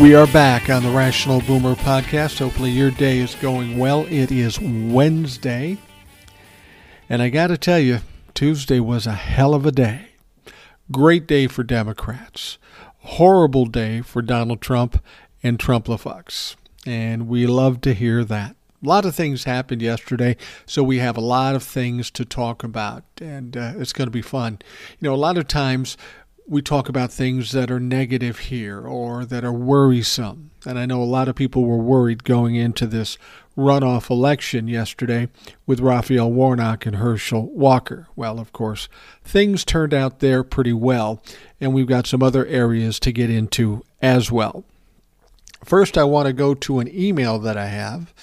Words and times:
We 0.00 0.14
are 0.14 0.26
back 0.28 0.70
on 0.70 0.82
the 0.82 0.88
Rational 0.88 1.42
Boomer 1.42 1.74
podcast. 1.74 2.38
Hopefully, 2.38 2.70
your 2.70 2.90
day 2.90 3.18
is 3.18 3.34
going 3.34 3.76
well. 3.76 4.06
It 4.08 4.32
is 4.32 4.58
Wednesday. 4.58 5.76
And 7.10 7.20
I 7.20 7.28
got 7.28 7.48
to 7.48 7.58
tell 7.58 7.78
you, 7.78 7.98
Tuesday 8.32 8.80
was 8.80 9.06
a 9.06 9.12
hell 9.12 9.52
of 9.52 9.66
a 9.66 9.70
day. 9.70 10.12
Great 10.90 11.26
day 11.26 11.48
for 11.48 11.62
Democrats. 11.62 12.56
Horrible 13.00 13.66
day 13.66 14.00
for 14.00 14.22
Donald 14.22 14.62
Trump 14.62 15.04
and 15.42 15.58
Trumplafucks. 15.58 16.56
And 16.86 17.28
we 17.28 17.46
love 17.46 17.82
to 17.82 17.92
hear 17.92 18.24
that. 18.24 18.56
A 18.82 18.88
lot 18.88 19.04
of 19.04 19.14
things 19.14 19.44
happened 19.44 19.82
yesterday, 19.82 20.38
so 20.64 20.82
we 20.82 20.96
have 20.96 21.18
a 21.18 21.20
lot 21.20 21.54
of 21.54 21.62
things 21.62 22.10
to 22.12 22.24
talk 22.24 22.64
about, 22.64 23.04
and 23.20 23.54
uh, 23.54 23.74
it's 23.76 23.92
going 23.92 24.06
to 24.06 24.10
be 24.10 24.22
fun. 24.22 24.60
You 24.98 25.10
know, 25.10 25.14
a 25.14 25.16
lot 25.16 25.36
of 25.36 25.46
times 25.46 25.98
we 26.46 26.62
talk 26.62 26.88
about 26.88 27.12
things 27.12 27.52
that 27.52 27.70
are 27.70 27.80
negative 27.80 28.38
here 28.38 28.80
or 28.80 29.24
that 29.24 29.44
are 29.44 29.52
worrisome. 29.52 30.50
And 30.66 30.78
I 30.78 30.86
know 30.86 31.02
a 31.02 31.04
lot 31.04 31.28
of 31.28 31.36
people 31.36 31.64
were 31.64 31.78
worried 31.78 32.24
going 32.24 32.54
into 32.56 32.86
this 32.86 33.16
runoff 33.56 34.10
election 34.10 34.68
yesterday 34.68 35.28
with 35.66 35.80
Raphael 35.80 36.30
Warnock 36.30 36.86
and 36.86 36.96
Herschel 36.96 37.48
Walker. 37.50 38.08
Well, 38.16 38.38
of 38.38 38.52
course, 38.52 38.88
things 39.22 39.64
turned 39.64 39.94
out 39.94 40.20
there 40.20 40.42
pretty 40.42 40.72
well, 40.72 41.22
and 41.60 41.72
we've 41.72 41.86
got 41.86 42.06
some 42.06 42.22
other 42.22 42.46
areas 42.46 42.98
to 43.00 43.12
get 43.12 43.30
into 43.30 43.82
as 44.02 44.30
well. 44.30 44.64
First, 45.64 45.98
I 45.98 46.04
want 46.04 46.26
to 46.26 46.32
go 46.32 46.54
to 46.54 46.78
an 46.80 46.88
email 46.92 47.38
that 47.38 47.56
I 47.56 47.66
have. 47.66 48.14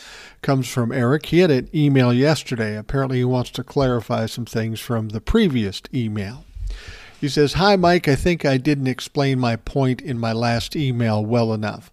Comes 0.42 0.68
from 0.68 0.92
Eric. 0.92 1.28
He 1.28 1.40
had 1.40 1.52
an 1.52 1.70
email 1.73 2.14
yesterday. 2.14 2.76
Apparently, 2.76 3.18
he 3.18 3.26
wants 3.26 3.52
to 3.52 3.64
clarify 3.64 4.26
some 4.26 4.45
things 4.45 4.80
from 4.80 5.10
the 5.10 5.22
previous 5.22 5.82
email. 5.94 6.45
He 7.20 7.30
says, 7.30 7.54
Hi, 7.54 7.76
Mike. 7.76 8.08
I 8.08 8.16
think 8.16 8.46
I 8.46 8.58
didn't 8.58 8.88
explain 8.88 9.40
my 9.40 9.56
point 9.56 10.02
in 10.02 10.20
my 10.20 10.34
last 10.34 10.76
email 10.76 11.26
well 11.26 11.52
enough. 11.52 11.92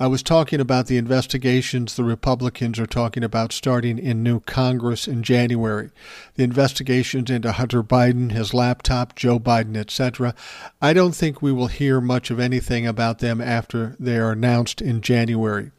I 0.00 0.08
was 0.08 0.24
talking 0.24 0.58
about 0.58 0.88
the 0.88 0.96
investigations 0.96 1.94
the 1.94 2.02
Republicans 2.02 2.80
are 2.80 2.86
talking 2.86 3.22
about 3.22 3.52
starting 3.52 3.96
in 3.96 4.24
new 4.24 4.40
Congress 4.40 5.06
in 5.06 5.22
January. 5.22 5.90
The 6.34 6.42
investigations 6.42 7.30
into 7.30 7.52
Hunter 7.52 7.84
Biden, 7.84 8.32
his 8.32 8.52
laptop, 8.52 9.14
Joe 9.14 9.38
Biden, 9.38 9.76
etc. 9.76 10.34
I 10.82 10.92
don't 10.92 11.14
think 11.14 11.40
we 11.40 11.52
will 11.52 11.68
hear 11.68 12.00
much 12.00 12.32
of 12.32 12.40
anything 12.40 12.84
about 12.84 13.20
them 13.20 13.40
after 13.40 13.94
they 14.00 14.18
are 14.18 14.32
announced 14.32 14.82
in 14.82 15.00
January. 15.00 15.70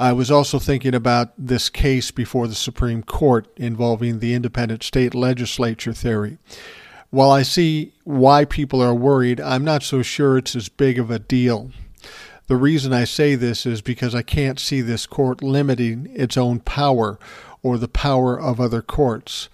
I 0.00 0.12
was 0.12 0.32
also 0.32 0.58
thinking 0.58 0.94
about 0.94 1.32
this 1.38 1.68
case 1.68 2.10
before 2.10 2.48
the 2.48 2.56
Supreme 2.56 3.04
Court 3.04 3.46
involving 3.56 4.18
the 4.18 4.34
independent 4.34 4.82
state 4.82 5.14
legislature 5.14 5.92
theory. 5.92 6.38
While 7.10 7.30
I 7.30 7.42
see 7.42 7.92
why 8.04 8.44
people 8.44 8.82
are 8.82 8.94
worried, 8.94 9.40
I'm 9.40 9.64
not 9.64 9.82
so 9.82 10.02
sure 10.02 10.38
it's 10.38 10.56
as 10.56 10.68
big 10.68 10.98
of 10.98 11.10
a 11.10 11.18
deal. 11.18 11.70
The 12.48 12.56
reason 12.56 12.92
I 12.92 13.04
say 13.04 13.34
this 13.34 13.66
is 13.66 13.80
because 13.80 14.14
I 14.14 14.22
can't 14.22 14.60
see 14.60 14.80
this 14.80 15.06
court 15.06 15.42
limiting 15.42 16.08
its 16.14 16.36
own 16.36 16.60
power 16.60 17.18
or 17.62 17.78
the 17.78 17.88
power 17.88 18.38
of 18.38 18.60
other 18.60 18.82
courts. 18.82 19.48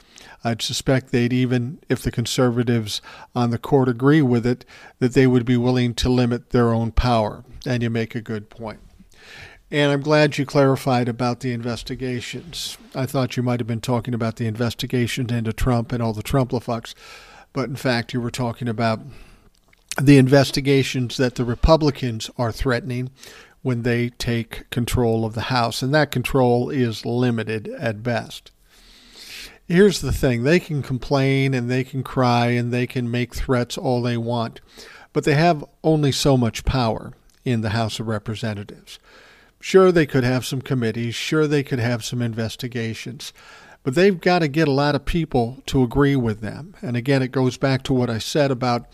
I'd 0.44 0.60
suspect 0.60 1.12
they'd 1.12 1.32
even, 1.32 1.78
if 1.88 2.02
the 2.02 2.10
conservatives 2.10 3.00
on 3.34 3.50
the 3.50 3.58
court 3.58 3.88
agree 3.88 4.22
with 4.22 4.44
it, 4.44 4.64
that 4.98 5.14
they 5.14 5.26
would 5.26 5.44
be 5.44 5.56
willing 5.56 5.94
to 5.94 6.08
limit 6.08 6.50
their 6.50 6.72
own 6.72 6.90
power. 6.90 7.44
And 7.64 7.82
you 7.82 7.90
make 7.90 8.14
a 8.14 8.20
good 8.20 8.50
point. 8.50 8.80
And 9.70 9.92
I'm 9.92 10.02
glad 10.02 10.36
you 10.36 10.44
clarified 10.44 11.08
about 11.08 11.40
the 11.40 11.52
investigations. 11.52 12.76
I 12.94 13.06
thought 13.06 13.36
you 13.36 13.42
might 13.42 13.60
have 13.60 13.66
been 13.66 13.80
talking 13.80 14.12
about 14.12 14.36
the 14.36 14.46
investigations 14.46 15.32
into 15.32 15.52
Trump 15.52 15.92
and 15.92 16.02
all 16.02 16.12
the 16.12 16.22
Trumplafucks 16.22 16.94
but 17.52 17.68
in 17.68 17.76
fact, 17.76 18.12
you 18.12 18.20
were 18.20 18.30
talking 18.30 18.68
about 18.68 19.00
the 20.00 20.18
investigations 20.18 21.16
that 21.16 21.34
the 21.34 21.44
Republicans 21.44 22.30
are 22.38 22.52
threatening 22.52 23.10
when 23.62 23.82
they 23.82 24.08
take 24.10 24.68
control 24.70 25.24
of 25.24 25.34
the 25.34 25.42
House, 25.42 25.82
and 25.82 25.94
that 25.94 26.10
control 26.10 26.70
is 26.70 27.06
limited 27.06 27.68
at 27.68 28.02
best. 28.02 28.50
Here's 29.68 30.00
the 30.00 30.12
thing 30.12 30.42
they 30.42 30.60
can 30.60 30.82
complain 30.82 31.54
and 31.54 31.70
they 31.70 31.84
can 31.84 32.02
cry 32.02 32.48
and 32.48 32.72
they 32.72 32.86
can 32.86 33.10
make 33.10 33.34
threats 33.34 33.78
all 33.78 34.02
they 34.02 34.16
want, 34.16 34.60
but 35.12 35.24
they 35.24 35.34
have 35.34 35.64
only 35.84 36.12
so 36.12 36.36
much 36.36 36.64
power 36.64 37.12
in 37.44 37.60
the 37.60 37.70
House 37.70 38.00
of 38.00 38.08
Representatives. 38.08 38.98
Sure, 39.60 39.92
they 39.92 40.06
could 40.06 40.24
have 40.24 40.44
some 40.44 40.60
committees, 40.60 41.14
sure, 41.14 41.46
they 41.46 41.62
could 41.62 41.78
have 41.78 42.04
some 42.04 42.20
investigations, 42.20 43.32
but 43.82 43.94
they've 43.94 44.20
got 44.20 44.40
to 44.40 44.48
get 44.48 44.68
a 44.68 44.72
lot 44.72 44.94
of 44.94 45.04
people 45.04 45.62
to 45.66 45.82
agree 45.82 46.16
with 46.16 46.40
them. 46.40 46.74
And 46.82 46.96
again, 46.96 47.22
it 47.22 47.32
goes 47.32 47.56
back 47.56 47.82
to 47.84 47.92
what 47.92 48.10
I 48.10 48.18
said 48.18 48.50
about 48.50 48.86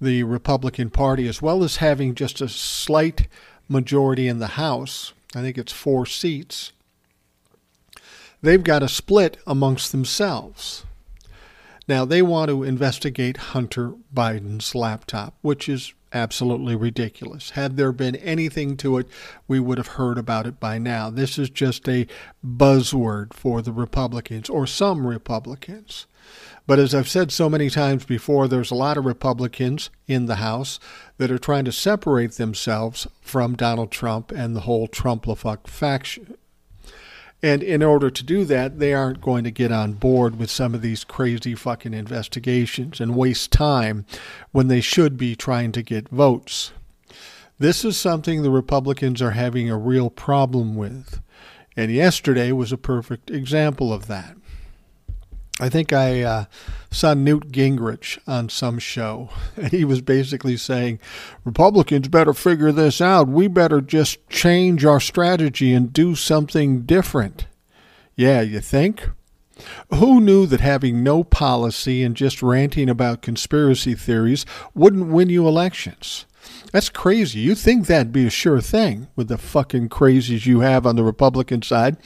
the 0.00 0.22
Republican 0.22 0.90
Party, 0.90 1.26
as 1.28 1.40
well 1.40 1.64
as 1.64 1.76
having 1.76 2.14
just 2.14 2.40
a 2.40 2.48
slight 2.48 3.28
majority 3.68 4.28
in 4.28 4.38
the 4.38 4.48
House. 4.48 5.12
I 5.34 5.40
think 5.40 5.56
it's 5.56 5.72
four 5.72 6.06
seats. 6.06 6.72
They've 8.42 8.62
got 8.62 8.80
to 8.80 8.88
split 8.88 9.38
amongst 9.46 9.90
themselves. 9.90 10.83
Now, 11.86 12.04
they 12.04 12.22
want 12.22 12.48
to 12.48 12.62
investigate 12.62 13.36
Hunter 13.36 13.94
Biden's 14.14 14.74
laptop, 14.74 15.34
which 15.42 15.68
is 15.68 15.92
absolutely 16.14 16.76
ridiculous. 16.76 17.50
Had 17.50 17.76
there 17.76 17.92
been 17.92 18.16
anything 18.16 18.76
to 18.78 18.98
it, 18.98 19.08
we 19.48 19.60
would 19.60 19.78
have 19.78 19.88
heard 19.88 20.16
about 20.16 20.46
it 20.46 20.60
by 20.60 20.78
now. 20.78 21.10
This 21.10 21.38
is 21.38 21.50
just 21.50 21.88
a 21.88 22.06
buzzword 22.44 23.34
for 23.34 23.60
the 23.60 23.72
Republicans 23.72 24.48
or 24.48 24.66
some 24.66 25.06
Republicans. 25.06 26.06
But 26.66 26.78
as 26.78 26.94
I've 26.94 27.08
said 27.08 27.30
so 27.30 27.50
many 27.50 27.68
times 27.68 28.06
before, 28.06 28.48
there's 28.48 28.70
a 28.70 28.76
lot 28.76 28.96
of 28.96 29.04
Republicans 29.04 29.90
in 30.06 30.24
the 30.24 30.36
House 30.36 30.80
that 31.18 31.30
are 31.30 31.38
trying 31.38 31.66
to 31.66 31.72
separate 31.72 32.32
themselves 32.32 33.06
from 33.20 33.56
Donald 33.56 33.90
Trump 33.90 34.32
and 34.32 34.56
the 34.56 34.60
whole 34.60 34.88
Trumplafuck 34.88 35.66
faction. 35.66 36.36
And 37.44 37.62
in 37.62 37.82
order 37.82 38.08
to 38.08 38.24
do 38.24 38.46
that, 38.46 38.78
they 38.78 38.94
aren't 38.94 39.20
going 39.20 39.44
to 39.44 39.50
get 39.50 39.70
on 39.70 39.92
board 39.92 40.38
with 40.38 40.50
some 40.50 40.74
of 40.74 40.80
these 40.80 41.04
crazy 41.04 41.54
fucking 41.54 41.92
investigations 41.92 43.02
and 43.02 43.14
waste 43.14 43.52
time 43.52 44.06
when 44.50 44.68
they 44.68 44.80
should 44.80 45.18
be 45.18 45.36
trying 45.36 45.70
to 45.72 45.82
get 45.82 46.08
votes. 46.08 46.72
This 47.58 47.84
is 47.84 47.98
something 47.98 48.40
the 48.40 48.50
Republicans 48.50 49.20
are 49.20 49.32
having 49.32 49.68
a 49.68 49.76
real 49.76 50.08
problem 50.08 50.74
with. 50.74 51.20
And 51.76 51.92
yesterday 51.92 52.50
was 52.50 52.72
a 52.72 52.78
perfect 52.78 53.30
example 53.30 53.92
of 53.92 54.06
that. 54.06 54.38
I 55.60 55.68
think 55.68 55.92
I 55.92 56.22
uh, 56.22 56.44
saw 56.90 57.14
Newt 57.14 57.52
Gingrich 57.52 58.18
on 58.26 58.48
some 58.48 58.78
show, 58.80 59.30
and 59.56 59.70
he 59.70 59.84
was 59.84 60.00
basically 60.00 60.56
saying, 60.56 60.98
Republicans 61.44 62.08
better 62.08 62.34
figure 62.34 62.72
this 62.72 63.00
out. 63.00 63.28
We 63.28 63.46
better 63.46 63.80
just 63.80 64.28
change 64.28 64.84
our 64.84 65.00
strategy 65.00 65.72
and 65.72 65.92
do 65.92 66.16
something 66.16 66.82
different. 66.82 67.46
Yeah, 68.16 68.40
you 68.40 68.60
think? 68.60 69.08
Who 69.90 70.20
knew 70.20 70.46
that 70.46 70.60
having 70.60 71.04
no 71.04 71.22
policy 71.22 72.02
and 72.02 72.16
just 72.16 72.42
ranting 72.42 72.88
about 72.88 73.22
conspiracy 73.22 73.94
theories 73.94 74.44
wouldn't 74.74 75.06
win 75.06 75.28
you 75.28 75.46
elections? 75.46 76.26
That's 76.72 76.88
crazy. 76.88 77.40
You 77.40 77.54
think 77.54 77.86
that'd 77.86 78.12
be 78.12 78.26
a 78.26 78.30
sure 78.30 78.60
thing 78.60 79.08
with 79.14 79.28
the 79.28 79.38
fucking 79.38 79.88
crazies 79.88 80.46
you 80.46 80.60
have 80.60 80.86
on 80.86 80.96
the 80.96 81.04
Republican 81.04 81.62
side, 81.62 81.96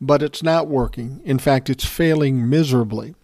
but 0.00 0.22
it's 0.22 0.42
not 0.42 0.68
working. 0.68 1.20
In 1.24 1.38
fact, 1.38 1.70
it's 1.70 1.84
failing 1.84 2.48
miserably. 2.48 3.14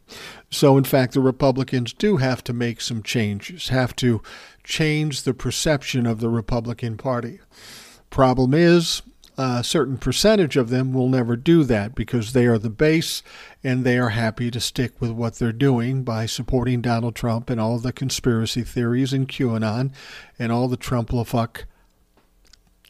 So, 0.50 0.78
in 0.78 0.84
fact, 0.84 1.14
the 1.14 1.20
Republicans 1.20 1.92
do 1.92 2.18
have 2.18 2.44
to 2.44 2.52
make 2.52 2.80
some 2.80 3.02
changes, 3.02 3.68
have 3.68 3.94
to 3.96 4.22
change 4.62 5.22
the 5.22 5.34
perception 5.34 6.06
of 6.06 6.20
the 6.20 6.28
Republican 6.28 6.96
Party. 6.96 7.40
Problem 8.10 8.54
is, 8.54 9.02
a 9.36 9.64
certain 9.64 9.98
percentage 9.98 10.56
of 10.56 10.70
them 10.70 10.92
will 10.92 11.08
never 11.08 11.36
do 11.36 11.64
that 11.64 11.94
because 11.94 12.32
they 12.32 12.46
are 12.46 12.58
the 12.58 12.70
base 12.70 13.22
and 13.62 13.84
they 13.84 13.98
are 13.98 14.10
happy 14.10 14.50
to 14.50 14.60
stick 14.60 15.00
with 15.00 15.10
what 15.10 15.34
they're 15.34 15.52
doing 15.52 16.04
by 16.04 16.26
supporting 16.26 16.80
Donald 16.80 17.14
Trump 17.14 17.50
and 17.50 17.60
all 17.60 17.78
the 17.78 17.92
conspiracy 17.92 18.62
theories 18.62 19.12
and 19.12 19.28
QAnon 19.28 19.92
and 20.38 20.52
all 20.52 20.68
the 20.68 20.76
Trumplafuck 20.76 21.64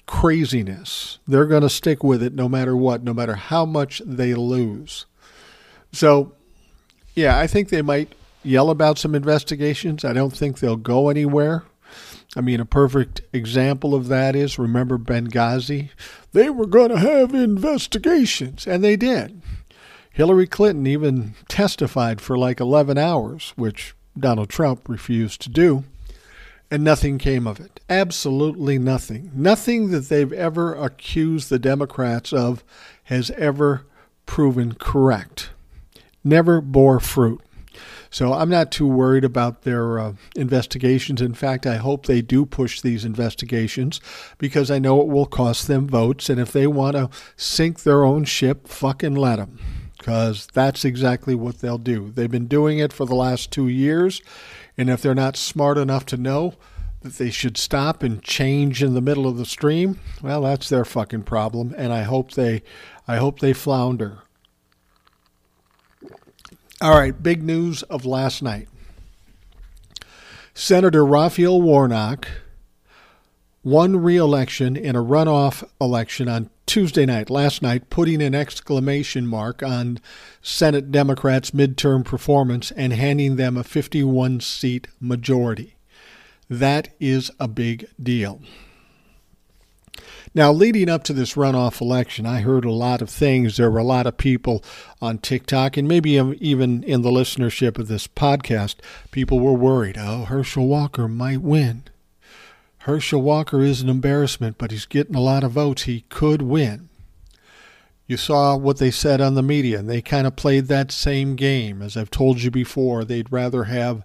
craziness. 0.07 1.19
They're 1.27 1.47
going 1.47 1.63
to 1.63 1.71
stick 1.71 2.05
with 2.05 2.23
it 2.23 2.35
no 2.35 2.49
matter 2.49 2.77
what, 2.77 3.03
no 3.03 3.15
matter 3.15 3.37
how 3.37 3.65
much 3.65 4.03
they 4.05 4.35
lose. 4.35 5.07
So, 5.93 6.33
yeah, 7.15 7.39
I 7.39 7.47
think 7.47 7.69
they 7.69 7.83
might 7.83 8.13
yell 8.43 8.69
about 8.69 8.99
some 8.99 9.15
investigations. 9.15 10.05
I 10.05 10.13
don't 10.13 10.37
think 10.37 10.59
they'll 10.59 10.77
go 10.77 11.09
anywhere. 11.09 11.65
I 12.37 12.41
mean, 12.41 12.61
a 12.61 12.65
perfect 12.65 13.23
example 13.33 13.95
of 13.95 14.09
that 14.09 14.35
is 14.35 14.59
remember 14.59 14.99
Benghazi? 14.99 15.91
They 16.33 16.51
were 16.51 16.67
going 16.67 16.91
to 16.91 16.99
have 16.99 17.35
investigations, 17.35 18.67
and 18.67 18.83
they 18.83 18.97
did. 18.97 19.41
Hillary 20.11 20.47
Clinton 20.47 20.87
even 20.87 21.35
testified 21.49 22.21
for 22.21 22.39
like 22.39 22.61
11 22.61 22.99
hours, 22.99 23.53
which 23.57 23.95
Donald 24.19 24.49
Trump 24.49 24.89
refused 24.89 25.41
to 25.43 25.51
do, 25.51 25.85
and 26.71 26.85
nothing 26.85 27.19
came 27.19 27.47
of 27.47 27.61
it. 27.61 27.81
Absolutely 27.91 28.79
nothing. 28.79 29.31
Nothing 29.35 29.91
that 29.91 30.09
they've 30.09 30.33
ever 30.33 30.75
accused 30.75 31.51
the 31.51 31.59
Democrats 31.59 32.33
of 32.33 32.65
has 33.05 33.31
ever 33.33 33.87
proven 34.27 34.75
correct. 34.75 35.51
Never 36.23 36.61
bore 36.61 37.01
fruit. 37.01 37.41
So 38.15 38.33
I'm 38.33 38.49
not 38.49 38.71
too 38.71 38.87
worried 38.87 39.25
about 39.25 39.63
their 39.63 39.99
uh, 39.99 40.13
investigations. 40.37 41.21
In 41.21 41.35
fact, 41.35 41.67
I 41.67 41.79
hope 41.79 42.07
they 42.07 42.23
do 42.23 42.47
push 42.47 42.81
these 42.81 43.05
investigations 43.05 44.01
because 44.39 44.71
I 44.71 44.79
know 44.79 45.01
it 45.01 45.09
will 45.09 45.27
cost 45.27 45.67
them 45.67 45.89
votes. 45.89 46.31
And 46.31 46.39
if 46.39 46.53
they 46.53 46.69
want 46.69 46.95
to 46.95 47.11
sink 47.37 47.83
their 47.83 48.05
own 48.05 48.23
ship, 48.23 48.69
fucking 48.69 49.17
let 49.17 49.41
them 49.41 49.59
because 49.99 50.47
that's 50.55 50.85
exactly 50.85 51.35
what 51.35 51.59
they'll 51.59 51.77
do. 51.77 52.13
They've 52.13 52.31
been 52.31 52.47
doing 52.47 52.79
it 52.79 52.93
for 52.93 53.05
the 53.05 53.17
last 53.17 53.51
two 53.51 53.67
years. 53.67 54.23
And 54.79 54.89
if 54.89 55.03
they're 55.03 55.17
not 55.17 55.37
smart 55.37 55.77
enough 55.77 56.07
to 56.07 56.17
know 56.17 56.55
that 57.01 57.15
they 57.15 57.33
should 57.33 57.57
stop 57.57 58.05
and 58.05 58.23
change 58.23 58.81
in 58.81 58.95
the 58.95 59.01
middle 59.01 59.27
of 59.27 59.39
the 59.39 59.45
stream, 59.45 59.99
well, 60.23 60.43
that's 60.43 60.69
their 60.69 60.85
fucking 60.85 61.25
problem. 61.25 61.75
And 61.77 61.93
I 61.93 62.03
hope 62.03 62.35
they, 62.35 62.63
I 63.09 63.17
hope 63.17 63.41
they 63.41 63.53
flounder. 63.53 64.19
All 66.85 66.99
right, 66.99 67.23
big 67.23 67.43
news 67.43 67.83
of 67.85 68.05
last 68.05 68.43
night. 68.43 68.69
Senator 70.53 71.03
Raphael 71.03 71.63
Warnock 71.63 72.29
won 73.63 74.03
re 74.03 74.19
election 74.19 74.77
in 74.77 74.95
a 74.95 75.03
runoff 75.03 75.67
election 75.81 76.29
on 76.29 76.51
Tuesday 76.67 77.07
night, 77.07 77.31
last 77.31 77.63
night, 77.63 77.89
putting 77.89 78.21
an 78.21 78.35
exclamation 78.35 79.27
mark 79.27 79.63
on 79.63 79.99
Senate 80.43 80.93
Democrats' 80.93 81.53
midterm 81.53 82.05
performance 82.05 82.71
and 82.73 82.93
handing 82.93 83.37
them 83.37 83.57
a 83.57 83.65
51 83.65 84.41
seat 84.41 84.87
majority. 85.01 85.77
That 86.51 86.89
is 87.01 87.31
a 87.41 87.49
big 87.49 87.87
deal. 87.99 88.43
Now, 90.35 90.53
leading 90.53 90.89
up 90.89 91.05
to 91.05 91.13
this 91.13 91.35
runoff 91.35 91.81
election, 91.81 92.27
I 92.27 92.41
heard 92.41 92.65
a 92.65 92.73
lot 92.73 93.01
of 93.01 93.11
things. 93.11 93.57
There 93.57 93.71
were 93.71 93.79
a 93.79 93.85
lot 93.85 94.07
of 94.07 94.17
people 94.17 94.65
on 95.01 95.19
TikTok 95.19 95.77
and 95.77 95.87
maybe 95.87 96.19
um, 96.19 96.37
even 96.41 96.83
in 96.83 97.03
the 97.03 97.11
listenership 97.11 97.79
of 97.79 97.89
this 97.89 98.07
podcast, 98.07 98.77
people 99.11 99.39
were 99.39 99.53
worried. 99.53 99.97
Oh, 99.99 100.25
Herschel 100.25 100.67
Walker 100.67 101.07
might 101.07 101.41
win. 101.41 101.85
Herschel 102.79 103.23
Walker 103.23 103.61
is 103.61 103.81
an 103.81 103.89
embarrassment, 103.89 104.59
but 104.59 104.71
he's 104.71 104.87
getting 104.87 105.15
a 105.15 105.21
lot 105.21 105.45
of 105.45 105.53
votes. 105.53 105.85
He 105.85 106.03
could 106.11 106.43
win. 106.43 106.89
You 108.07 108.19
saw 108.19 108.57
what 108.57 108.77
they 108.77 108.91
said 108.91 109.23
on 109.23 109.35
the 109.35 109.43
media, 109.43 109.79
and 109.79 109.89
they 109.89 110.03
kind 110.03 110.27
of 110.27 110.37
played 110.37 110.67
that 110.67 110.93
same 110.93 111.37
game. 111.37 111.81
As 111.81 111.97
I've 111.97 112.11
told 112.11 112.43
you 112.43 112.51
before, 112.51 113.03
they'd 113.03 113.33
rather 113.33 113.65
have 113.65 114.05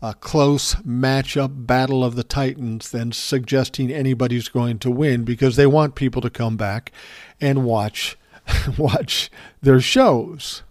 a 0.00 0.14
close 0.14 0.76
matchup 0.76 1.66
battle 1.66 2.04
of 2.04 2.14
the 2.14 2.24
Titans 2.24 2.90
than 2.90 3.12
suggesting 3.12 3.90
anybody's 3.90 4.48
going 4.48 4.78
to 4.78 4.90
win 4.90 5.24
because 5.24 5.56
they 5.56 5.66
want 5.66 5.94
people 5.94 6.22
to 6.22 6.30
come 6.30 6.56
back 6.56 6.92
and 7.40 7.64
watch 7.64 8.16
watch 8.78 9.30
their 9.60 9.80
shows. 9.80 10.62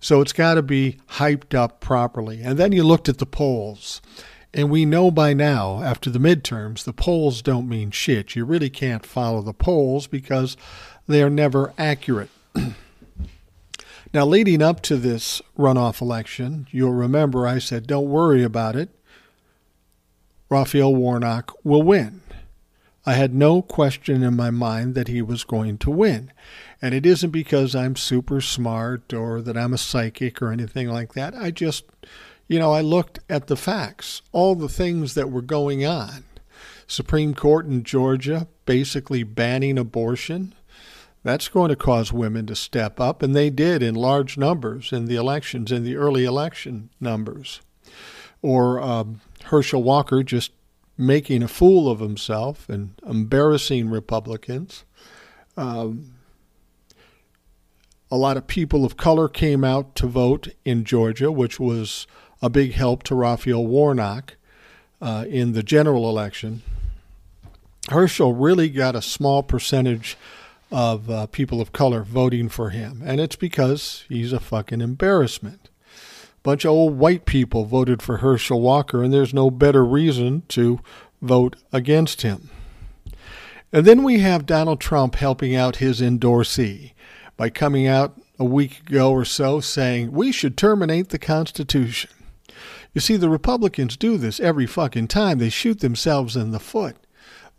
So 0.00 0.20
it's 0.20 0.32
got 0.32 0.54
to 0.54 0.62
be 0.62 0.96
hyped 1.12 1.54
up 1.54 1.80
properly. 1.80 2.40
And 2.42 2.58
then 2.58 2.72
you 2.72 2.82
looked 2.82 3.08
at 3.08 3.18
the 3.18 3.26
polls. 3.26 4.00
And 4.52 4.68
we 4.70 4.84
know 4.84 5.12
by 5.12 5.32
now, 5.32 5.82
after 5.82 6.10
the 6.10 6.18
midterms, 6.18 6.82
the 6.82 6.92
polls 6.92 7.40
don't 7.40 7.68
mean 7.68 7.92
shit. 7.92 8.34
You 8.34 8.44
really 8.44 8.70
can't 8.70 9.06
follow 9.06 9.42
the 9.42 9.52
polls 9.52 10.08
because 10.08 10.56
they 11.06 11.22
are 11.22 11.30
never 11.30 11.72
accurate. 11.78 12.30
Now, 14.12 14.26
leading 14.26 14.60
up 14.60 14.80
to 14.82 14.96
this 14.96 15.40
runoff 15.56 16.00
election, 16.00 16.66
you'll 16.72 16.92
remember 16.92 17.46
I 17.46 17.60
said, 17.60 17.86
don't 17.86 18.10
worry 18.10 18.42
about 18.42 18.74
it. 18.74 18.88
Raphael 20.48 20.92
Warnock 20.92 21.56
will 21.62 21.84
win. 21.84 22.20
I 23.06 23.14
had 23.14 23.32
no 23.32 23.62
question 23.62 24.24
in 24.24 24.34
my 24.34 24.50
mind 24.50 24.96
that 24.96 25.06
he 25.06 25.22
was 25.22 25.44
going 25.44 25.78
to 25.78 25.90
win. 25.92 26.32
And 26.82 26.92
it 26.92 27.06
isn't 27.06 27.30
because 27.30 27.76
I'm 27.76 27.94
super 27.94 28.40
smart 28.40 29.12
or 29.14 29.40
that 29.42 29.56
I'm 29.56 29.72
a 29.72 29.78
psychic 29.78 30.42
or 30.42 30.50
anything 30.50 30.88
like 30.88 31.12
that. 31.14 31.34
I 31.34 31.52
just, 31.52 31.84
you 32.48 32.58
know, 32.58 32.72
I 32.72 32.80
looked 32.80 33.20
at 33.28 33.46
the 33.46 33.56
facts, 33.56 34.22
all 34.32 34.56
the 34.56 34.68
things 34.68 35.14
that 35.14 35.30
were 35.30 35.40
going 35.40 35.86
on. 35.86 36.24
Supreme 36.88 37.32
Court 37.32 37.66
in 37.66 37.84
Georgia 37.84 38.48
basically 38.66 39.22
banning 39.22 39.78
abortion 39.78 40.54
that's 41.22 41.48
going 41.48 41.68
to 41.68 41.76
cause 41.76 42.12
women 42.12 42.46
to 42.46 42.56
step 42.56 42.98
up, 42.98 43.22
and 43.22 43.34
they 43.34 43.50
did 43.50 43.82
in 43.82 43.94
large 43.94 44.38
numbers 44.38 44.92
in 44.92 45.04
the 45.04 45.16
elections, 45.16 45.70
in 45.70 45.84
the 45.84 45.96
early 45.96 46.24
election 46.24 46.90
numbers. 46.98 47.60
Or 48.42 48.80
um, 48.80 49.20
Herschel 49.44 49.82
Walker 49.82 50.22
just 50.22 50.52
making 50.96 51.42
a 51.42 51.48
fool 51.48 51.90
of 51.90 52.00
himself 52.00 52.68
and 52.68 52.92
embarrassing 53.06 53.90
Republicans. 53.90 54.84
Um, 55.56 56.14
a 58.10 58.16
lot 58.16 58.36
of 58.36 58.46
people 58.46 58.84
of 58.84 58.96
color 58.96 59.28
came 59.28 59.62
out 59.62 59.94
to 59.96 60.06
vote 60.06 60.48
in 60.64 60.84
Georgia, 60.84 61.30
which 61.30 61.60
was 61.60 62.06
a 62.42 62.50
big 62.50 62.72
help 62.72 63.02
to 63.04 63.14
Raphael 63.14 63.66
Warnock 63.66 64.36
uh, 65.00 65.26
in 65.28 65.52
the 65.52 65.62
general 65.62 66.08
election. 66.08 66.62
Herschel 67.88 68.34
really 68.34 68.68
got 68.68 68.96
a 68.96 69.02
small 69.02 69.42
percentage 69.42 70.16
of 70.70 71.10
uh, 71.10 71.26
people 71.26 71.60
of 71.60 71.72
color 71.72 72.02
voting 72.02 72.48
for 72.48 72.70
him, 72.70 73.02
and 73.04 73.20
it's 73.20 73.36
because 73.36 74.04
he's 74.08 74.32
a 74.32 74.40
fucking 74.40 74.80
embarrassment. 74.80 75.68
Bunch 76.42 76.64
of 76.64 76.70
old 76.70 76.98
white 76.98 77.26
people 77.26 77.64
voted 77.64 78.00
for 78.00 78.18
Herschel 78.18 78.60
Walker, 78.60 79.02
and 79.02 79.12
there's 79.12 79.34
no 79.34 79.50
better 79.50 79.84
reason 79.84 80.42
to 80.48 80.80
vote 81.20 81.56
against 81.72 82.22
him. 82.22 82.50
And 83.72 83.84
then 83.84 84.02
we 84.02 84.20
have 84.20 84.46
Donald 84.46 84.80
Trump 84.80 85.16
helping 85.16 85.54
out 85.54 85.76
his 85.76 86.00
endorsee 86.00 86.92
by 87.36 87.50
coming 87.50 87.86
out 87.86 88.18
a 88.38 88.44
week 88.44 88.80
ago 88.80 89.12
or 89.12 89.24
so 89.24 89.60
saying 89.60 90.12
we 90.12 90.32
should 90.32 90.56
terminate 90.56 91.10
the 91.10 91.18
Constitution. 91.18 92.10
You 92.94 93.00
see, 93.00 93.16
the 93.16 93.28
Republicans 93.28 93.96
do 93.96 94.16
this 94.16 94.40
every 94.40 94.66
fucking 94.66 95.08
time. 95.08 95.38
They 95.38 95.50
shoot 95.50 95.80
themselves 95.80 96.36
in 96.36 96.50
the 96.50 96.58
foot. 96.58 96.96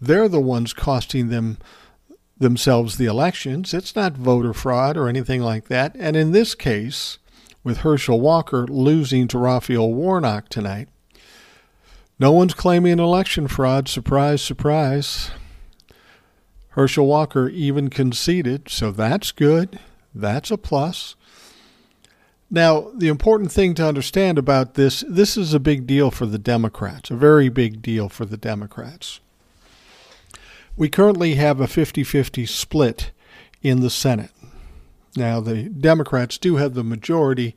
They're 0.01 0.27
the 0.27 0.41
ones 0.41 0.73
costing 0.73 1.29
them 1.29 1.57
themselves 2.41 2.97
the 2.97 3.05
elections. 3.05 3.73
It's 3.73 3.95
not 3.95 4.17
voter 4.17 4.53
fraud 4.53 4.97
or 4.97 5.07
anything 5.07 5.41
like 5.41 5.67
that. 5.69 5.95
And 5.97 6.15
in 6.15 6.31
this 6.31 6.55
case, 6.55 7.17
with 7.63 7.79
Herschel 7.79 8.19
Walker 8.19 8.65
losing 8.67 9.27
to 9.29 9.38
Raphael 9.38 9.93
Warnock 9.93 10.50
tonight, 10.50 10.89
no 12.19 12.31
one's 12.31 12.53
claiming 12.53 13.00
election 13.00 13.48
fraud. 13.48 13.88
Surprise, 13.88 14.41
surprise. 14.41 15.31
Herschel 16.69 17.07
Walker 17.07 17.50
even 17.50 17.89
conceded, 17.89 18.69
so 18.69 18.91
that's 18.91 19.31
good. 19.31 19.79
That's 20.13 20.51
a 20.51 20.57
plus. 20.57 21.15
Now, 22.50 22.91
the 22.93 23.07
important 23.07 23.51
thing 23.51 23.74
to 23.75 23.88
understand 23.88 24.38
about 24.38 24.74
this 24.74 25.05
this 25.07 25.38
is 25.38 25.53
a 25.53 25.60
big 25.60 25.88
deal 25.88 26.12
for 26.12 26.25
the 26.25 26.38
Democrats, 26.38 27.10
a 27.10 27.15
very 27.15 27.50
big 27.50 27.81
deal 27.81 28.10
for 28.10 28.25
the 28.25 28.38
Democrats. 28.38 29.21
We 30.81 30.89
currently 30.89 31.35
have 31.35 31.61
a 31.61 31.67
50 31.67 32.03
50 32.03 32.47
split 32.47 33.11
in 33.61 33.81
the 33.81 33.89
Senate. 33.91 34.31
Now, 35.15 35.39
the 35.39 35.69
Democrats 35.69 36.39
do 36.39 36.55
have 36.55 36.73
the 36.73 36.83
majority 36.83 37.55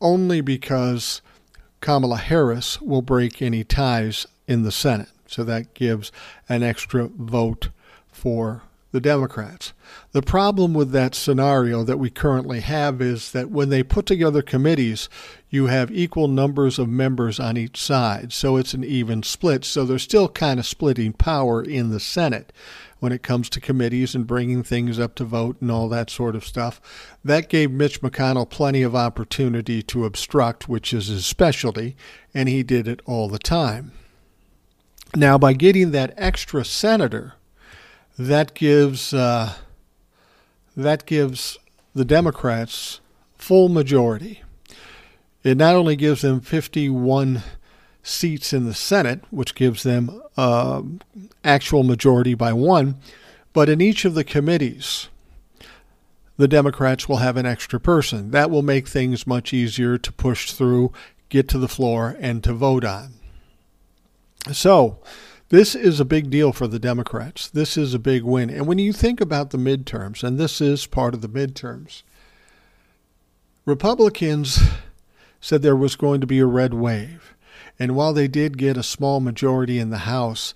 only 0.00 0.40
because 0.40 1.20
Kamala 1.82 2.16
Harris 2.16 2.80
will 2.80 3.02
break 3.02 3.42
any 3.42 3.62
ties 3.62 4.26
in 4.46 4.62
the 4.62 4.72
Senate. 4.72 5.10
So 5.26 5.44
that 5.44 5.74
gives 5.74 6.10
an 6.48 6.62
extra 6.62 7.08
vote 7.08 7.68
for 8.10 8.62
the 8.92 9.00
Democrats. 9.00 9.72
The 10.12 10.22
problem 10.22 10.74
with 10.74 10.90
that 10.92 11.14
scenario 11.14 11.84
that 11.84 11.98
we 11.98 12.10
currently 12.10 12.60
have 12.60 13.00
is 13.00 13.32
that 13.32 13.50
when 13.50 13.68
they 13.68 13.82
put 13.82 14.06
together 14.06 14.42
committees, 14.42 15.08
you 15.48 15.66
have 15.66 15.90
equal 15.90 16.28
numbers 16.28 16.78
of 16.78 16.88
members 16.88 17.38
on 17.38 17.56
each 17.56 17.80
side. 17.80 18.32
So 18.32 18.56
it's 18.56 18.74
an 18.74 18.84
even 18.84 19.22
split. 19.22 19.64
So 19.64 19.84
they're 19.84 19.98
still 19.98 20.28
kind 20.28 20.58
of 20.58 20.66
splitting 20.66 21.12
power 21.12 21.62
in 21.62 21.90
the 21.90 22.00
Senate 22.00 22.52
when 22.98 23.12
it 23.12 23.22
comes 23.22 23.48
to 23.50 23.60
committees 23.60 24.14
and 24.14 24.26
bringing 24.26 24.62
things 24.62 24.98
up 24.98 25.14
to 25.16 25.24
vote 25.24 25.56
and 25.60 25.70
all 25.70 25.88
that 25.88 26.10
sort 26.10 26.36
of 26.36 26.44
stuff. 26.44 26.80
That 27.24 27.48
gave 27.48 27.70
Mitch 27.70 28.00
McConnell 28.02 28.48
plenty 28.48 28.82
of 28.82 28.94
opportunity 28.94 29.82
to 29.84 30.04
obstruct, 30.04 30.68
which 30.68 30.92
is 30.92 31.06
his 31.06 31.24
specialty, 31.24 31.96
and 32.34 32.48
he 32.48 32.62
did 32.62 32.86
it 32.86 33.00
all 33.06 33.28
the 33.28 33.38
time. 33.38 33.92
Now, 35.16 35.38
by 35.38 35.54
getting 35.54 35.90
that 35.90 36.14
extra 36.16 36.64
senator, 36.64 37.34
that 38.20 38.52
gives 38.52 39.14
uh, 39.14 39.54
that 40.76 41.06
gives 41.06 41.58
the 41.94 42.04
Democrats 42.04 43.00
full 43.36 43.70
majority. 43.70 44.42
It 45.42 45.56
not 45.56 45.74
only 45.74 45.96
gives 45.96 46.20
them 46.20 46.40
51 46.40 47.42
seats 48.02 48.52
in 48.52 48.66
the 48.66 48.74
Senate, 48.74 49.24
which 49.30 49.54
gives 49.54 49.84
them 49.84 50.20
uh, 50.36 50.82
actual 51.42 51.82
majority 51.82 52.34
by 52.34 52.52
one, 52.52 52.96
but 53.54 53.70
in 53.70 53.80
each 53.80 54.04
of 54.04 54.14
the 54.14 54.24
committees, 54.24 55.08
the 56.36 56.48
Democrats 56.48 57.08
will 57.08 57.18
have 57.18 57.38
an 57.38 57.46
extra 57.46 57.80
person. 57.80 58.32
That 58.32 58.50
will 58.50 58.62
make 58.62 58.86
things 58.86 59.26
much 59.26 59.54
easier 59.54 59.96
to 59.96 60.12
push 60.12 60.52
through, 60.52 60.92
get 61.30 61.48
to 61.48 61.58
the 61.58 61.68
floor, 61.68 62.16
and 62.20 62.44
to 62.44 62.52
vote 62.52 62.84
on. 62.84 63.14
So, 64.52 64.98
this 65.50 65.74
is 65.74 66.00
a 66.00 66.04
big 66.04 66.30
deal 66.30 66.52
for 66.52 66.66
the 66.66 66.78
Democrats. 66.78 67.48
This 67.48 67.76
is 67.76 67.92
a 67.92 67.98
big 67.98 68.22
win. 68.22 68.50
And 68.50 68.66
when 68.66 68.78
you 68.78 68.92
think 68.92 69.20
about 69.20 69.50
the 69.50 69.58
midterms, 69.58 70.24
and 70.24 70.38
this 70.38 70.60
is 70.60 70.86
part 70.86 71.12
of 71.12 71.20
the 71.20 71.28
midterms, 71.28 72.02
Republicans 73.66 74.60
said 75.40 75.62
there 75.62 75.76
was 75.76 75.96
going 75.96 76.20
to 76.20 76.26
be 76.26 76.38
a 76.38 76.46
red 76.46 76.72
wave. 76.72 77.34
And 77.78 77.96
while 77.96 78.12
they 78.12 78.28
did 78.28 78.58
get 78.58 78.76
a 78.76 78.82
small 78.82 79.20
majority 79.20 79.78
in 79.78 79.90
the 79.90 79.98
House, 79.98 80.54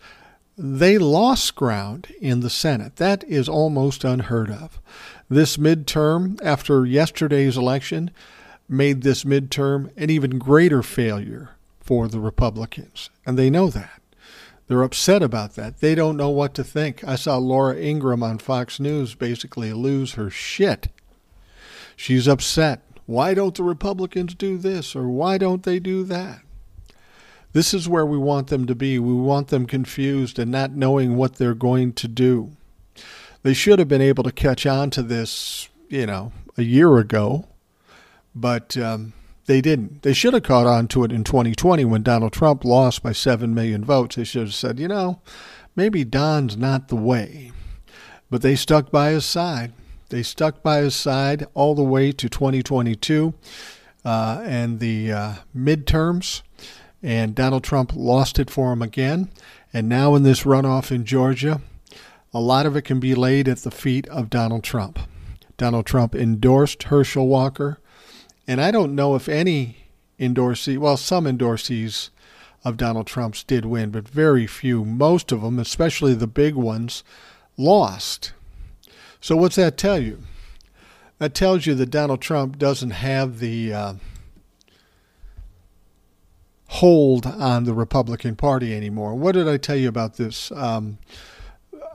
they 0.57 0.99
lost 0.99 1.57
ground 1.57 2.09
in 2.21 2.41
the 2.41 2.51
Senate. 2.51 2.97
That 2.97 3.25
is 3.25 3.49
almost 3.49 4.05
unheard 4.05 4.51
of. 4.51 4.81
This 5.29 5.57
midterm, 5.57 6.39
after 6.45 6.87
yesterday's 6.87 7.57
election, 7.57 8.11
made 8.69 9.03
this 9.03 9.25
midterm 9.25 9.91
an 9.97 10.11
even 10.11 10.39
greater 10.39 10.83
failure 10.83 11.51
for 11.81 12.07
the 12.07 12.21
Republicans. 12.21 13.11
And 13.27 13.37
they 13.37 13.51
know 13.51 13.69
that. 13.71 14.01
They're 14.67 14.83
upset 14.83 15.23
about 15.23 15.55
that. 15.57 15.81
They 15.81 15.95
don't 15.95 16.17
know 16.17 16.31
what 16.31 16.55
to 16.55 16.65
think. 16.65 17.05
I 17.05 17.17
saw 17.17 17.37
Laura 17.37 17.77
Ingraham 17.77 18.23
on 18.23 18.39
Fox 18.39 18.81
News 18.81 19.15
basically 19.15 19.73
lose 19.73 20.15
her 20.15 20.31
shit. 20.31 20.89
She's 21.97 22.27
upset. 22.27 22.83
Why 23.07 23.35
don't 23.35 23.55
the 23.55 23.63
Republicans 23.63 24.35
do 24.35 24.57
this 24.57 24.97
or 24.97 25.09
why 25.09 25.37
don't 25.37 25.65
they 25.65 25.79
do 25.79 26.03
that? 26.05 26.41
This 27.53 27.73
is 27.73 27.89
where 27.89 28.07
we 28.07 28.19
want 28.19 28.49
them 28.49 28.67
to 28.67 28.75
be. 28.75 28.99
We 28.99 29.15
want 29.15 29.49
them 29.49 29.67
confused 29.67 30.39
and 30.39 30.51
not 30.51 30.73
knowing 30.73 31.17
what 31.17 31.37
they're 31.37 31.55
going 31.55 31.93
to 31.95 32.09
do. 32.09 32.57
They 33.43 33.55
should 33.55 33.79
have 33.79 33.89
been 33.89 34.01
able 34.01 34.25
to 34.25 34.33
catch 34.33 34.65
on 34.67 34.91
to 34.91 35.03
this, 35.03 35.69
you 35.89 36.07
know, 36.07 36.33
a 36.57 36.63
year 36.63 36.97
ago, 36.97 37.47
but 38.35 38.77
um, 38.77 39.13
they 39.47 39.61
didn't. 39.61 40.03
They 40.03 40.13
should 40.13 40.35
have 40.35 40.43
caught 40.43 40.67
on 40.67 40.89
to 40.89 41.05
it 41.05 41.13
in 41.13 41.25
2020 41.25 41.85
when 41.85 42.03
Donald 42.03 42.33
Trump 42.33 42.65
lost 42.65 43.03
by 43.03 43.13
7 43.13 43.55
million 43.55 43.85
votes. 43.85 44.17
They 44.17 44.25
should 44.25 44.43
have 44.43 44.55
said, 44.55 44.79
you 44.79 44.89
know, 44.89 45.21
maybe 45.77 46.05
Don's 46.05 46.57
not 46.57 46.89
the 46.89 46.97
way. 46.97 47.53
But 48.31 48.43
they 48.43 48.57
stuck 48.57 48.91
by 48.91 49.11
his 49.11 49.25
side. 49.25 49.73
They 50.09 50.23
stuck 50.23 50.63
by 50.63 50.79
his 50.79 50.95
side 50.95 51.47
all 51.55 51.75
the 51.75 51.83
way 51.83 52.13
to 52.13 52.29
2022 52.29 53.35
uh, 54.05 54.43
and 54.45 54.81
the 54.81 55.13
uh, 55.13 55.35
midterms. 55.57 56.43
And 57.03 57.35
Donald 57.35 57.65
Trump 57.65 57.93
lost 57.95 58.39
it 58.39 58.51
for 58.51 58.73
him 58.73 58.81
again. 58.81 59.31
And 59.73 59.89
now 59.89 60.15
in 60.15 60.23
this 60.23 60.45
runoff 60.45 60.91
in 60.91 61.05
Georgia, 61.05 61.61
a 62.33 62.41
lot 62.41 62.65
of 62.65 62.77
it 62.77 62.83
can 62.83 62.99
be 62.99 63.15
laid 63.15 63.49
at 63.49 63.59
the 63.59 63.71
feet 63.71 64.09
of 64.09 64.31
Donald 64.31 64.65
Trump. 64.65 64.99
Donald 65.57 65.87
Trump 65.87 66.15
endorsed 66.15 66.85
Herschel 66.85 67.29
Walker. 67.29 67.79
And 68.47 68.61
I 68.61 68.71
don't 68.71 68.95
know 68.95 69.15
if 69.15 69.29
any 69.29 69.77
endorsee, 70.19 70.79
well, 70.79 70.97
some 70.97 71.25
endorsees 71.25 72.11
of 72.65 72.77
Donald 72.77 73.07
Trump's 73.07 73.43
did 73.43 73.65
win, 73.65 73.91
but 73.91 74.09
very 74.09 74.47
few. 74.47 74.85
Most 74.85 75.33
of 75.33 75.43
them, 75.43 75.59
especially 75.59 76.15
the 76.15 76.27
big 76.27 76.55
ones, 76.55 77.05
lost. 77.57 78.33
So, 79.21 79.37
what's 79.37 79.57
that 79.57 79.77
tell 79.77 79.99
you? 79.99 80.23
That 81.19 81.35
tells 81.35 81.67
you 81.67 81.75
that 81.77 81.91
Donald 81.91 82.21
Trump 82.21 82.59
doesn't 82.59 82.91
have 82.91 83.39
the 83.39 83.73
uh, 83.73 83.95
hold 86.69 87.27
on 87.27 87.65
the 87.65 87.75
Republican 87.75 88.37
Party 88.37 88.75
anymore. 88.75 89.15
What 89.15 89.33
did 89.33 89.49
I 89.49 89.57
tell 89.57 89.77
you 89.77 89.89
about 89.89 90.17
this? 90.17 90.51
Um, 90.53 90.99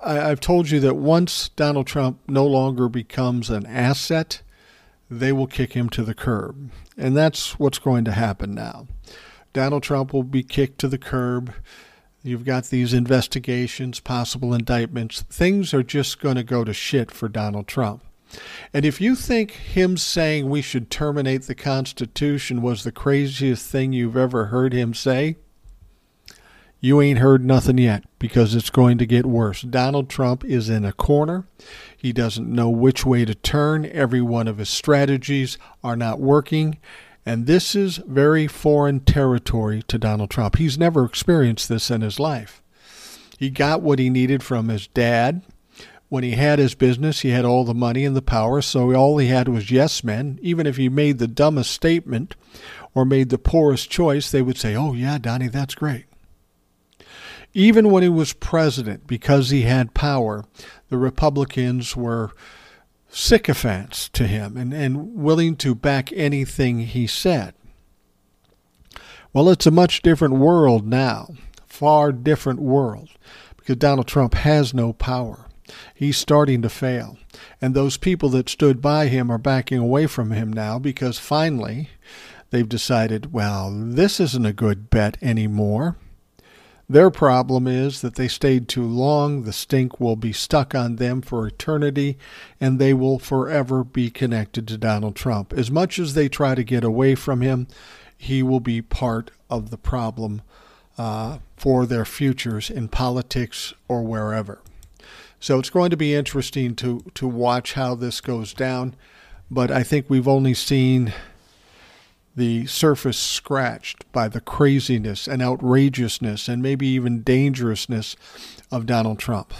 I, 0.03 0.13
have 0.13 0.39
told 0.39 0.69
you 0.69 0.79
that 0.79 0.95
once 0.95 1.49
Donald 1.49 1.85
Trump 1.85 2.19
no 2.27 2.45
longer 2.45 2.87
becomes 2.87 3.49
an 3.49 3.65
asset, 3.65 4.41
they 5.09 5.31
will 5.31 5.47
kick 5.47 5.73
him 5.73 5.89
to 5.89 6.03
the 6.03 6.13
curb. 6.13 6.71
And 6.97 7.15
that's 7.15 7.57
what's 7.59 7.79
going 7.79 8.05
to 8.05 8.11
happen 8.11 8.53
now. 8.53 8.87
Donald 9.53 9.83
Trump 9.83 10.13
will 10.13 10.23
be 10.23 10.43
kicked 10.43 10.79
to 10.79 10.87
the 10.87 10.97
curb. 10.97 11.53
You've 12.21 12.45
got 12.45 12.65
these 12.65 12.93
investigations, 12.93 13.99
possible 13.99 14.53
indictments. 14.53 15.21
Things 15.23 15.73
are 15.73 15.83
just 15.83 16.19
going 16.19 16.35
to 16.35 16.43
go 16.43 16.63
to 16.63 16.73
shit 16.73 17.11
for 17.11 17.29
Donald 17.29 17.67
Trump. 17.67 18.03
And 18.73 18.85
if 18.85 19.01
you 19.01 19.15
think 19.15 19.51
him 19.51 19.97
saying 19.97 20.49
we 20.49 20.61
should 20.61 20.91
terminate 20.91 21.43
the 21.43 21.55
Constitution 21.55 22.61
was 22.61 22.83
the 22.83 22.91
craziest 22.91 23.67
thing 23.67 23.93
you've 23.93 24.17
ever 24.17 24.45
heard 24.45 24.73
him 24.73 24.93
say, 24.93 25.37
you 26.81 27.01
ain't 27.01 27.19
heard 27.19 27.43
nothing 27.43 27.77
yet 27.77 28.05
because 28.19 28.55
it's 28.55 28.69
going 28.69 28.97
to 28.99 29.05
get 29.05 29.25
worse. 29.25 29.61
Donald 29.61 30.09
Trump 30.09 30.45
is 30.45 30.69
in 30.69 30.85
a 30.85 30.93
corner. 30.93 31.45
He 31.95 32.13
doesn't 32.13 32.47
know 32.47 32.69
which 32.69 33.05
way 33.05 33.25
to 33.25 33.35
turn. 33.35 33.85
Every 33.85 34.21
one 34.21 34.47
of 34.47 34.59
his 34.59 34.69
strategies 34.69 35.57
are 35.83 35.97
not 35.97 36.19
working. 36.19 36.77
And 37.25 37.45
this 37.45 37.75
is 37.75 37.97
very 37.97 38.47
foreign 38.47 39.01
territory 39.01 39.83
to 39.87 39.97
Donald 39.97 40.29
Trump. 40.29 40.55
He's 40.55 40.77
never 40.77 41.03
experienced 41.03 41.67
this 41.67 41.91
in 41.91 42.01
his 42.01 42.19
life. 42.19 42.63
He 43.37 43.49
got 43.49 43.81
what 43.81 43.99
he 43.99 44.09
needed 44.09 44.41
from 44.41 44.69
his 44.69 44.87
dad. 44.87 45.43
When 46.07 46.23
he 46.23 46.31
had 46.31 46.59
his 46.59 46.73
business, 46.73 47.19
he 47.19 47.29
had 47.29 47.45
all 47.45 47.65
the 47.65 47.73
money 47.73 48.03
and 48.03 48.15
the 48.15 48.21
power, 48.21 48.61
so 48.61 48.95
all 48.95 49.17
he 49.19 49.27
had 49.27 49.47
was 49.47 49.69
yes 49.69 50.03
men. 50.03 50.39
Even 50.41 50.65
if 50.65 50.77
he 50.77 50.89
made 50.89 51.19
the 51.19 51.27
dumbest 51.27 51.71
statement 51.71 52.35
or 52.95 53.05
made 53.05 53.29
the 53.29 53.37
poorest 53.37 53.91
choice, 53.91 54.31
they 54.31 54.41
would 54.41 54.57
say, 54.57 54.75
Oh, 54.75 54.93
yeah, 54.93 55.19
Donnie, 55.19 55.49
that's 55.49 55.75
great. 55.75 56.05
Even 57.53 57.89
when 57.89 58.03
he 58.03 58.09
was 58.09 58.33
president, 58.33 59.07
because 59.07 59.49
he 59.49 59.63
had 59.63 59.93
power, 59.93 60.45
the 60.89 60.97
Republicans 60.97 61.95
were 61.95 62.31
sycophants 63.09 64.07
to 64.09 64.27
him 64.27 64.55
and, 64.55 64.73
and 64.73 65.15
willing 65.15 65.55
to 65.57 65.73
back 65.73 66.11
anything 66.13 66.79
he 66.79 67.07
said. 67.07 67.53
Well, 69.33 69.49
it's 69.49 69.65
a 69.65 69.71
much 69.71 70.01
different 70.01 70.35
world 70.35 70.87
now, 70.87 71.29
far 71.67 72.11
different 72.11 72.59
world, 72.59 73.09
because 73.57 73.77
Donald 73.77 74.07
Trump 74.07 74.33
has 74.35 74.73
no 74.73 74.93
power. 74.93 75.45
He's 75.93 76.17
starting 76.17 76.61
to 76.63 76.69
fail. 76.69 77.17
And 77.61 77.73
those 77.73 77.97
people 77.97 78.29
that 78.29 78.49
stood 78.49 78.81
by 78.81 79.07
him 79.07 79.29
are 79.29 79.37
backing 79.37 79.77
away 79.77 80.07
from 80.07 80.31
him 80.31 80.51
now 80.51 80.79
because 80.79 81.19
finally 81.19 81.89
they've 82.49 82.67
decided, 82.67 83.31
well, 83.31 83.71
this 83.71 84.19
isn't 84.19 84.45
a 84.45 84.53
good 84.53 84.89
bet 84.89 85.17
anymore. 85.21 85.97
Their 86.91 87.11
problem 87.11 87.67
is 87.67 88.01
that 88.01 88.15
they 88.15 88.27
stayed 88.27 88.67
too 88.67 88.83
long. 88.83 89.43
The 89.43 89.53
stink 89.53 89.99
will 89.99 90.15
be 90.15 90.33
stuck 90.33 90.73
on 90.73 90.95
them 90.95 91.21
for 91.21 91.45
eternity, 91.45 92.17
and 92.59 92.79
they 92.79 92.95
will 92.95 93.19
forever 93.19 93.83
be 93.83 94.09
connected 94.09 94.67
to 94.67 94.77
Donald 94.77 95.15
Trump. 95.15 95.53
As 95.53 95.69
much 95.69 95.99
as 95.99 96.15
they 96.15 96.27
try 96.27 96.55
to 96.55 96.63
get 96.63 96.83
away 96.83 97.13
from 97.13 97.41
him, 97.41 97.67
he 98.17 98.41
will 98.41 98.59
be 98.59 98.81
part 98.81 99.29
of 99.51 99.69
the 99.69 99.77
problem 99.77 100.41
uh, 100.97 101.37
for 101.55 101.85
their 101.85 102.05
futures 102.05 102.71
in 102.71 102.87
politics 102.87 103.71
or 103.87 104.01
wherever. 104.01 104.59
So 105.39 105.59
it's 105.59 105.69
going 105.69 105.91
to 105.91 105.97
be 105.97 106.15
interesting 106.15 106.75
to, 106.77 107.05
to 107.13 107.27
watch 107.27 107.73
how 107.73 107.93
this 107.93 108.19
goes 108.19 108.51
down. 108.51 108.95
But 109.51 109.69
I 109.69 109.83
think 109.83 110.07
we've 110.09 110.27
only 110.27 110.55
seen 110.55 111.13
the 112.39 112.65
surface 112.67 113.17
scratched 113.17 114.09
by 114.13 114.29
the 114.29 114.39
craziness 114.39 115.27
and 115.27 115.41
outrageousness 115.41 116.47
and 116.47 116.61
maybe 116.61 116.87
even 116.87 117.21
dangerousness 117.21 118.15
of 118.71 118.85
Donald 118.85 119.19
Trump. 119.19 119.53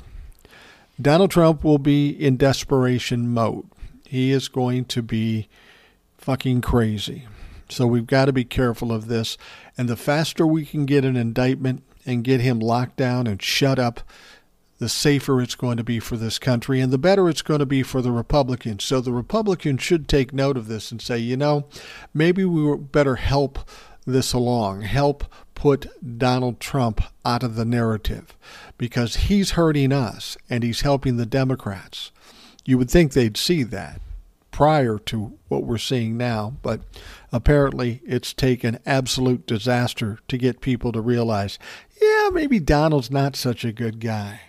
Donald 1.00 1.30
Trump 1.30 1.62
will 1.62 1.78
be 1.78 2.10
in 2.10 2.38
desperation 2.38 3.28
mode. 3.28 3.68
He 4.08 4.32
is 4.32 4.48
going 4.48 4.86
to 4.86 5.02
be 5.02 5.50
fucking 6.18 6.62
crazy. 6.62 7.28
So 7.68 7.86
we've 7.86 8.08
got 8.08 8.26
to 8.26 8.34
be 8.34 8.46
careful 8.46 8.94
of 8.94 9.08
this. 9.08 9.38
And 9.78 9.90
the 9.90 9.98
faster 9.98 10.48
we 10.48 10.66
can 10.66 10.86
get 10.86 11.04
an 11.04 11.18
indictment 11.18 11.84
and 12.06 12.24
get 12.24 12.40
him 12.40 12.60
locked 12.60 12.96
down 12.96 13.28
and 13.28 13.42
shut 13.42 13.78
up, 13.78 14.00
the 14.80 14.90
safer 14.90 15.42
it's 15.42 15.56
going 15.56 15.78
to 15.78 15.84
be 15.84 16.00
for 16.00 16.18
this 16.18 16.40
country 16.40 16.80
and 16.80 16.92
the 16.92 16.98
better 16.98 17.30
it's 17.30 17.42
going 17.42 17.60
to 17.60 17.66
be 17.66 17.84
for 17.84 18.02
the 18.02 18.12
Republicans. 18.12 18.84
So 18.86 19.02
the 19.02 19.12
Republicans 19.12 19.84
should 19.84 20.08
take 20.08 20.34
note 20.34 20.58
of 20.58 20.68
this 20.68 20.92
and 20.92 21.02
say, 21.02 21.18
you 21.18 21.38
know, 21.38 21.68
maybe 22.14 22.44
we 22.46 22.76
better 22.78 23.18
help 23.18 23.60
this 24.06 24.34
along, 24.34 24.82
help 24.82 25.26
put 25.54 25.88
Donald 26.18 26.62
Trump 26.62 27.02
out 27.26 27.44
of 27.44 27.56
the 27.56 27.66
narrative 27.66 28.38
because 28.78 29.18
he's 29.18 29.52
hurting 29.52 29.92
us 29.92 30.38
and 30.50 30.64
he's 30.64 30.82
helping 30.82 31.18
the 31.18 31.26
Democrats. 31.26 32.12
You 32.66 32.78
would 32.78 32.90
think 32.90 33.12
they'd 33.12 33.38
see 33.38 33.64
that 33.64 34.00
prior 34.52 34.98
to 34.98 35.38
what 35.50 35.64
we're 35.64 35.78
seeing 35.78 36.18
now, 36.18 36.54
but 36.62 36.82
apparently 37.32 38.02
it's 38.06 38.34
taken 38.34 38.80
absolute 38.86 39.46
disaster 39.46 40.20
to 40.30 40.38
get 40.38 40.62
people 40.62 40.94
to 40.94 41.02
realize, 41.02 41.60
yeah, 42.02 42.30
maybe 42.32 42.60
Donald's 42.60 43.12
not 43.12 43.36
such 43.36 43.66
a 43.66 43.74
good 43.74 44.00
guy. 44.00 44.42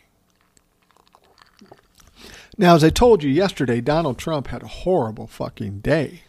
Now, 2.60 2.74
as 2.74 2.84
I 2.84 2.90
told 2.90 3.22
you 3.22 3.30
yesterday, 3.30 3.80
Donald 3.80 4.18
Trump 4.18 4.48
had 4.48 4.62
a 4.62 4.68
horrible 4.68 5.26
fucking 5.26 5.80
day. 5.80 6.24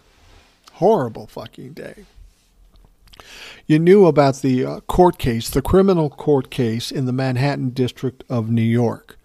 Horrible 0.76 1.28
fucking 1.28 1.74
day. 1.74 2.06
You 3.68 3.80
knew 3.80 4.06
about 4.06 4.38
the 4.38 4.64
uh, 4.64 4.80
court 4.80 5.18
case, 5.18 5.50
the 5.50 5.62
criminal 5.62 6.10
court 6.10 6.50
case 6.50 6.90
in 6.90 7.06
the 7.06 7.12
Manhattan 7.12 7.72
District 7.72 8.24
of 8.30 8.50
New 8.50 8.62
York. 8.62 9.20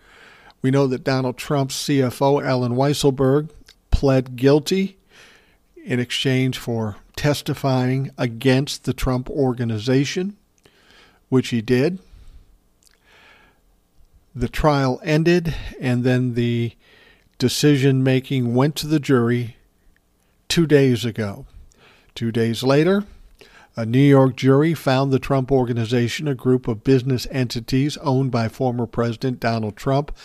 We 0.63 0.73
know 0.73 0.89
that 0.89 1.05
Donald 1.05 1.37
Trump's 1.37 1.77
CFO, 1.77 2.45
Allen 2.45 2.73
Weisselberg, 2.73 3.51
pled 3.93 4.35
guilty 4.35 4.97
in 5.77 6.01
exchange 6.01 6.59
for 6.59 6.97
testifying 7.15 8.11
against 8.19 8.83
the 8.83 8.93
Trump 8.93 9.31
organization, 9.31 10.37
which 11.29 11.51
he 11.51 11.63
did. 11.63 12.01
The 14.35 14.49
trial 14.49 15.01
ended, 15.05 15.55
and 15.81 16.03
then 16.03 16.35
the 16.35 16.73
decision 17.39 18.03
making 18.03 18.55
went 18.55 18.77
to 18.77 18.87
the 18.87 19.01
jury 19.01 19.57
two 20.49 20.67
days 20.67 21.05
ago. 21.05 21.47
Two 22.15 22.33
days 22.33 22.63
later, 22.63 23.05
a 23.77 23.85
New 23.85 23.99
York 23.99 24.37
jury 24.37 24.73
found 24.73 25.13
the 25.13 25.19
Trump 25.19 25.53
Organization, 25.53 26.27
a 26.27 26.35
group 26.35 26.67
of 26.67 26.83
business 26.83 27.27
entities 27.31 27.99
owned 27.99 28.31
by 28.31 28.49
former 28.49 28.87
President 28.87 29.39
Donald 29.39 29.77
Trump, 29.77 30.17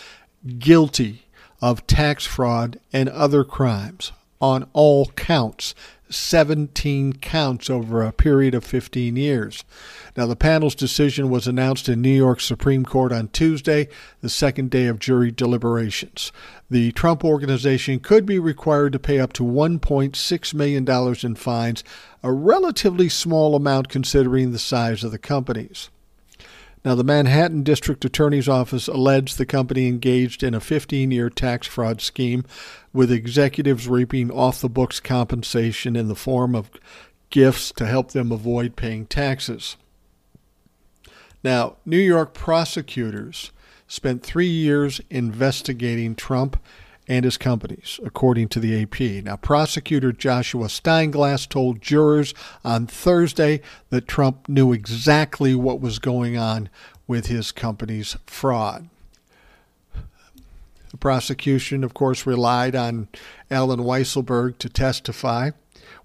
guilty 0.58 1.25
of 1.62 1.86
tax 1.86 2.25
fraud 2.25 2.80
and 2.94 3.10
other 3.10 3.44
crimes 3.44 4.13
on 4.39 4.68
all 4.74 5.08
counts, 5.08 5.75
17 6.10 7.13
counts 7.13 7.70
over 7.70 8.01
a 8.01 8.12
period 8.12 8.56
of 8.56 8.63
15 8.63 9.15
years. 9.15 9.63
Now, 10.18 10.25
the 10.25 10.36
panel's 10.36 10.75
decision 10.75 11.30
was 11.30 11.48
announced 11.48 11.88
in 11.88 12.01
New 12.01 12.10
York 12.10 12.41
Supreme 12.41 12.84
Court 12.84 13.12
on 13.12 13.27
Tuesday, 13.30 13.88
the 14.22 14.30
second 14.30 14.72
day 14.72 14.88
of 14.88 15.00
jury 15.00 15.32
deliberations. 15.32 16.32
The 16.72 16.94
Trump 16.94 17.25
Organization 17.25 18.00
could 18.00 18.25
be 18.25 18.40
required 18.40 18.94
to 18.94 19.00
pay 19.00 19.20
up 19.20 19.34
to 19.34 19.44
$1.6 19.44 20.54
million 20.54 21.16
in 21.22 21.36
fines, 21.36 21.84
a 22.24 22.32
relatively 22.32 23.10
small 23.10 23.58
amount 23.58 23.90
considering 23.90 24.54
the 24.54 24.58
size 24.58 25.04
of 25.04 25.12
the 25.12 25.18
companies. 25.18 25.90
Now, 26.86 26.96
the 26.96 27.04
Manhattan 27.04 27.63
District 27.63 28.06
Attorney's 28.06 28.48
Office 28.48 28.88
alleged 28.88 29.38
the 29.38 29.46
company 29.46 29.90
engaged 29.90 30.44
in 30.44 30.54
a 30.54 30.62
15 30.62 31.12
year 31.12 31.30
tax 31.30 31.68
fraud 31.68 32.00
scheme 32.00 32.46
with 32.94 33.12
executives 33.12 33.90
reaping 33.90 34.32
off 34.32 34.62
the 34.62 34.70
books 34.70 35.01
compensation 35.01 35.98
in 35.98 36.08
the 36.08 36.16
form 36.16 36.56
of 36.56 36.72
gifts 37.32 37.74
to 37.74 37.86
help 37.86 38.12
them 38.12 38.32
avoid 38.32 38.78
paying 38.78 39.08
taxes. 39.08 39.75
Now, 41.44 41.75
New 41.86 42.00
York 42.00 42.34
prosecutors 42.34 43.51
spent 43.91 44.24
three 44.24 44.48
years 44.48 45.01
investigating 45.10 46.15
Trump 46.15 46.57
and 47.10 47.25
his 47.25 47.36
companies, 47.36 48.00
according 48.05 48.48
to 48.48 48.57
the 48.57 48.81
AP. 48.81 49.25
Now, 49.25 49.36
prosecutor 49.36 50.13
Joshua 50.13 50.67
Steinglass 50.67 51.45
told 51.50 51.81
jurors 51.81 52.33
on 52.63 52.88
Thursday 52.88 53.60
that 53.89 54.07
Trump 54.07 54.48
knew 54.48 54.71
exactly 54.71 55.53
what 55.55 55.81
was 55.81 56.00
going 56.00 56.38
on 56.38 56.69
with 57.05 57.25
his 57.25 57.51
company's 57.51 58.15
fraud. 58.25 58.88
The 60.91 60.98
prosecution, 60.98 61.83
of 61.83 61.93
course, 61.93 62.25
relied 62.25 62.77
on 62.77 63.10
Allen 63.50 63.81
Weisselberg 63.81 64.57
to 64.60 64.69
testify. 64.69 65.51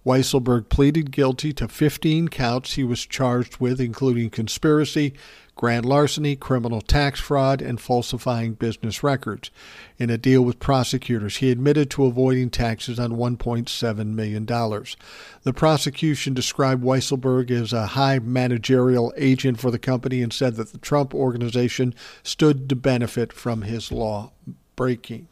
Weisselberg 0.07 0.69
pleaded 0.69 1.11
guilty 1.11 1.53
to 1.55 1.67
15 1.67 2.29
counts 2.29 2.75
he 2.75 2.85
was 2.85 3.05
charged 3.05 3.57
with, 3.57 3.81
including 3.81 4.31
conspiracy, 4.31 5.15
grand 5.57 5.85
larceny, 5.85 6.37
criminal 6.37 6.81
tax 6.81 7.19
fraud, 7.19 7.61
and 7.61 7.81
falsifying 7.81 8.55
business 8.55 9.03
records. 9.03 9.51
In 9.99 10.09
a 10.09 10.17
deal 10.17 10.43
with 10.43 10.61
prosecutors, 10.61 11.39
he 11.39 11.51
admitted 11.51 11.91
to 11.91 12.05
avoiding 12.05 12.51
taxes 12.51 13.01
on 13.01 13.13
$1.7 13.13 14.07
million. 14.07 14.47
The 14.47 15.53
prosecution 15.53 16.35
described 16.35 16.85
Weisselberg 16.85 17.51
as 17.51 17.73
a 17.73 17.89
high 17.89 18.21
managerial 18.21 19.13
agent 19.17 19.59
for 19.59 19.73
the 19.73 19.79
company 19.79 20.23
and 20.23 20.33
said 20.33 20.55
that 20.55 20.71
the 20.71 20.79
Trump 20.79 21.17
organization 21.17 21.95
stood 22.23 22.69
to 22.69 22.77
benefit 22.77 23.33
from 23.33 23.63
his 23.63 23.91
law 23.91 24.31
breaking. 24.77 25.27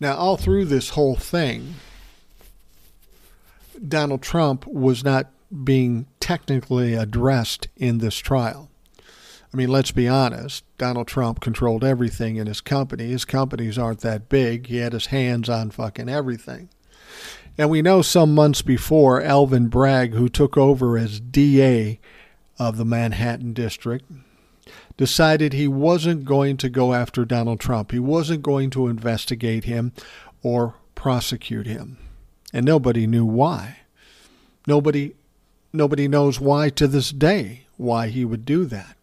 Now, 0.00 0.16
all 0.16 0.36
through 0.36 0.64
this 0.64 0.90
whole 0.90 1.16
thing, 1.16 1.74
Donald 3.86 4.22
Trump 4.22 4.66
was 4.66 5.04
not 5.04 5.30
being 5.64 6.06
technically 6.20 6.94
addressed 6.94 7.68
in 7.76 7.98
this 7.98 8.16
trial. 8.16 8.70
I 9.52 9.56
mean, 9.56 9.68
let's 9.70 9.92
be 9.92 10.06
honest. 10.06 10.64
Donald 10.76 11.08
Trump 11.08 11.40
controlled 11.40 11.82
everything 11.82 12.36
in 12.36 12.46
his 12.46 12.60
company. 12.60 13.08
His 13.08 13.24
companies 13.24 13.78
aren't 13.78 14.00
that 14.00 14.28
big. 14.28 14.66
He 14.66 14.76
had 14.78 14.92
his 14.92 15.06
hands 15.06 15.48
on 15.48 15.70
fucking 15.70 16.08
everything. 16.08 16.68
And 17.56 17.70
we 17.70 17.82
know 17.82 18.02
some 18.02 18.34
months 18.34 18.62
before, 18.62 19.22
Alvin 19.22 19.68
Bragg, 19.68 20.12
who 20.12 20.28
took 20.28 20.56
over 20.56 20.98
as 20.98 21.18
DA 21.18 21.98
of 22.58 22.76
the 22.76 22.84
Manhattan 22.84 23.52
District, 23.52 24.04
decided 24.96 25.52
he 25.52 25.66
wasn't 25.66 26.24
going 26.24 26.56
to 26.58 26.68
go 26.68 26.92
after 26.92 27.24
Donald 27.24 27.58
Trump. 27.58 27.90
He 27.90 27.98
wasn't 27.98 28.42
going 28.42 28.70
to 28.70 28.88
investigate 28.88 29.64
him 29.64 29.92
or 30.42 30.74
prosecute 30.94 31.66
him. 31.66 31.96
And 32.52 32.64
nobody 32.64 33.06
knew 33.06 33.24
why. 33.24 33.78
Nobody 34.66 35.14
nobody 35.72 36.08
knows 36.08 36.40
why 36.40 36.70
to 36.70 36.86
this 36.86 37.10
day 37.10 37.66
why 37.76 38.08
he 38.08 38.24
would 38.24 38.44
do 38.44 38.64
that. 38.66 38.96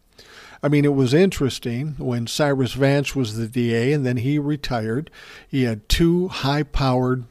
I 0.62 0.68
mean, 0.68 0.84
it 0.84 0.94
was 0.94 1.14
interesting 1.14 1.94
when 1.98 2.26
Cyrus 2.26 2.72
Vance 2.72 3.14
was 3.14 3.36
the 3.36 3.46
DA 3.46 3.92
and 3.92 4.04
then 4.04 4.18
he 4.18 4.38
retired. 4.38 5.10
He 5.48 5.62
had 5.62 5.88
two 5.88 6.28
high 6.28 6.64
powered 6.64 7.24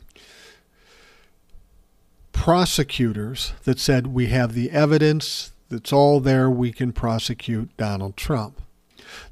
prosecutors 2.32 3.54
that 3.64 3.80
said, 3.80 4.08
We 4.08 4.28
have 4.28 4.54
the 4.54 4.72
evidence 4.72 5.52
that's 5.70 5.92
all 5.92 6.20
there, 6.20 6.50
we 6.50 6.72
can 6.72 6.94
prosecute 6.94 7.76
Donald 7.78 8.16
Trump. 8.16 8.62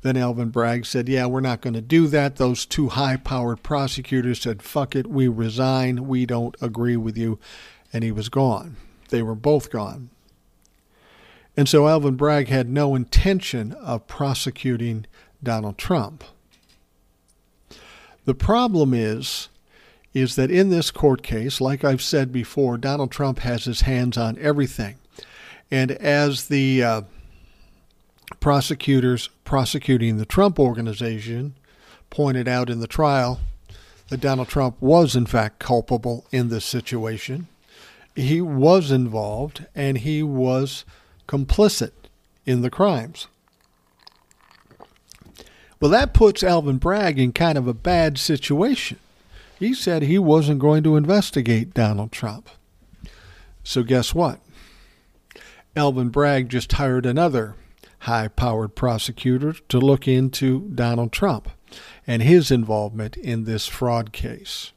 Then 0.02 0.18
Alvin 0.18 0.50
Bragg 0.50 0.86
said, 0.86 1.10
Yeah, 1.10 1.26
we're 1.26 1.42
not 1.42 1.62
going 1.62 1.74
to 1.74 1.82
do 1.82 2.08
that. 2.08 2.36
Those 2.36 2.66
two 2.66 2.90
high 2.90 3.18
powered 3.18 3.64
prosecutors 3.64 4.42
said, 4.42 4.62
Fuck 4.62 4.96
it, 4.96 5.08
we 5.08 5.28
resign, 5.28 6.08
we 6.08 6.26
don't 6.26 6.56
agree 6.62 6.98
with 6.98 7.18
you. 7.18 7.40
And 7.92 8.04
he 8.04 8.12
was 8.12 8.30
gone. 8.30 8.78
They 9.10 9.22
were 9.22 9.36
both 9.36 9.70
gone. 9.70 10.10
And 11.56 11.70
so 11.70 11.88
Alvin 11.88 12.16
Bragg 12.16 12.48
had 12.48 12.70
no 12.70 12.96
intention 12.96 13.74
of 13.74 14.08
prosecuting 14.08 15.06
Donald 15.44 15.78
Trump. 15.78 16.24
The 18.26 18.34
problem 18.34 18.94
is 18.94 19.50
is 20.14 20.36
that 20.36 20.52
in 20.52 20.70
this 20.70 20.92
court 20.92 21.24
case, 21.24 21.60
like 21.60 21.84
I've 21.84 22.02
said 22.02 22.32
before, 22.32 22.78
Donald 22.78 23.12
Trump 23.12 23.40
has 23.40 23.66
his 23.66 23.82
hands 23.82 24.16
on 24.16 24.38
everything. 24.40 24.96
And 25.72 25.92
as 25.92 26.50
the 26.50 26.84
uh, 26.84 27.02
prosecutors 28.40 29.30
prosecuting 29.44 30.18
the 30.18 30.26
Trump 30.26 30.60
organization 30.60 31.56
pointed 32.10 32.48
out 32.48 32.70
in 32.70 32.80
the 32.80 32.88
trial, 32.88 33.40
that 34.10 34.22
Donald 34.22 34.48
Trump 34.48 34.76
was 34.80 35.16
in 35.16 35.26
fact 35.26 35.60
culpable 35.60 36.26
in 36.32 36.50
this 36.50 36.66
situation 36.66 37.48
he 38.16 38.42
was 38.42 38.92
involved 38.92 39.66
and 39.74 40.00
he 40.00 40.22
was 40.22 40.86
complicit 41.28 41.92
in 42.46 42.62
the 42.62 42.70
crimes. 42.70 43.28
Well, 45.80 45.92
that 45.92 46.14
puts 46.14 46.44
Alvin 46.44 46.78
Bragg 46.78 47.20
in 47.20 47.34
kind 47.34 47.58
of 47.58 47.68
a 47.68 47.74
bad 47.74 48.18
situation. 48.18 49.00
He 49.60 49.74
said 49.74 50.04
he 50.04 50.20
wasn't 50.20 50.60
going 50.60 50.84
to 50.84 50.96
investigate 50.96 51.74
Donald 51.74 52.12
Trump. 52.12 52.50
So, 53.64 53.84
guess 53.84 54.14
what? 54.14 54.40
Alvin 55.76 56.10
Bragg 56.10 56.50
just 56.50 56.72
hired 56.74 57.06
another 57.06 57.56
high 58.04 58.28
powered 58.28 58.76
prosecutor 58.76 59.54
to 59.70 59.80
look 59.80 60.08
into 60.08 60.70
Donald 60.76 61.12
Trump 61.12 61.50
and 62.06 62.22
his 62.22 62.52
involvement 62.52 63.16
in 63.18 63.46
this 63.46 63.68
fraud 63.68 64.12
case. 64.12 64.74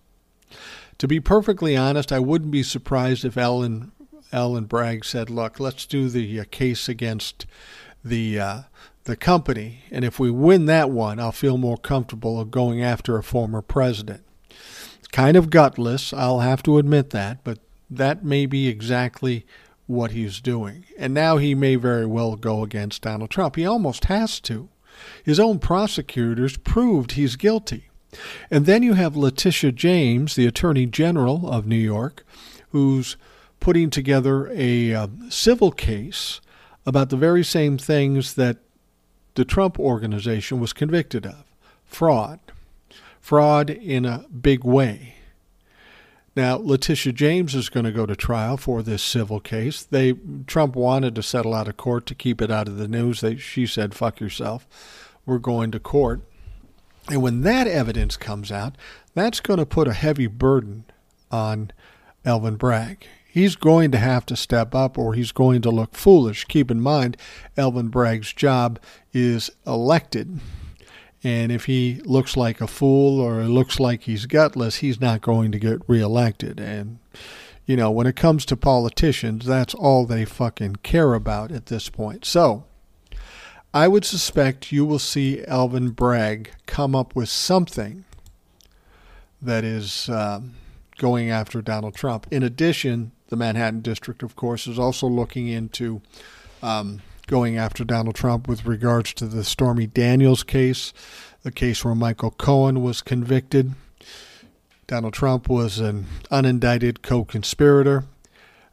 To 0.98 1.08
be 1.08 1.18
perfectly 1.18 1.76
honest, 1.76 2.12
I 2.12 2.20
wouldn't 2.20 2.52
be 2.52 2.62
surprised 2.62 3.24
if 3.24 3.36
Allen 3.36 3.92
Allen 4.32 4.64
Bragg 4.64 5.04
said, 5.04 5.28
"Look, 5.28 5.60
let's 5.60 5.86
do 5.86 6.08
the 6.08 6.40
uh, 6.40 6.44
case 6.50 6.88
against 6.88 7.46
the 8.04 8.38
uh, 8.38 8.60
the 9.04 9.16
company, 9.16 9.82
and 9.90 10.04
if 10.04 10.18
we 10.18 10.30
win 10.30 10.66
that 10.66 10.90
one, 10.90 11.20
I'll 11.20 11.32
feel 11.32 11.58
more 11.58 11.76
comfortable 11.76 12.40
of 12.40 12.50
going 12.50 12.82
after 12.82 13.16
a 13.16 13.22
former 13.22 13.62
president." 13.62 14.22
Kind 15.12 15.36
of 15.36 15.50
gutless, 15.50 16.12
I'll 16.12 16.40
have 16.40 16.62
to 16.64 16.78
admit 16.78 17.10
that, 17.10 17.44
but 17.44 17.58
that 17.88 18.24
may 18.24 18.46
be 18.46 18.68
exactly 18.68 19.46
what 19.86 20.10
he's 20.10 20.40
doing. 20.40 20.84
And 20.98 21.14
now 21.14 21.36
he 21.36 21.54
may 21.54 21.76
very 21.76 22.06
well 22.06 22.36
go 22.36 22.62
against 22.62 23.02
Donald 23.02 23.30
Trump. 23.30 23.56
He 23.56 23.66
almost 23.66 24.06
has 24.06 24.40
to. 24.40 24.68
His 25.22 25.38
own 25.38 25.58
prosecutors 25.58 26.56
proved 26.56 27.12
he's 27.12 27.36
guilty. 27.36 27.88
And 28.50 28.66
then 28.66 28.82
you 28.82 28.94
have 28.94 29.16
Letitia 29.16 29.72
James, 29.72 30.34
the 30.34 30.46
Attorney 30.46 30.86
General 30.86 31.50
of 31.50 31.66
New 31.66 31.76
York, 31.76 32.24
who's 32.70 33.16
putting 33.60 33.90
together 33.90 34.48
a 34.52 34.94
uh, 34.94 35.08
civil 35.28 35.70
case 35.70 36.40
about 36.84 37.10
the 37.10 37.16
very 37.16 37.44
same 37.44 37.78
things 37.78 38.34
that 38.34 38.58
the 39.34 39.44
Trump 39.44 39.78
organization 39.78 40.60
was 40.60 40.72
convicted 40.72 41.26
of 41.26 41.44
fraud. 41.84 42.40
Fraud 43.20 43.70
in 43.70 44.04
a 44.04 44.24
big 44.28 44.64
way. 44.64 45.15
Now, 46.36 46.56
Letitia 46.56 47.14
James 47.14 47.54
is 47.54 47.70
going 47.70 47.86
to 47.86 47.92
go 47.92 48.04
to 48.04 48.14
trial 48.14 48.58
for 48.58 48.82
this 48.82 49.02
civil 49.02 49.40
case. 49.40 49.82
They 49.82 50.12
Trump 50.46 50.76
wanted 50.76 51.14
to 51.14 51.22
settle 51.22 51.54
out 51.54 51.66
of 51.66 51.78
court 51.78 52.04
to 52.06 52.14
keep 52.14 52.42
it 52.42 52.50
out 52.50 52.68
of 52.68 52.76
the 52.76 52.86
news. 52.86 53.22
They, 53.22 53.36
she 53.36 53.66
said, 53.66 53.94
"Fuck 53.94 54.20
yourself. 54.20 54.66
We're 55.24 55.38
going 55.38 55.70
to 55.70 55.80
court." 55.80 56.20
And 57.08 57.22
when 57.22 57.40
that 57.42 57.66
evidence 57.66 58.18
comes 58.18 58.52
out, 58.52 58.76
that's 59.14 59.40
going 59.40 59.58
to 59.58 59.66
put 59.66 59.88
a 59.88 59.94
heavy 59.94 60.26
burden 60.26 60.84
on 61.30 61.72
Elvin 62.24 62.56
Bragg. 62.56 63.06
He's 63.26 63.56
going 63.56 63.90
to 63.92 63.98
have 63.98 64.26
to 64.26 64.36
step 64.36 64.74
up 64.74 64.98
or 64.98 65.14
he's 65.14 65.32
going 65.32 65.62
to 65.62 65.70
look 65.70 65.94
foolish. 65.94 66.44
Keep 66.46 66.70
in 66.70 66.80
mind, 66.80 67.16
Elvin 67.56 67.88
Bragg's 67.88 68.32
job 68.32 68.78
is 69.12 69.50
elected. 69.66 70.40
And 71.24 71.50
if 71.50 71.64
he 71.64 72.00
looks 72.04 72.36
like 72.36 72.60
a 72.60 72.66
fool 72.66 73.20
or 73.20 73.42
looks 73.44 73.80
like 73.80 74.02
he's 74.02 74.26
gutless, 74.26 74.76
he's 74.76 75.00
not 75.00 75.22
going 75.22 75.50
to 75.52 75.58
get 75.58 75.88
reelected. 75.88 76.60
And, 76.60 76.98
you 77.64 77.76
know, 77.76 77.90
when 77.90 78.06
it 78.06 78.16
comes 78.16 78.44
to 78.46 78.56
politicians, 78.56 79.44
that's 79.44 79.74
all 79.74 80.06
they 80.06 80.24
fucking 80.24 80.76
care 80.76 81.14
about 81.14 81.50
at 81.50 81.66
this 81.66 81.88
point. 81.88 82.24
So, 82.24 82.64
I 83.74 83.88
would 83.88 84.04
suspect 84.04 84.72
you 84.72 84.86
will 84.86 84.98
see 84.98 85.44
Alvin 85.44 85.90
Bragg 85.90 86.50
come 86.66 86.94
up 86.94 87.14
with 87.14 87.28
something 87.28 88.04
that 89.42 89.64
is 89.64 90.08
um, 90.08 90.54
going 90.96 91.30
after 91.30 91.60
Donald 91.60 91.94
Trump. 91.94 92.26
In 92.30 92.42
addition, 92.42 93.12
the 93.28 93.36
Manhattan 93.36 93.80
District, 93.80 94.22
of 94.22 94.34
course, 94.36 94.66
is 94.66 94.78
also 94.78 95.06
looking 95.06 95.48
into 95.48 96.00
um, 96.62 97.02
going 97.26 97.56
after 97.56 97.84
Donald 97.84 98.14
Trump 98.14 98.48
with 98.48 98.66
regards 98.66 99.12
to 99.14 99.26
the 99.26 99.44
Stormy 99.44 99.86
Daniels 99.86 100.42
case, 100.42 100.92
the 101.42 101.50
case 101.50 101.84
where 101.84 101.94
Michael 101.94 102.30
Cohen 102.30 102.82
was 102.82 103.02
convicted. 103.02 103.74
Donald 104.86 105.14
Trump 105.14 105.48
was 105.48 105.78
an 105.80 106.06
unindicted 106.30 107.02
co 107.02 107.24
conspirator. 107.24 108.04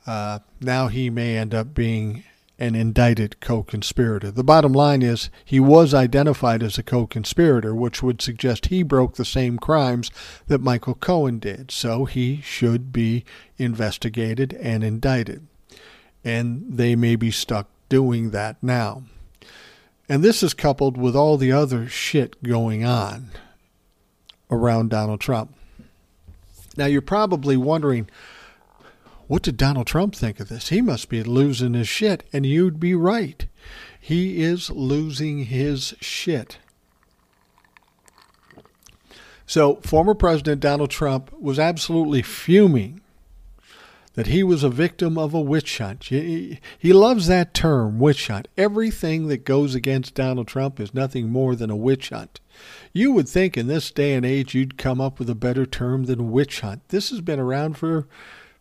Uh, 0.05 0.39
now 0.61 0.87
he 0.87 1.09
may 1.09 1.37
end 1.37 1.53
up 1.55 1.73
being 1.73 2.23
an 2.59 2.75
indicted 2.75 3.39
co 3.39 3.63
conspirator. 3.63 4.29
The 4.29 4.43
bottom 4.43 4.73
line 4.73 5.01
is 5.01 5.29
he 5.43 5.59
was 5.59 5.93
identified 5.93 6.61
as 6.61 6.77
a 6.77 6.83
co 6.83 7.07
conspirator, 7.07 7.73
which 7.73 8.03
would 8.03 8.21
suggest 8.21 8.67
he 8.67 8.83
broke 8.83 9.15
the 9.15 9.25
same 9.25 9.57
crimes 9.57 10.11
that 10.47 10.61
Michael 10.61 10.95
Cohen 10.95 11.39
did. 11.39 11.71
So 11.71 12.05
he 12.05 12.41
should 12.41 12.93
be 12.93 13.25
investigated 13.57 14.53
and 14.53 14.83
indicted. 14.83 15.47
And 16.23 16.77
they 16.77 16.95
may 16.95 17.15
be 17.15 17.31
stuck 17.31 17.67
doing 17.93 18.31
that 18.31 18.57
now. 18.59 19.03
And 20.09 20.23
this 20.23 20.41
is 20.41 20.55
coupled 20.55 20.97
with 20.97 21.15
all 21.15 21.37
the 21.37 21.51
other 21.51 21.87
shit 21.87 22.41
going 22.41 22.83
on 22.83 23.29
around 24.49 24.89
Donald 24.89 25.21
Trump. 25.21 25.53
Now, 26.75 26.87
you're 26.87 27.03
probably 27.03 27.55
wondering, 27.55 28.09
what 29.27 29.43
did 29.43 29.57
Donald 29.57 29.85
Trump 29.85 30.15
think 30.15 30.39
of 30.39 30.49
this? 30.49 30.69
He 30.69 30.81
must 30.81 31.07
be 31.07 31.21
losing 31.21 31.75
his 31.75 31.87
shit. 31.87 32.23
And 32.33 32.47
you'd 32.47 32.79
be 32.79 32.95
right. 32.95 33.45
He 33.99 34.41
is 34.41 34.71
losing 34.71 35.45
his 35.45 35.93
shit. 36.01 36.57
So, 39.45 39.75
former 39.83 40.15
President 40.15 40.61
Donald 40.61 40.89
Trump 40.89 41.31
was 41.39 41.59
absolutely 41.59 42.23
fuming 42.23 43.02
that 44.13 44.27
he 44.27 44.43
was 44.43 44.63
a 44.63 44.69
victim 44.69 45.17
of 45.17 45.33
a 45.33 45.41
witch 45.41 45.79
hunt. 45.79 46.05
He, 46.05 46.59
he 46.77 46.93
loves 46.93 47.27
that 47.27 47.53
term, 47.53 47.99
witch 47.99 48.27
hunt. 48.27 48.47
Everything 48.57 49.27
that 49.27 49.45
goes 49.45 49.73
against 49.73 50.13
Donald 50.13 50.47
Trump 50.47 50.79
is 50.79 50.93
nothing 50.93 51.29
more 51.29 51.55
than 51.55 51.69
a 51.69 51.75
witch 51.75 52.09
hunt. 52.09 52.39
You 52.91 53.11
would 53.11 53.27
think 53.27 53.57
in 53.57 53.67
this 53.67 53.89
day 53.89 54.13
and 54.13 54.25
age 54.25 54.53
you'd 54.53 54.77
come 54.77 55.01
up 55.01 55.17
with 55.17 55.29
a 55.29 55.35
better 55.35 55.65
term 55.65 56.05
than 56.05 56.31
witch 56.31 56.61
hunt. 56.61 56.87
This 56.89 57.09
has 57.09 57.21
been 57.21 57.39
around 57.39 57.77
for 57.77 58.07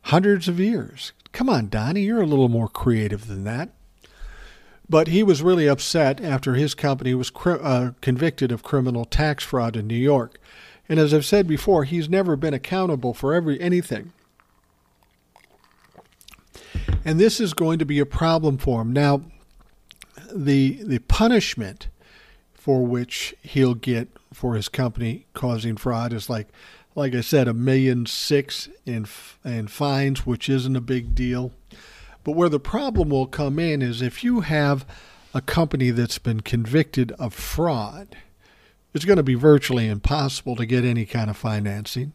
hundreds 0.03 0.49
of 0.49 0.59
years. 0.59 1.13
Come 1.33 1.49
on, 1.49 1.69
Donnie, 1.69 2.03
you're 2.03 2.23
a 2.23 2.27
little 2.27 2.49
more 2.49 2.69
creative 2.69 3.27
than 3.27 3.45
that. 3.45 3.71
But 4.89 5.09
he 5.09 5.23
was 5.23 5.43
really 5.43 5.67
upset 5.69 6.21
after 6.21 6.55
his 6.55 6.75
company 6.75 7.15
was 7.15 7.31
uh, 7.45 7.93
convicted 8.01 8.53
of 8.53 8.63
criminal 8.63 9.05
tax 9.05 9.45
fraud 9.45 9.77
in 9.77 9.87
New 9.87 9.95
York. 9.95 10.39
And 10.89 10.99
as 10.99 11.15
I've 11.15 11.25
said 11.25 11.47
before, 11.47 11.85
he's 11.85 12.09
never 12.09 12.37
been 12.37 12.53
accountable 12.53 13.15
for 13.15 13.33
every 13.33 13.61
anything. 13.61 14.13
And 17.05 17.19
this 17.19 17.41
is 17.41 17.55
going 17.55 17.79
to 17.79 17.85
be 17.85 17.99
a 17.99 18.07
problem 18.07 18.59
for 18.59 18.83
him. 18.83 18.93
Now, 18.93 19.23
the 20.33 20.83
the 20.83 20.99
punishment 21.01 21.89
for 22.55 22.87
which 22.87 23.35
he'll 23.43 23.75
get 23.75 24.09
for 24.33 24.55
his 24.55 24.69
company 24.69 25.27
causing 25.35 25.77
fraud 25.77 26.13
is 26.13 26.31
like 26.31 26.49
like 26.95 27.15
I 27.15 27.23
said, 27.23 27.49
a 27.49 27.55
million 27.55 28.07
six 28.07 28.69
in 28.85 29.07
in 29.45 29.67
fines, 29.69 30.27
which 30.27 30.49
isn't 30.49 30.77
a 30.77 30.81
big 30.81 31.15
deal. 31.15 31.53
But 32.25 32.33
where 32.33 32.49
the 32.49 32.61
problem 32.61 33.09
will 33.09 33.27
come 33.27 33.59
in 33.59 33.83
is 33.83 34.01
if 34.03 34.23
you 34.23 34.41
have 34.41 34.87
a 35.35 35.41
company 35.41 35.91
that's 35.91 36.19
been 36.19 36.41
convicted 36.41 37.13
of 37.13 37.35
fraud, 37.35 38.17
it's 38.95 39.05
going 39.05 39.17
to 39.17 39.23
be 39.23 39.35
virtually 39.35 39.89
impossible 39.89 40.55
to 40.57 40.67
get 40.67 40.85
any 40.85 41.07
kind 41.07 41.31
of 41.31 41.37
financing 41.37 42.13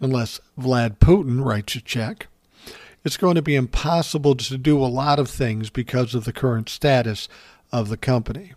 unless 0.00 0.40
Vlad 0.58 0.98
Putin 0.98 1.44
writes 1.44 1.76
a 1.76 1.80
check. 1.80 2.26
It's 3.04 3.16
going 3.16 3.36
to 3.36 3.42
be 3.42 3.54
impossible 3.54 4.34
to 4.34 4.58
do 4.58 4.82
a 4.82 4.86
lot 4.86 5.18
of 5.18 5.30
things 5.30 5.70
because 5.70 6.14
of 6.14 6.24
the 6.24 6.32
current 6.32 6.68
status 6.68 7.28
of 7.72 7.88
the 7.88 7.96
company. 7.96 8.52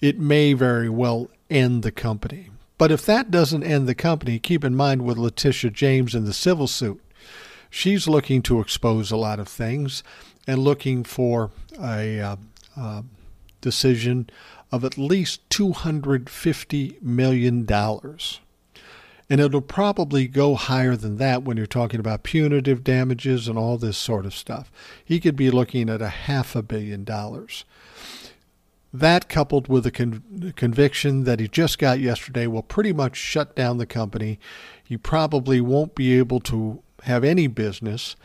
It 0.00 0.18
may 0.18 0.52
very 0.52 0.88
well 0.88 1.30
end 1.48 1.82
the 1.82 1.92
company. 1.92 2.50
But 2.78 2.90
if 2.90 3.04
that 3.06 3.30
doesn't 3.30 3.62
end 3.62 3.86
the 3.86 3.94
company, 3.94 4.38
keep 4.38 4.64
in 4.64 4.74
mind 4.74 5.02
with 5.02 5.18
Letitia 5.18 5.70
James 5.70 6.14
in 6.14 6.24
the 6.24 6.32
civil 6.32 6.66
suit, 6.66 7.02
she's 7.68 8.08
looking 8.08 8.40
to 8.42 8.60
expose 8.60 9.10
a 9.10 9.16
lot 9.16 9.38
of 9.38 9.48
things 9.48 10.02
and 10.46 10.58
looking 10.58 11.04
for 11.04 11.50
a 11.78 12.20
uh, 12.20 12.36
uh, 12.76 13.02
decision 13.60 14.30
of 14.72 14.84
at 14.84 14.96
least 14.96 15.46
$250 15.50 17.02
million. 17.02 17.66
And 19.30 19.40
it'll 19.40 19.60
probably 19.60 20.26
go 20.26 20.56
higher 20.56 20.96
than 20.96 21.16
that 21.18 21.44
when 21.44 21.56
you're 21.56 21.66
talking 21.66 22.00
about 22.00 22.24
punitive 22.24 22.82
damages 22.82 23.46
and 23.46 23.56
all 23.56 23.78
this 23.78 23.96
sort 23.96 24.26
of 24.26 24.34
stuff. 24.34 24.72
He 25.04 25.20
could 25.20 25.36
be 25.36 25.52
looking 25.52 25.88
at 25.88 26.02
a 26.02 26.08
half 26.08 26.56
a 26.56 26.62
billion 26.62 27.04
dollars. 27.04 27.64
That, 28.92 29.28
coupled 29.28 29.68
with 29.68 29.84
the 29.84 29.92
con- 29.92 30.52
conviction 30.56 31.22
that 31.22 31.38
he 31.38 31.46
just 31.46 31.78
got 31.78 32.00
yesterday, 32.00 32.48
will 32.48 32.64
pretty 32.64 32.92
much 32.92 33.14
shut 33.14 33.54
down 33.54 33.78
the 33.78 33.86
company. 33.86 34.40
He 34.82 34.96
probably 34.96 35.60
won't 35.60 35.94
be 35.94 36.18
able 36.18 36.40
to 36.40 36.82
have 37.04 37.22
any 37.22 37.46
business 37.46 38.16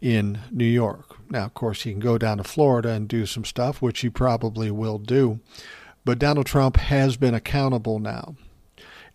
in 0.00 0.38
New 0.50 0.64
York. 0.64 1.18
Now, 1.28 1.44
of 1.44 1.52
course, 1.52 1.82
he 1.82 1.90
can 1.90 2.00
go 2.00 2.16
down 2.16 2.38
to 2.38 2.44
Florida 2.44 2.88
and 2.88 3.06
do 3.06 3.26
some 3.26 3.44
stuff, 3.44 3.82
which 3.82 4.00
he 4.00 4.08
probably 4.08 4.70
will 4.70 4.98
do. 4.98 5.40
But 6.06 6.18
Donald 6.18 6.46
Trump 6.46 6.78
has 6.78 7.18
been 7.18 7.34
accountable 7.34 7.98
now 7.98 8.36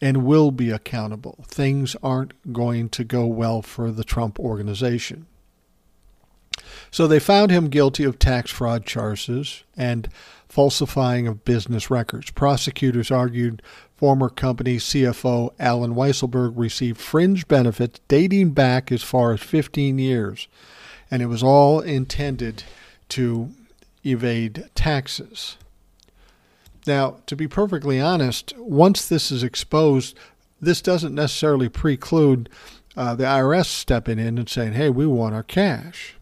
and 0.02 0.26
will 0.26 0.52
be 0.52 0.72
accountable. 0.72 1.44
Things 1.48 1.96
aren't 2.02 2.54
going 2.54 2.90
to 2.90 3.04
go 3.04 3.26
well 3.26 3.62
for 3.62 3.92
the 3.92 4.04
Trump 4.04 4.40
organization. 4.40 5.28
So 6.92 7.08
they 7.08 7.20
found 7.20 7.52
him 7.52 7.70
guilty 7.70 8.04
of 8.04 8.20
tax 8.20 8.52
fraud 8.52 8.86
charges 8.86 9.64
and 9.78 10.10
falsifying 10.48 11.28
of 11.28 11.46
business 11.46 11.90
records. 11.92 12.32
Prosecutors 12.32 13.12
argued 13.12 13.62
former 13.96 14.30
company 14.30 14.78
CFO 14.78 15.52
Allen 15.60 15.94
Weisselberg 15.94 16.54
received 16.56 17.00
fringe 17.00 17.48
benefits 17.48 18.00
dating 18.08 18.52
back 18.52 18.92
as 18.92 19.04
far 19.04 19.34
as 19.34 19.42
15 19.42 20.00
years, 20.00 20.48
and 21.12 21.22
it 21.22 21.28
was 21.28 21.44
all 21.44 21.82
intended 21.82 22.64
to 23.10 23.52
evade 24.06 24.70
taxes. 24.74 25.58
Now, 26.88 27.18
to 27.28 27.36
be 27.36 27.48
perfectly 27.48 28.00
honest, 28.00 28.54
once 28.58 29.08
this 29.08 29.32
is 29.32 29.44
exposed, 29.44 30.18
this 30.62 30.82
doesn't 30.82 31.16
necessarily 31.16 31.70
preclude 31.70 32.50
uh, 32.96 33.16
the 33.16 33.24
IRS 33.24 33.66
stepping 33.66 34.20
in 34.20 34.38
and 34.38 34.50
saying, 34.50 34.74
hey, 34.74 34.90
we 34.90 35.06
want 35.06 35.36
our 35.36 35.44
cash 35.44 36.16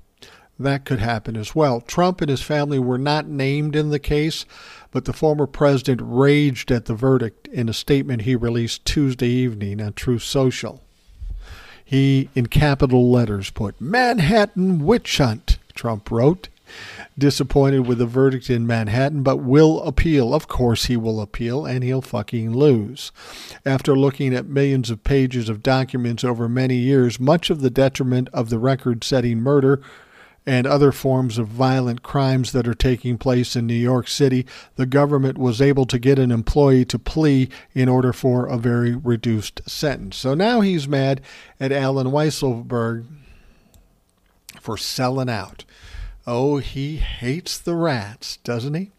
that 0.60 0.86
could 0.86 1.00
happen 1.00 1.36
as 1.36 1.54
well. 1.56 1.82
Trump 1.82 2.22
and 2.22 2.30
his 2.30 2.42
family 2.42 2.80
were 2.80 2.98
not 2.98 3.28
named 3.28 3.76
in 3.76 3.90
the 3.90 4.00
case, 4.00 4.46
but 4.92 5.06
the 5.06 5.14
former 5.14 5.46
president 5.46 6.02
raged 6.04 6.72
at 6.72 6.86
the 6.86 6.96
verdict 6.96 7.48
in 7.50 7.70
a 7.70 7.74
statement 7.74 8.24
he 8.24 8.36
released 8.36 8.86
Tuesday 8.86 9.28
evening 9.28 9.82
on 9.82 9.94
Truth 9.94 10.24
Social. 10.24 10.82
He, 11.84 12.30
in 12.36 12.48
capital 12.48 13.12
letters, 13.12 13.50
put 13.50 13.80
Manhattan 13.80 14.84
Witch 14.84 15.20
Hunt, 15.20 15.58
Trump 15.74 16.12
wrote. 16.12 16.50
Disappointed 17.18 17.88
with 17.88 17.98
the 17.98 18.06
verdict 18.06 18.50
in 18.50 18.68
Manhattan, 18.68 19.24
but 19.24 19.38
will 19.38 19.82
appeal. 19.84 20.34
Of 20.34 20.48
course, 20.48 20.86
he 20.86 20.98
will 20.98 21.22
appeal, 21.22 21.66
and 21.66 21.84
he'll 21.84 22.02
fucking 22.02 22.54
lose. 22.54 23.12
After 23.66 23.96
looking 23.96 24.34
at 24.34 24.46
millions 24.48 24.90
of 24.90 25.04
pages 25.04 25.50
of 25.50 25.64
documents 25.64 26.24
over 26.24 26.48
many 26.48 26.76
years, 26.76 27.20
much 27.20 27.50
of 27.50 27.62
the 27.62 27.70
detriment 27.70 28.30
of 28.34 28.50
the 28.50 28.60
record 28.60 29.04
setting 29.04 29.40
murder 29.40 29.82
and 30.48 30.66
other 30.66 30.94
forms 30.94 31.38
of 31.38 31.50
violent 31.50 32.02
crimes 32.02 32.54
that 32.54 32.68
are 32.68 32.74
taking 32.74 33.18
place 33.18 33.58
in 33.58 33.68
New 33.68 33.74
York 33.74 34.08
City, 34.08 34.46
the 34.78 34.86
government 34.86 35.38
was 35.38 35.62
able 35.62 35.86
to 35.86 36.00
get 36.00 36.18
an 36.18 36.32
employee 36.32 36.86
to 36.86 36.98
plea 36.98 37.50
in 37.74 37.90
order 37.90 38.14
for 38.14 38.48
a 38.48 38.58
very 38.58 38.96
reduced 38.96 39.62
sentence. 39.70 40.16
So 40.16 40.34
now 40.34 40.62
he's 40.62 40.88
mad 40.88 41.20
at 41.60 41.74
Allen 41.74 42.08
Weisselberg 42.08 43.06
for 44.62 44.78
selling 44.78 45.30
out. 45.30 45.66
Oh, 46.30 46.58
he 46.58 46.98
hates 46.98 47.58
the 47.58 47.74
rats, 47.74 48.36
doesn't 48.44 48.74
he? 48.74 48.92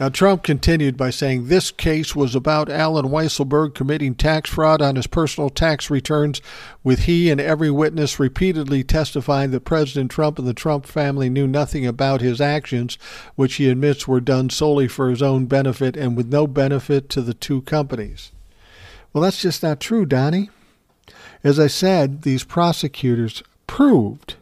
Now, 0.00 0.08
Trump 0.08 0.42
continued 0.42 0.96
by 0.96 1.10
saying 1.10 1.46
this 1.46 1.70
case 1.70 2.16
was 2.16 2.34
about 2.34 2.68
Allen 2.68 3.06
Weisselberg 3.06 3.76
committing 3.76 4.16
tax 4.16 4.50
fraud 4.50 4.82
on 4.82 4.96
his 4.96 5.06
personal 5.06 5.50
tax 5.50 5.88
returns, 5.88 6.42
with 6.82 7.04
he 7.04 7.30
and 7.30 7.40
every 7.40 7.70
witness 7.70 8.18
repeatedly 8.18 8.82
testifying 8.82 9.52
that 9.52 9.64
President 9.64 10.10
Trump 10.10 10.40
and 10.40 10.48
the 10.48 10.52
Trump 10.52 10.84
family 10.84 11.30
knew 11.30 11.46
nothing 11.46 11.86
about 11.86 12.20
his 12.20 12.40
actions, 12.40 12.98
which 13.36 13.54
he 13.54 13.70
admits 13.70 14.08
were 14.08 14.20
done 14.20 14.50
solely 14.50 14.88
for 14.88 15.10
his 15.10 15.22
own 15.22 15.46
benefit 15.46 15.96
and 15.96 16.16
with 16.16 16.26
no 16.26 16.48
benefit 16.48 17.08
to 17.10 17.22
the 17.22 17.34
two 17.34 17.62
companies. 17.62 18.32
Well, 19.12 19.22
that's 19.22 19.40
just 19.40 19.62
not 19.62 19.78
true, 19.78 20.06
Donnie. 20.06 20.50
As 21.44 21.60
I 21.60 21.68
said, 21.68 22.22
these 22.22 22.42
prosecutors 22.42 23.44
proved 23.68 24.34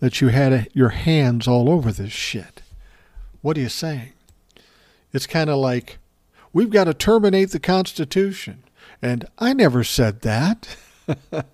that 0.00 0.20
you 0.20 0.28
had 0.28 0.68
your 0.72 0.88
hands 0.90 1.46
all 1.46 1.70
over 1.70 1.92
this 1.92 2.12
shit. 2.12 2.62
What 3.42 3.56
are 3.56 3.60
you 3.60 3.68
saying? 3.68 4.12
It's 5.12 5.26
kind 5.26 5.48
of 5.48 5.58
like, 5.58 5.98
we've 6.52 6.70
got 6.70 6.84
to 6.84 6.94
terminate 6.94 7.50
the 7.50 7.60
Constitution. 7.60 8.64
And 9.02 9.26
I 9.38 9.52
never 9.52 9.84
said 9.84 10.22
that. 10.22 10.76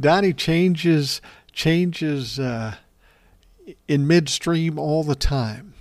Donnie 0.00 0.32
changes 0.32 1.20
changes 1.52 2.38
uh, 2.38 2.76
in 3.86 4.06
midstream 4.06 4.78
all 4.78 5.04
the 5.04 5.14
time. 5.14 5.74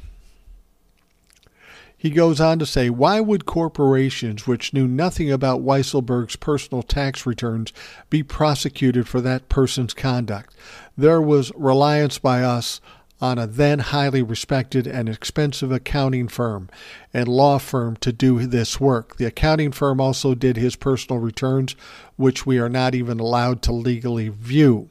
He 1.99 2.11
goes 2.11 2.39
on 2.39 2.59
to 2.59 2.65
say, 2.65 2.89
Why 2.89 3.19
would 3.19 3.45
corporations 3.45 4.47
which 4.47 4.73
knew 4.73 4.87
nothing 4.87 5.29
about 5.29 5.61
Weisselberg's 5.61 6.37
personal 6.37 6.81
tax 6.81 7.25
returns 7.25 7.73
be 8.09 8.23
prosecuted 8.23 9.05
for 9.05 9.19
that 9.19 9.49
person's 9.49 9.93
conduct? 9.93 10.55
There 10.97 11.21
was 11.21 11.51
reliance 11.55 12.17
by 12.17 12.41
us 12.41 12.79
on 13.19 13.37
a 13.37 13.45
then 13.45 13.79
highly 13.79 14.23
respected 14.23 14.87
and 14.87 15.09
expensive 15.09 15.73
accounting 15.73 16.29
firm 16.29 16.69
and 17.13 17.27
law 17.27 17.57
firm 17.57 17.97
to 17.97 18.13
do 18.13 18.47
this 18.47 18.79
work. 18.79 19.17
The 19.17 19.25
accounting 19.25 19.73
firm 19.73 19.99
also 19.99 20.33
did 20.35 20.55
his 20.55 20.77
personal 20.77 21.19
returns, 21.19 21.75
which 22.15 22.45
we 22.45 22.59
are 22.59 22.69
not 22.69 22.95
even 22.95 23.19
allowed 23.19 23.61
to 23.63 23.73
legally 23.73 24.29
view. 24.29 24.89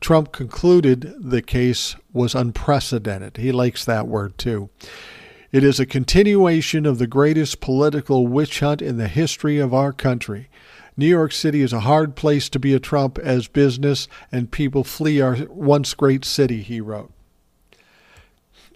Trump 0.00 0.32
concluded 0.32 1.14
the 1.16 1.42
case 1.42 1.94
was 2.12 2.34
unprecedented. 2.34 3.36
He 3.36 3.52
likes 3.52 3.84
that 3.84 4.08
word 4.08 4.36
too. 4.36 4.68
It 5.52 5.64
is 5.64 5.80
a 5.80 5.86
continuation 5.86 6.86
of 6.86 6.98
the 6.98 7.08
greatest 7.08 7.60
political 7.60 8.26
witch 8.28 8.60
hunt 8.60 8.80
in 8.80 8.98
the 8.98 9.08
history 9.08 9.58
of 9.58 9.74
our 9.74 9.92
country. 9.92 10.48
New 10.96 11.06
York 11.06 11.32
City 11.32 11.60
is 11.60 11.72
a 11.72 11.80
hard 11.80 12.14
place 12.14 12.48
to 12.50 12.60
be 12.60 12.72
a 12.72 12.78
Trump 12.78 13.18
as 13.18 13.48
business, 13.48 14.06
and 14.30 14.52
people 14.52 14.84
flee 14.84 15.20
our 15.20 15.36
once 15.48 15.94
great 15.94 16.24
city, 16.24 16.62
he 16.62 16.80
wrote. 16.80 17.10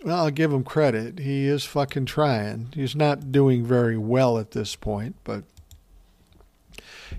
Well, 0.05 0.25
I'll 0.25 0.31
give 0.31 0.53
him 0.53 0.65
credit. 0.65 1.21
He 1.21 1.47
is 1.47 1.65
fucking 1.65 2.07
trying. 2.07 2.71
He's 2.75 2.97
not 2.97 3.31
doing 3.31 3.65
very 3.65 3.97
well 3.97 4.39
at 4.39 4.51
this 4.51 4.75
point, 4.75 5.15
but 5.23 5.45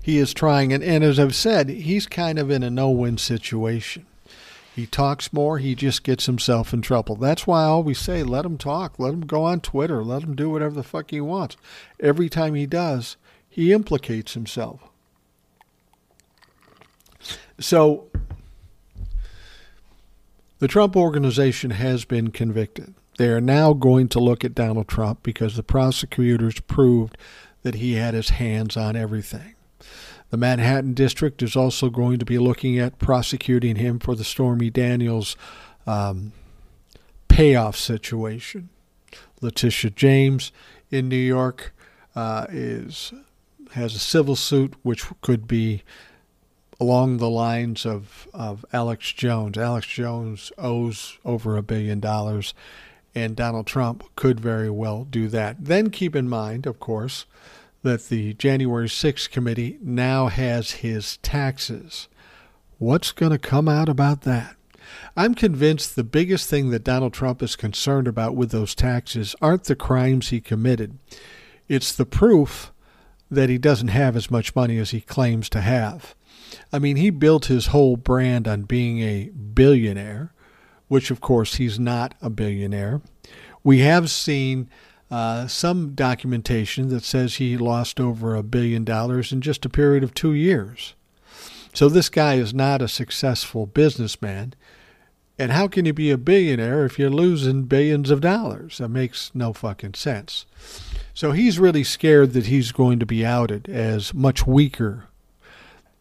he 0.02 0.18
is 0.18 0.34
trying. 0.34 0.72
And, 0.72 0.84
and 0.84 1.02
as 1.02 1.18
I've 1.18 1.34
said, 1.34 1.68
he's 1.68 2.06
kind 2.06 2.38
of 2.38 2.50
in 2.50 2.62
a 2.62 2.70
no 2.70 2.90
win 2.90 3.16
situation. 3.16 4.06
He 4.76 4.84
talks 4.84 5.32
more, 5.32 5.56
he 5.56 5.74
just 5.74 6.02
gets 6.02 6.26
himself 6.26 6.74
in 6.74 6.82
trouble. 6.82 7.16
That's 7.16 7.46
why 7.46 7.62
I 7.62 7.68
always 7.68 7.98
say 7.98 8.22
let 8.22 8.44
him 8.44 8.58
talk, 8.58 8.98
let 8.98 9.14
him 9.14 9.22
go 9.22 9.42
on 9.42 9.60
Twitter, 9.60 10.04
let 10.04 10.22
him 10.22 10.36
do 10.36 10.50
whatever 10.50 10.74
the 10.74 10.82
fuck 10.82 11.12
he 11.12 11.20
wants. 11.22 11.56
Every 11.98 12.28
time 12.28 12.54
he 12.54 12.66
does, 12.66 13.16
he 13.48 13.72
implicates 13.72 14.34
himself. 14.34 14.82
So 17.58 18.10
the 20.58 20.68
Trump 20.68 20.94
organization 20.94 21.70
has 21.70 22.04
been 22.04 22.30
convicted. 22.30 22.92
They 23.16 23.30
are 23.30 23.40
now 23.40 23.72
going 23.72 24.08
to 24.08 24.20
look 24.20 24.44
at 24.44 24.54
Donald 24.54 24.88
Trump 24.88 25.22
because 25.22 25.56
the 25.56 25.62
prosecutors 25.62 26.60
proved 26.60 27.16
that 27.62 27.76
he 27.76 27.94
had 27.94 28.12
his 28.12 28.28
hands 28.28 28.76
on 28.76 28.94
everything. 28.94 29.55
The 30.30 30.36
Manhattan 30.36 30.94
District 30.94 31.42
is 31.42 31.54
also 31.56 31.88
going 31.88 32.18
to 32.18 32.24
be 32.24 32.38
looking 32.38 32.78
at 32.78 32.98
prosecuting 32.98 33.76
him 33.76 33.98
for 33.98 34.14
the 34.14 34.24
Stormy 34.24 34.70
Daniels 34.70 35.36
um, 35.86 36.32
payoff 37.28 37.76
situation. 37.76 38.68
Letitia 39.40 39.90
James 39.90 40.52
in 40.90 41.08
New 41.08 41.16
York 41.16 41.74
uh, 42.14 42.46
is 42.48 43.12
has 43.72 43.94
a 43.94 43.98
civil 43.98 44.36
suit 44.36 44.74
which 44.82 45.04
could 45.20 45.46
be 45.46 45.82
along 46.80 47.16
the 47.16 47.30
lines 47.30 47.84
of, 47.84 48.28
of 48.32 48.64
Alex 48.72 49.12
Jones. 49.12 49.58
Alex 49.58 49.86
Jones 49.86 50.52
owes 50.58 51.18
over 51.24 51.56
a 51.56 51.62
billion 51.62 52.00
dollars, 52.00 52.54
and 53.14 53.36
Donald 53.36 53.66
Trump 53.66 54.04
could 54.14 54.40
very 54.40 54.70
well 54.70 55.04
do 55.04 55.28
that. 55.28 55.64
Then 55.64 55.90
keep 55.90 56.14
in 56.14 56.28
mind, 56.28 56.66
of 56.66 56.78
course, 56.80 57.26
that 57.86 58.08
the 58.08 58.34
January 58.34 58.88
6th 58.88 59.30
committee 59.30 59.78
now 59.80 60.26
has 60.26 60.72
his 60.72 61.18
taxes. 61.18 62.08
What's 62.78 63.12
going 63.12 63.30
to 63.30 63.38
come 63.38 63.68
out 63.68 63.88
about 63.88 64.22
that? 64.22 64.56
I'm 65.16 65.36
convinced 65.36 65.94
the 65.94 66.02
biggest 66.02 66.50
thing 66.50 66.70
that 66.70 66.82
Donald 66.82 67.12
Trump 67.12 67.44
is 67.44 67.54
concerned 67.54 68.08
about 68.08 68.34
with 68.34 68.50
those 68.50 68.74
taxes 68.74 69.36
aren't 69.40 69.64
the 69.64 69.76
crimes 69.76 70.28
he 70.28 70.40
committed. 70.40 70.98
It's 71.68 71.92
the 71.92 72.04
proof 72.04 72.72
that 73.30 73.48
he 73.48 73.56
doesn't 73.56 73.88
have 73.88 74.16
as 74.16 74.32
much 74.32 74.56
money 74.56 74.78
as 74.78 74.90
he 74.90 75.00
claims 75.00 75.48
to 75.50 75.60
have. 75.60 76.16
I 76.72 76.80
mean, 76.80 76.96
he 76.96 77.10
built 77.10 77.46
his 77.46 77.68
whole 77.68 77.96
brand 77.96 78.48
on 78.48 78.62
being 78.62 78.98
a 78.98 79.30
billionaire, 79.30 80.32
which 80.88 81.12
of 81.12 81.20
course 81.20 81.54
he's 81.54 81.78
not 81.78 82.14
a 82.20 82.30
billionaire. 82.30 83.00
We 83.62 83.78
have 83.78 84.10
seen 84.10 84.68
uh, 85.10 85.46
some 85.46 85.94
documentation 85.94 86.88
that 86.88 87.04
says 87.04 87.36
he 87.36 87.56
lost 87.56 88.00
over 88.00 88.34
a 88.34 88.42
billion 88.42 88.84
dollars 88.84 89.32
in 89.32 89.40
just 89.40 89.64
a 89.64 89.70
period 89.70 90.02
of 90.02 90.14
two 90.14 90.32
years. 90.32 90.94
So 91.72 91.88
this 91.88 92.08
guy 92.08 92.34
is 92.34 92.54
not 92.54 92.82
a 92.82 92.88
successful 92.88 93.66
businessman. 93.66 94.54
And 95.38 95.52
how 95.52 95.68
can 95.68 95.84
you 95.84 95.92
be 95.92 96.10
a 96.10 96.16
billionaire 96.16 96.86
if 96.86 96.98
you're 96.98 97.10
losing 97.10 97.64
billions 97.64 98.10
of 98.10 98.22
dollars? 98.22 98.78
That 98.78 98.88
makes 98.88 99.30
no 99.34 99.52
fucking 99.52 99.94
sense. 99.94 100.46
So 101.12 101.32
he's 101.32 101.58
really 101.58 101.84
scared 101.84 102.32
that 102.32 102.46
he's 102.46 102.72
going 102.72 102.98
to 102.98 103.06
be 103.06 103.24
outed 103.24 103.68
as 103.68 104.14
much 104.14 104.46
weaker 104.46 105.04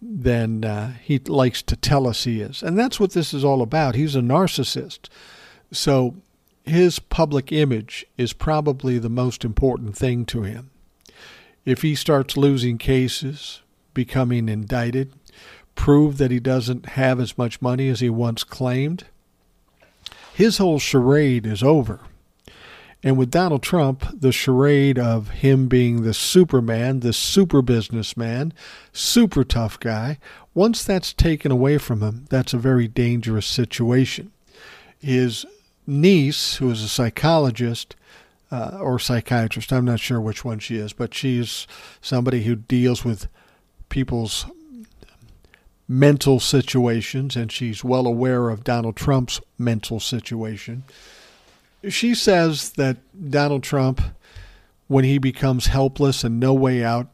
than 0.01 0.63
uh, 0.63 0.93
he 1.03 1.19
likes 1.19 1.61
to 1.63 1.75
tell 1.75 2.07
us 2.07 2.23
he 2.23 2.39
is. 2.39 2.63
And 2.63 2.79
that's 2.79 2.99
what 2.99 3.11
this 3.11 3.33
is 3.33 3.43
all 3.43 3.61
about. 3.61 3.95
He's 3.95 4.15
a 4.15 4.21
narcissist. 4.21 5.09
So 5.71 6.15
his 6.65 6.99
public 6.99 7.51
image 7.51 8.05
is 8.17 8.33
probably 8.33 8.97
the 8.97 9.09
most 9.09 9.45
important 9.45 9.95
thing 9.95 10.25
to 10.25 10.43
him. 10.43 10.71
If 11.63 11.81
he 11.81 11.95
starts 11.95 12.37
losing 12.37 12.77
cases, 12.77 13.61
becoming 13.93 14.49
indicted, 14.49 15.13
prove 15.75 16.17
that 16.17 16.31
he 16.31 16.39
doesn't 16.39 16.87
have 16.89 17.19
as 17.19 17.37
much 17.37 17.61
money 17.61 17.89
as 17.89 17.99
he 17.99 18.09
once 18.09 18.43
claimed, 18.43 19.05
his 20.33 20.57
whole 20.57 20.79
charade 20.79 21.45
is 21.45 21.63
over. 21.63 22.01
And 23.03 23.17
with 23.17 23.29
Donald 23.29 23.61
Trump, 23.61 24.03
the 24.19 24.31
charade 24.31 24.97
of 24.97 25.29
him 25.29 25.67
being 25.67 26.01
the 26.01 26.13
superman, 26.13 27.01
the 27.01 27.13
super 27.13 27.61
businessman, 27.61 28.51
super 28.91 29.43
tough 29.43 29.79
guy, 29.79 30.17
once 30.55 30.83
that's 30.83 31.13
taken 31.13 31.51
away 31.51 31.77
from 31.77 32.01
him, 32.01 32.25
that's 32.29 32.53
a 32.53 32.57
very 32.57 32.87
dangerous 32.87 33.45
situation. 33.45 34.31
His 34.99 35.45
niece, 35.87 36.55
who 36.55 36.69
is 36.71 36.81
a 36.81 36.87
psychologist 36.87 37.95
uh, 38.51 38.77
or 38.79 38.99
psychiatrist, 38.99 39.73
I'm 39.73 39.85
not 39.85 39.99
sure 39.99 40.21
which 40.21 40.45
one 40.45 40.59
she 40.59 40.77
is, 40.77 40.93
but 40.93 41.13
she's 41.13 41.67
somebody 42.01 42.43
who 42.43 42.55
deals 42.55 43.03
with 43.03 43.27
people's 43.89 44.45
mental 45.87 46.39
situations, 46.39 47.35
and 47.35 47.51
she's 47.51 47.83
well 47.83 48.07
aware 48.07 48.49
of 48.49 48.63
Donald 48.63 48.95
Trump's 48.95 49.41
mental 49.57 49.99
situation 49.99 50.83
she 51.89 52.15
says 52.15 52.71
that 52.71 52.97
Donald 53.29 53.63
Trump, 53.63 54.01
when 54.87 55.03
he 55.03 55.17
becomes 55.17 55.67
helpless 55.67 56.23
and 56.23 56.39
no 56.39 56.53
way 56.53 56.83
out, 56.83 57.07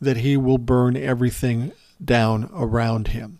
that 0.00 0.18
he 0.18 0.36
will 0.36 0.58
burn 0.58 0.96
everything 0.96 1.72
down 2.04 2.50
around 2.54 3.08
him. 3.08 3.38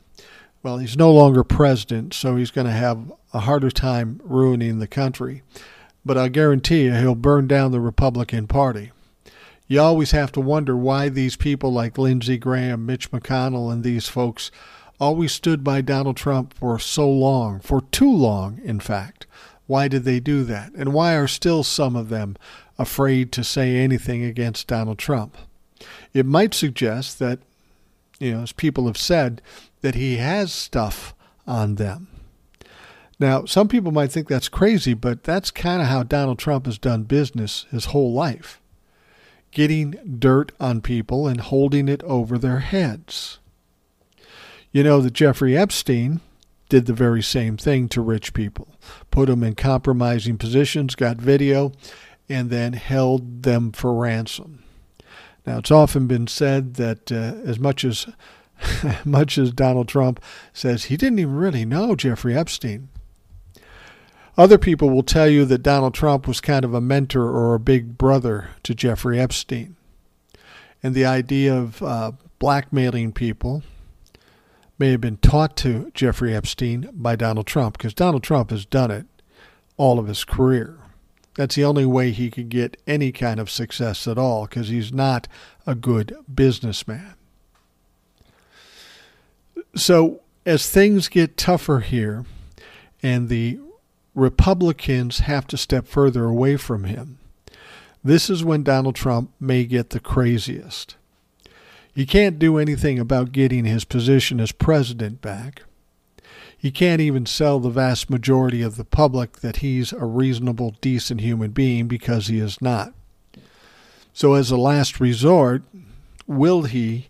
Well, 0.62 0.78
he's 0.78 0.96
no 0.96 1.12
longer 1.12 1.42
president, 1.42 2.14
so 2.14 2.36
he's 2.36 2.52
going 2.52 2.66
to 2.66 2.72
have 2.72 3.12
a 3.32 3.40
harder 3.40 3.70
time 3.70 4.20
ruining 4.24 4.78
the 4.78 4.86
country. 4.86 5.42
But 6.04 6.18
I 6.18 6.28
guarantee 6.28 6.84
you, 6.84 6.94
he'll 6.94 7.14
burn 7.14 7.46
down 7.46 7.72
the 7.72 7.80
Republican 7.80 8.46
Party. 8.46 8.90
You 9.68 9.80
always 9.80 10.10
have 10.10 10.32
to 10.32 10.40
wonder 10.40 10.76
why 10.76 11.08
these 11.08 11.36
people 11.36 11.72
like 11.72 11.96
Lindsey 11.96 12.36
Graham, 12.36 12.84
Mitch 12.84 13.10
McConnell, 13.10 13.72
and 13.72 13.82
these 13.82 14.08
folks 14.08 14.50
always 15.00 15.32
stood 15.32 15.64
by 15.64 15.80
Donald 15.80 16.16
Trump 16.16 16.54
for 16.54 16.78
so 16.78 17.10
long, 17.10 17.60
for 17.60 17.80
too 17.80 18.10
long, 18.10 18.60
in 18.64 18.80
fact. 18.80 19.26
Why 19.66 19.88
did 19.88 20.04
they 20.04 20.20
do 20.20 20.44
that? 20.44 20.72
And 20.74 20.92
why 20.92 21.14
are 21.14 21.28
still 21.28 21.62
some 21.62 21.96
of 21.96 22.08
them 22.08 22.36
afraid 22.78 23.32
to 23.32 23.44
say 23.44 23.76
anything 23.76 24.22
against 24.24 24.66
Donald 24.66 24.98
Trump? 24.98 25.36
It 26.12 26.26
might 26.26 26.52
suggest 26.52 27.18
that, 27.20 27.38
you 28.18 28.32
know, 28.32 28.42
as 28.42 28.52
people 28.52 28.86
have 28.86 28.98
said, 28.98 29.40
that 29.80 29.94
he 29.94 30.18
has 30.18 30.52
stuff 30.52 31.14
on 31.46 31.76
them. 31.76 32.08
Now, 33.22 33.44
some 33.44 33.68
people 33.68 33.92
might 33.92 34.10
think 34.10 34.26
that's 34.26 34.48
crazy, 34.48 34.94
but 34.94 35.22
that's 35.22 35.52
kind 35.52 35.80
of 35.80 35.86
how 35.86 36.02
Donald 36.02 36.40
Trump 36.40 36.66
has 36.66 36.76
done 36.76 37.04
business 37.04 37.66
his 37.70 37.84
whole 37.84 38.12
life 38.12 38.60
getting 39.52 39.92
dirt 40.18 40.50
on 40.58 40.80
people 40.80 41.28
and 41.28 41.40
holding 41.40 41.88
it 41.88 42.02
over 42.02 42.36
their 42.36 42.58
heads. 42.58 43.38
You 44.72 44.82
know 44.82 45.00
that 45.00 45.12
Jeffrey 45.12 45.56
Epstein 45.56 46.20
did 46.68 46.86
the 46.86 46.92
very 46.92 47.22
same 47.22 47.56
thing 47.56 47.88
to 47.90 48.00
rich 48.00 48.34
people, 48.34 48.74
put 49.12 49.28
them 49.28 49.44
in 49.44 49.54
compromising 49.54 50.36
positions, 50.36 50.96
got 50.96 51.18
video, 51.18 51.70
and 52.28 52.50
then 52.50 52.72
held 52.72 53.44
them 53.44 53.70
for 53.70 53.94
ransom. 53.94 54.64
Now, 55.46 55.58
it's 55.58 55.70
often 55.70 56.08
been 56.08 56.26
said 56.26 56.74
that 56.74 57.12
uh, 57.12 57.36
as 57.48 57.60
much 57.60 57.84
as 57.84 58.08
much 59.04 59.38
as 59.38 59.52
Donald 59.52 59.86
Trump 59.86 60.18
says 60.52 60.86
he 60.86 60.96
didn't 60.96 61.20
even 61.20 61.36
really 61.36 61.64
know 61.64 61.94
Jeffrey 61.94 62.36
Epstein, 62.36 62.88
other 64.36 64.58
people 64.58 64.90
will 64.90 65.02
tell 65.02 65.28
you 65.28 65.44
that 65.44 65.62
Donald 65.62 65.94
Trump 65.94 66.26
was 66.26 66.40
kind 66.40 66.64
of 66.64 66.72
a 66.72 66.80
mentor 66.80 67.28
or 67.30 67.54
a 67.54 67.60
big 67.60 67.98
brother 67.98 68.48
to 68.62 68.74
Jeffrey 68.74 69.20
Epstein. 69.20 69.76
And 70.82 70.94
the 70.94 71.04
idea 71.04 71.54
of 71.54 71.82
uh, 71.82 72.12
blackmailing 72.38 73.12
people 73.12 73.62
may 74.78 74.90
have 74.90 75.00
been 75.00 75.18
taught 75.18 75.56
to 75.58 75.90
Jeffrey 75.94 76.34
Epstein 76.34 76.88
by 76.92 77.14
Donald 77.14 77.46
Trump 77.46 77.76
because 77.76 77.94
Donald 77.94 78.22
Trump 78.22 78.50
has 78.50 78.64
done 78.64 78.90
it 78.90 79.06
all 79.76 79.98
of 79.98 80.08
his 80.08 80.24
career. 80.24 80.78
That's 81.34 81.54
the 81.54 81.64
only 81.64 81.86
way 81.86 82.10
he 82.10 82.30
could 82.30 82.48
get 82.48 82.80
any 82.86 83.12
kind 83.12 83.38
of 83.38 83.50
success 83.50 84.06
at 84.08 84.18
all 84.18 84.46
because 84.46 84.68
he's 84.68 84.92
not 84.92 85.28
a 85.66 85.74
good 85.74 86.16
businessman. 86.32 87.14
So, 89.74 90.20
as 90.44 90.68
things 90.68 91.08
get 91.08 91.36
tougher 91.36 91.80
here 91.80 92.26
and 93.02 93.28
the 93.28 93.60
Republicans 94.14 95.20
have 95.20 95.46
to 95.46 95.56
step 95.56 95.86
further 95.86 96.24
away 96.24 96.56
from 96.56 96.84
him. 96.84 97.18
This 98.04 98.28
is 98.28 98.44
when 98.44 98.62
Donald 98.62 98.94
Trump 98.94 99.30
may 99.40 99.64
get 99.64 99.90
the 99.90 100.00
craziest. 100.00 100.96
He 101.94 102.06
can't 102.06 102.38
do 102.38 102.58
anything 102.58 102.98
about 102.98 103.32
getting 103.32 103.64
his 103.64 103.84
position 103.84 104.40
as 104.40 104.52
president 104.52 105.20
back. 105.20 105.62
He 106.56 106.70
can't 106.70 107.00
even 107.00 107.26
sell 107.26 107.58
the 107.58 107.70
vast 107.70 108.08
majority 108.08 108.62
of 108.62 108.76
the 108.76 108.84
public 108.84 109.40
that 109.40 109.56
he's 109.56 109.92
a 109.92 110.04
reasonable, 110.04 110.76
decent 110.80 111.20
human 111.20 111.50
being 111.50 111.88
because 111.88 112.28
he 112.28 112.38
is 112.38 112.62
not. 112.62 112.94
So, 114.12 114.34
as 114.34 114.50
a 114.50 114.56
last 114.56 115.00
resort, 115.00 115.62
will 116.26 116.62
he 116.62 117.08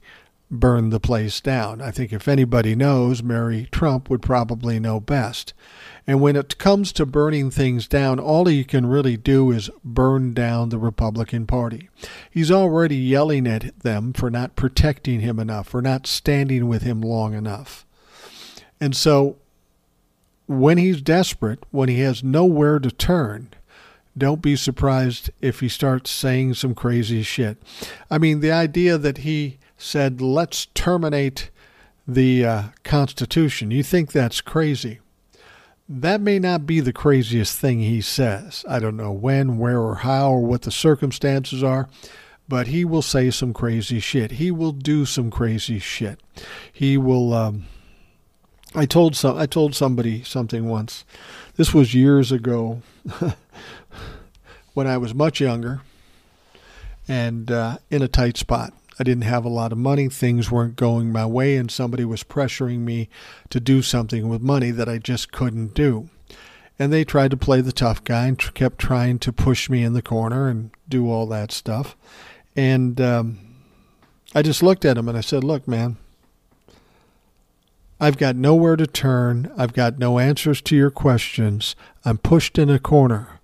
burn 0.50 0.90
the 0.90 1.00
place 1.00 1.40
down? 1.40 1.82
I 1.82 1.90
think 1.90 2.12
if 2.12 2.28
anybody 2.28 2.74
knows, 2.74 3.22
Mary 3.22 3.68
Trump 3.70 4.08
would 4.08 4.22
probably 4.22 4.80
know 4.80 5.00
best. 5.00 5.52
And 6.06 6.20
when 6.20 6.34
it 6.34 6.58
comes 6.58 6.92
to 6.92 7.06
burning 7.06 7.50
things 7.50 7.86
down, 7.86 8.18
all 8.18 8.46
he 8.46 8.64
can 8.64 8.86
really 8.86 9.16
do 9.16 9.50
is 9.50 9.70
burn 9.84 10.34
down 10.34 10.68
the 10.68 10.78
Republican 10.78 11.46
Party. 11.46 11.88
He's 12.30 12.50
already 12.50 12.96
yelling 12.96 13.46
at 13.46 13.78
them 13.80 14.12
for 14.12 14.30
not 14.30 14.56
protecting 14.56 15.20
him 15.20 15.38
enough, 15.38 15.68
for 15.68 15.80
not 15.80 16.06
standing 16.06 16.66
with 16.66 16.82
him 16.82 17.00
long 17.00 17.34
enough. 17.34 17.86
And 18.80 18.96
so 18.96 19.36
when 20.46 20.76
he's 20.76 21.00
desperate, 21.00 21.64
when 21.70 21.88
he 21.88 22.00
has 22.00 22.24
nowhere 22.24 22.80
to 22.80 22.90
turn, 22.90 23.50
don't 24.18 24.42
be 24.42 24.56
surprised 24.56 25.30
if 25.40 25.60
he 25.60 25.68
starts 25.68 26.10
saying 26.10 26.54
some 26.54 26.74
crazy 26.74 27.22
shit. 27.22 27.58
I 28.10 28.18
mean, 28.18 28.40
the 28.40 28.52
idea 28.52 28.98
that 28.98 29.18
he 29.18 29.58
said, 29.78 30.20
let's 30.20 30.66
terminate 30.74 31.50
the 32.08 32.44
uh, 32.44 32.62
Constitution, 32.82 33.70
you 33.70 33.84
think 33.84 34.10
that's 34.10 34.40
crazy 34.40 34.98
that 36.00 36.20
may 36.20 36.38
not 36.38 36.66
be 36.66 36.80
the 36.80 36.92
craziest 36.92 37.58
thing 37.58 37.80
he 37.80 38.00
says. 38.00 38.64
I 38.68 38.78
don't 38.78 38.96
know 38.96 39.12
when, 39.12 39.58
where, 39.58 39.78
or 39.78 39.96
how, 39.96 40.30
or 40.32 40.40
what 40.40 40.62
the 40.62 40.70
circumstances 40.70 41.62
are, 41.62 41.88
but 42.48 42.68
he 42.68 42.84
will 42.84 43.02
say 43.02 43.30
some 43.30 43.52
crazy 43.52 44.00
shit. 44.00 44.32
He 44.32 44.50
will 44.50 44.72
do 44.72 45.04
some 45.04 45.30
crazy 45.30 45.78
shit. 45.78 46.20
He 46.72 46.96
will. 46.96 47.34
Um, 47.34 47.64
I 48.74 48.86
told 48.86 49.14
some. 49.16 49.36
I 49.36 49.46
told 49.46 49.74
somebody 49.74 50.22
something 50.22 50.66
once. 50.68 51.04
This 51.56 51.74
was 51.74 51.94
years 51.94 52.32
ago, 52.32 52.80
when 54.74 54.86
I 54.86 54.96
was 54.96 55.14
much 55.14 55.40
younger, 55.40 55.82
and 57.06 57.50
uh, 57.50 57.78
in 57.90 58.00
a 58.02 58.08
tight 58.08 58.38
spot. 58.38 58.72
I 58.98 59.04
didn't 59.04 59.24
have 59.24 59.44
a 59.44 59.50
lot 59.50 59.72
of 59.72 59.78
money. 59.78 60.08
Things 60.08 60.50
weren't 60.50 60.76
going 60.76 61.10
my 61.10 61.26
way, 61.26 61.56
and 61.56 61.70
somebody 61.70 62.04
was 62.04 62.22
pressuring 62.22 62.80
me 62.80 63.08
to 63.50 63.60
do 63.60 63.82
something 63.82 64.28
with 64.28 64.42
money 64.42 64.70
that 64.70 64.88
I 64.88 64.98
just 64.98 65.32
couldn't 65.32 65.74
do. 65.74 66.10
And 66.78 66.92
they 66.92 67.04
tried 67.04 67.30
to 67.30 67.36
play 67.36 67.60
the 67.60 67.72
tough 67.72 68.02
guy 68.04 68.26
and 68.26 68.54
kept 68.54 68.78
trying 68.78 69.18
to 69.20 69.32
push 69.32 69.70
me 69.70 69.82
in 69.84 69.92
the 69.92 70.02
corner 70.02 70.48
and 70.48 70.70
do 70.88 71.10
all 71.10 71.26
that 71.28 71.52
stuff. 71.52 71.96
And 72.56 73.00
um, 73.00 73.38
I 74.34 74.42
just 74.42 74.62
looked 74.62 74.84
at 74.84 74.98
him 74.98 75.08
and 75.08 75.16
I 75.16 75.20
said, 75.20 75.44
Look, 75.44 75.68
man, 75.68 75.96
I've 78.00 78.18
got 78.18 78.36
nowhere 78.36 78.76
to 78.76 78.86
turn. 78.86 79.52
I've 79.56 79.74
got 79.74 79.98
no 79.98 80.18
answers 80.18 80.60
to 80.62 80.76
your 80.76 80.90
questions. 80.90 81.76
I'm 82.04 82.18
pushed 82.18 82.58
in 82.58 82.68
a 82.68 82.78
corner. 82.78 83.40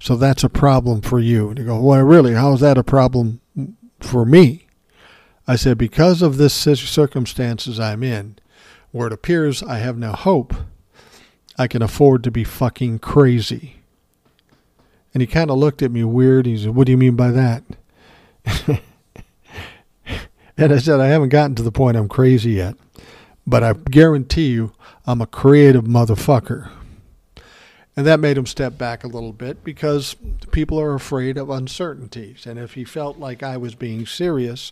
So 0.00 0.16
that's 0.16 0.42
a 0.42 0.48
problem 0.48 1.02
for 1.02 1.20
you. 1.20 1.50
And 1.50 1.58
you 1.58 1.66
go, 1.66 1.80
Well, 1.80 2.02
really? 2.02 2.34
How 2.34 2.54
is 2.54 2.60
that 2.60 2.78
a 2.78 2.84
problem 2.84 3.40
for 4.00 4.24
me? 4.24 4.66
I 5.50 5.56
said, 5.56 5.78
because 5.78 6.22
of 6.22 6.36
this 6.36 6.54
circumstances 6.54 7.80
I'm 7.80 8.04
in, 8.04 8.36
where 8.92 9.08
it 9.08 9.12
appears 9.12 9.64
I 9.64 9.78
have 9.78 9.98
no 9.98 10.12
hope, 10.12 10.54
I 11.58 11.66
can 11.66 11.82
afford 11.82 12.22
to 12.22 12.30
be 12.30 12.44
fucking 12.44 13.00
crazy. 13.00 13.80
And 15.12 15.20
he 15.20 15.26
kind 15.26 15.50
of 15.50 15.58
looked 15.58 15.82
at 15.82 15.90
me 15.90 16.04
weird. 16.04 16.46
He 16.46 16.56
said, 16.56 16.76
What 16.76 16.86
do 16.86 16.92
you 16.92 16.96
mean 16.96 17.16
by 17.16 17.32
that? 17.32 17.64
and 20.56 20.72
I 20.72 20.78
said, 20.78 21.00
I 21.00 21.08
haven't 21.08 21.30
gotten 21.30 21.56
to 21.56 21.64
the 21.64 21.72
point 21.72 21.96
I'm 21.96 22.08
crazy 22.08 22.52
yet, 22.52 22.76
but 23.44 23.64
I 23.64 23.72
guarantee 23.72 24.50
you 24.50 24.72
I'm 25.04 25.20
a 25.20 25.26
creative 25.26 25.82
motherfucker. 25.82 26.70
And 27.96 28.06
that 28.06 28.20
made 28.20 28.38
him 28.38 28.46
step 28.46 28.78
back 28.78 29.02
a 29.02 29.08
little 29.08 29.32
bit 29.32 29.64
because 29.64 30.14
people 30.52 30.80
are 30.80 30.94
afraid 30.94 31.36
of 31.36 31.50
uncertainties. 31.50 32.46
And 32.46 32.56
if 32.56 32.74
he 32.74 32.84
felt 32.84 33.18
like 33.18 33.42
I 33.42 33.56
was 33.56 33.74
being 33.74 34.06
serious, 34.06 34.70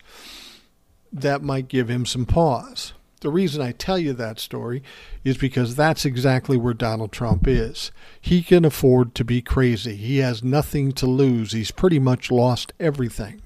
that 1.13 1.43
might 1.43 1.69
give 1.69 1.89
him 1.89 2.07
some 2.07 2.27
pause. 2.27 2.93
The 3.21 3.31
reason 3.31 3.61
I 3.61 3.73
tell 3.73 3.99
you 3.99 4.13
that 4.13 4.39
story 4.39 4.83
is 5.25 5.37
because 5.37 5.75
that's 5.75 6.05
exactly 6.05 6.57
where 6.57 6.75
Donald 6.75 7.11
Trump 7.11 7.49
is. 7.49 7.91
He 8.21 8.43
can 8.43 8.65
afford 8.65 9.17
to 9.17 9.25
be 9.25 9.43
crazy. 9.43 9.97
He 9.97 10.19
has 10.19 10.45
nothing 10.45 10.93
to 10.93 11.07
lose. 11.07 11.51
He's 11.51 11.73
pretty 11.73 11.99
much 11.99 12.31
lost 12.31 12.73
everything. 12.79 13.43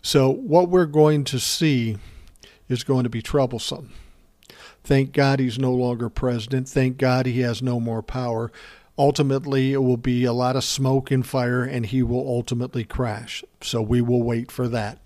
So, 0.00 0.30
what 0.30 0.70
we're 0.70 0.86
going 0.86 1.24
to 1.24 1.38
see 1.38 1.98
is 2.68 2.82
going 2.82 3.04
to 3.04 3.10
be 3.10 3.20
troublesome. 3.20 3.90
Thank 4.82 5.12
God 5.12 5.38
he's 5.38 5.58
no 5.58 5.72
longer 5.72 6.08
president. 6.08 6.68
Thank 6.68 6.96
God 6.96 7.26
he 7.26 7.40
has 7.40 7.60
no 7.60 7.78
more 7.78 8.02
power. 8.02 8.50
Ultimately, 8.96 9.74
it 9.74 9.82
will 9.82 9.98
be 9.98 10.24
a 10.24 10.32
lot 10.32 10.56
of 10.56 10.64
smoke 10.64 11.10
and 11.10 11.26
fire, 11.26 11.62
and 11.62 11.84
he 11.84 12.02
will 12.02 12.26
ultimately 12.26 12.84
crash. 12.84 13.44
So, 13.60 13.82
we 13.82 14.00
will 14.00 14.22
wait 14.22 14.50
for 14.50 14.66
that. 14.68 14.98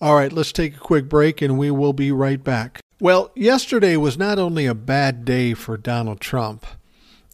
All 0.00 0.14
right, 0.14 0.32
let's 0.32 0.52
take 0.52 0.76
a 0.76 0.80
quick 0.80 1.08
break 1.08 1.42
and 1.42 1.58
we 1.58 1.72
will 1.72 1.92
be 1.92 2.12
right 2.12 2.42
back. 2.42 2.80
Well, 3.00 3.32
yesterday 3.34 3.96
was 3.96 4.16
not 4.16 4.38
only 4.38 4.64
a 4.64 4.74
bad 4.74 5.24
day 5.24 5.54
for 5.54 5.76
Donald 5.76 6.20
Trump, 6.20 6.64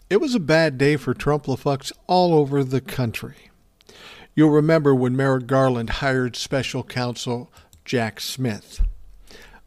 it 0.09 0.18
was 0.18 0.35
a 0.35 0.40
bad 0.40 0.79
day 0.79 0.96
for 0.96 1.12
Trumplafucks 1.12 1.92
all 2.07 2.33
over 2.33 2.64
the 2.64 2.81
country. 2.81 3.50
You'll 4.35 4.48
remember 4.48 4.94
when 4.94 5.14
Merrick 5.14 5.46
Garland 5.46 5.90
hired 5.90 6.37
special 6.37 6.83
counsel 6.83 7.53
Jack 7.85 8.18
Smith. 8.18 8.81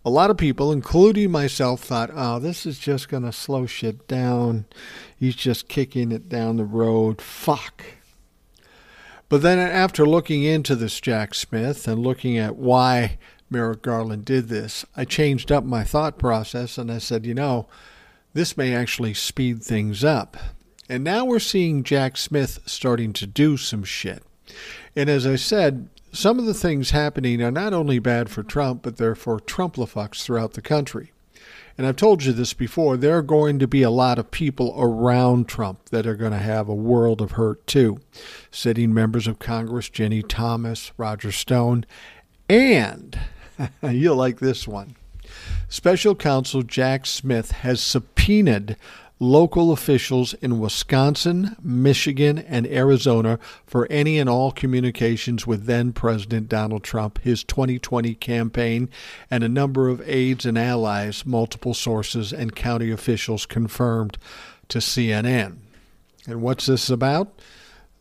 A 0.03 0.09
lot 0.09 0.31
of 0.31 0.37
people, 0.37 0.71
including 0.71 1.29
myself, 1.29 1.81
thought, 1.81 2.09
oh, 2.13 2.39
this 2.39 2.65
is 2.65 2.79
just 2.79 3.09
going 3.09 3.23
to 3.23 3.31
slow 3.31 3.67
shit 3.67 4.07
down. 4.07 4.65
He's 5.15 5.35
just 5.35 5.67
kicking 5.67 6.11
it 6.11 6.29
down 6.29 6.57
the 6.57 6.65
road. 6.65 7.21
Fuck. 7.21 7.83
But 9.29 9.41
then 9.41 9.59
after 9.59 10.05
looking 10.05 10.43
into 10.43 10.75
this 10.75 11.01
Jack 11.01 11.33
Smith 11.33 11.87
and 11.87 12.01
looking 12.01 12.37
at 12.37 12.55
why 12.55 13.17
Merrick 13.49 13.81
Garland 13.81 14.23
did 14.23 14.47
this, 14.47 14.85
I 14.95 15.03
changed 15.03 15.51
up 15.51 15.65
my 15.65 15.83
thought 15.83 16.17
process 16.17 16.77
and 16.77 16.91
I 16.91 16.99
said, 16.99 17.25
you 17.25 17.33
know, 17.33 17.67
this 18.33 18.55
may 18.55 18.73
actually 18.73 19.13
speed 19.13 19.63
things 19.63 20.03
up. 20.03 20.37
And 20.87 21.03
now 21.03 21.25
we're 21.25 21.39
seeing 21.39 21.83
Jack 21.83 22.15
Smith 22.15 22.59
starting 22.65 23.11
to 23.13 23.27
do 23.27 23.57
some 23.57 23.83
shit. 23.83 24.23
And 24.95 25.09
as 25.09 25.27
I 25.27 25.35
said, 25.35 25.89
some 26.13 26.39
of 26.39 26.45
the 26.45 26.53
things 26.53 26.91
happening 26.91 27.41
are 27.41 27.51
not 27.51 27.73
only 27.73 27.99
bad 27.99 28.29
for 28.29 28.43
Trump, 28.43 28.81
but 28.83 28.95
they're 28.95 29.15
for 29.15 29.39
Trumplafucks 29.39 30.23
throughout 30.23 30.53
the 30.53 30.61
country 30.61 31.11
and 31.77 31.85
I've 31.85 31.95
told 31.95 32.23
you 32.23 32.33
this 32.33 32.53
before, 32.53 32.97
there 32.97 33.17
are 33.17 33.21
going 33.21 33.59
to 33.59 33.67
be 33.67 33.83
a 33.83 33.91
lot 33.91 34.17
of 34.17 34.31
people 34.31 34.73
around 34.77 35.47
Trump 35.47 35.89
that 35.89 36.07
are 36.07 36.15
going 36.15 36.31
to 36.31 36.39
have 36.39 36.67
a 36.67 36.75
world 36.75 37.21
of 37.21 37.31
hurt 37.31 37.65
too. 37.67 37.99
Sitting 38.49 38.93
members 38.93 39.27
of 39.27 39.37
Congress, 39.37 39.89
Ginni 39.89 40.23
Thomas, 40.27 40.91
Roger 40.97 41.31
Stone, 41.31 41.85
and 42.49 43.19
you'll 43.83 44.15
like 44.15 44.39
this 44.39 44.67
one. 44.67 44.95
Special 45.69 46.15
counsel 46.15 46.63
Jack 46.63 47.05
Smith 47.05 47.51
has 47.51 47.81
subpoenaed 47.81 48.77
local 49.19 49.71
officials 49.71 50.33
in 50.35 50.59
Wisconsin, 50.59 51.55
Michigan, 51.61 52.37
and 52.37 52.67
Arizona 52.67 53.39
for 53.65 53.87
any 53.89 54.19
and 54.19 54.29
all 54.29 54.51
communications 54.51 55.47
with 55.47 55.65
then 55.65 55.91
President 55.91 56.47
Donald 56.49 56.83
Trump, 56.83 57.19
his 57.19 57.43
2020 57.43 58.13
campaign, 58.15 58.89
and 59.31 59.43
a 59.43 59.49
number 59.49 59.89
of 59.89 60.07
aides 60.07 60.45
and 60.45 60.57
allies, 60.57 61.25
multiple 61.25 61.73
sources 61.73 62.31
and 62.31 62.55
county 62.55 62.91
officials 62.91 63.45
confirmed 63.45 64.17
to 64.69 64.79
CNN. 64.79 65.57
And 66.27 66.41
what's 66.41 66.67
this 66.67 66.89
about? 66.89 67.39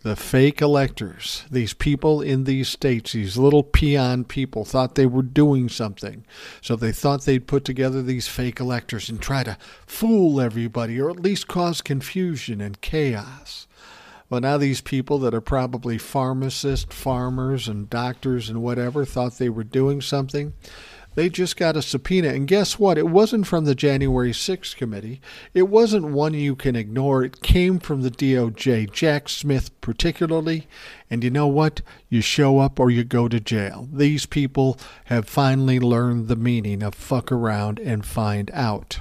The 0.06 0.14
fake 0.14 0.62
electors, 0.62 1.44
these 1.50 1.74
people 1.74 2.22
in 2.22 2.44
these 2.44 2.68
states, 2.68 3.12
these 3.12 3.36
little 3.36 3.64
peon 3.64 4.22
people, 4.22 4.64
thought 4.64 4.94
they 4.94 5.04
were 5.04 5.20
doing 5.20 5.68
something. 5.68 6.24
So 6.60 6.76
they 6.76 6.92
thought 6.92 7.24
they'd 7.24 7.48
put 7.48 7.64
together 7.64 8.02
these 8.02 8.28
fake 8.28 8.60
electors 8.60 9.08
and 9.08 9.20
try 9.20 9.42
to 9.42 9.58
fool 9.84 10.40
everybody 10.40 11.00
or 11.00 11.10
at 11.10 11.18
least 11.18 11.48
cause 11.48 11.80
confusion 11.80 12.60
and 12.60 12.80
chaos. 12.80 13.66
Well, 14.30 14.40
now 14.40 14.58
these 14.58 14.80
people 14.80 15.18
that 15.18 15.34
are 15.34 15.40
probably 15.40 15.98
pharmacists, 15.98 16.94
farmers, 16.94 17.66
and 17.66 17.90
doctors 17.90 18.48
and 18.48 18.62
whatever 18.62 19.04
thought 19.04 19.38
they 19.38 19.48
were 19.48 19.64
doing 19.64 20.00
something. 20.00 20.52
They 21.16 21.30
just 21.30 21.56
got 21.56 21.78
a 21.78 21.82
subpoena. 21.82 22.28
And 22.28 22.46
guess 22.46 22.78
what? 22.78 22.98
It 22.98 23.08
wasn't 23.08 23.46
from 23.46 23.64
the 23.64 23.74
January 23.74 24.32
6th 24.32 24.76
committee. 24.76 25.20
It 25.54 25.62
wasn't 25.62 26.08
one 26.08 26.34
you 26.34 26.54
can 26.54 26.76
ignore. 26.76 27.24
It 27.24 27.42
came 27.42 27.80
from 27.80 28.02
the 28.02 28.10
DOJ, 28.10 28.92
Jack 28.92 29.30
Smith 29.30 29.78
particularly. 29.80 30.68
And 31.10 31.24
you 31.24 31.30
know 31.30 31.46
what? 31.46 31.80
You 32.10 32.20
show 32.20 32.58
up 32.58 32.78
or 32.78 32.90
you 32.90 33.02
go 33.02 33.28
to 33.28 33.40
jail. 33.40 33.88
These 33.90 34.26
people 34.26 34.78
have 35.06 35.26
finally 35.26 35.80
learned 35.80 36.28
the 36.28 36.36
meaning 36.36 36.82
of 36.82 36.94
fuck 36.94 37.32
around 37.32 37.80
and 37.80 38.04
find 38.04 38.50
out. 38.52 39.00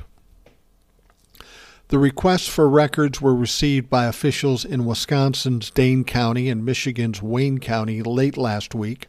The 1.90 2.00
requests 2.00 2.48
for 2.48 2.68
records 2.68 3.22
were 3.22 3.36
received 3.36 3.92
by 3.92 4.06
officials 4.06 4.66
in 4.66 4.86
Wisconsin's 4.86 5.70
Dane 5.70 6.04
County 6.04 6.50
and 6.50 6.66
Michigan's 6.66 7.22
Wayne 7.22 7.60
County 7.60 8.02
late 8.02 8.38
last 8.38 8.74
week. 8.74 9.08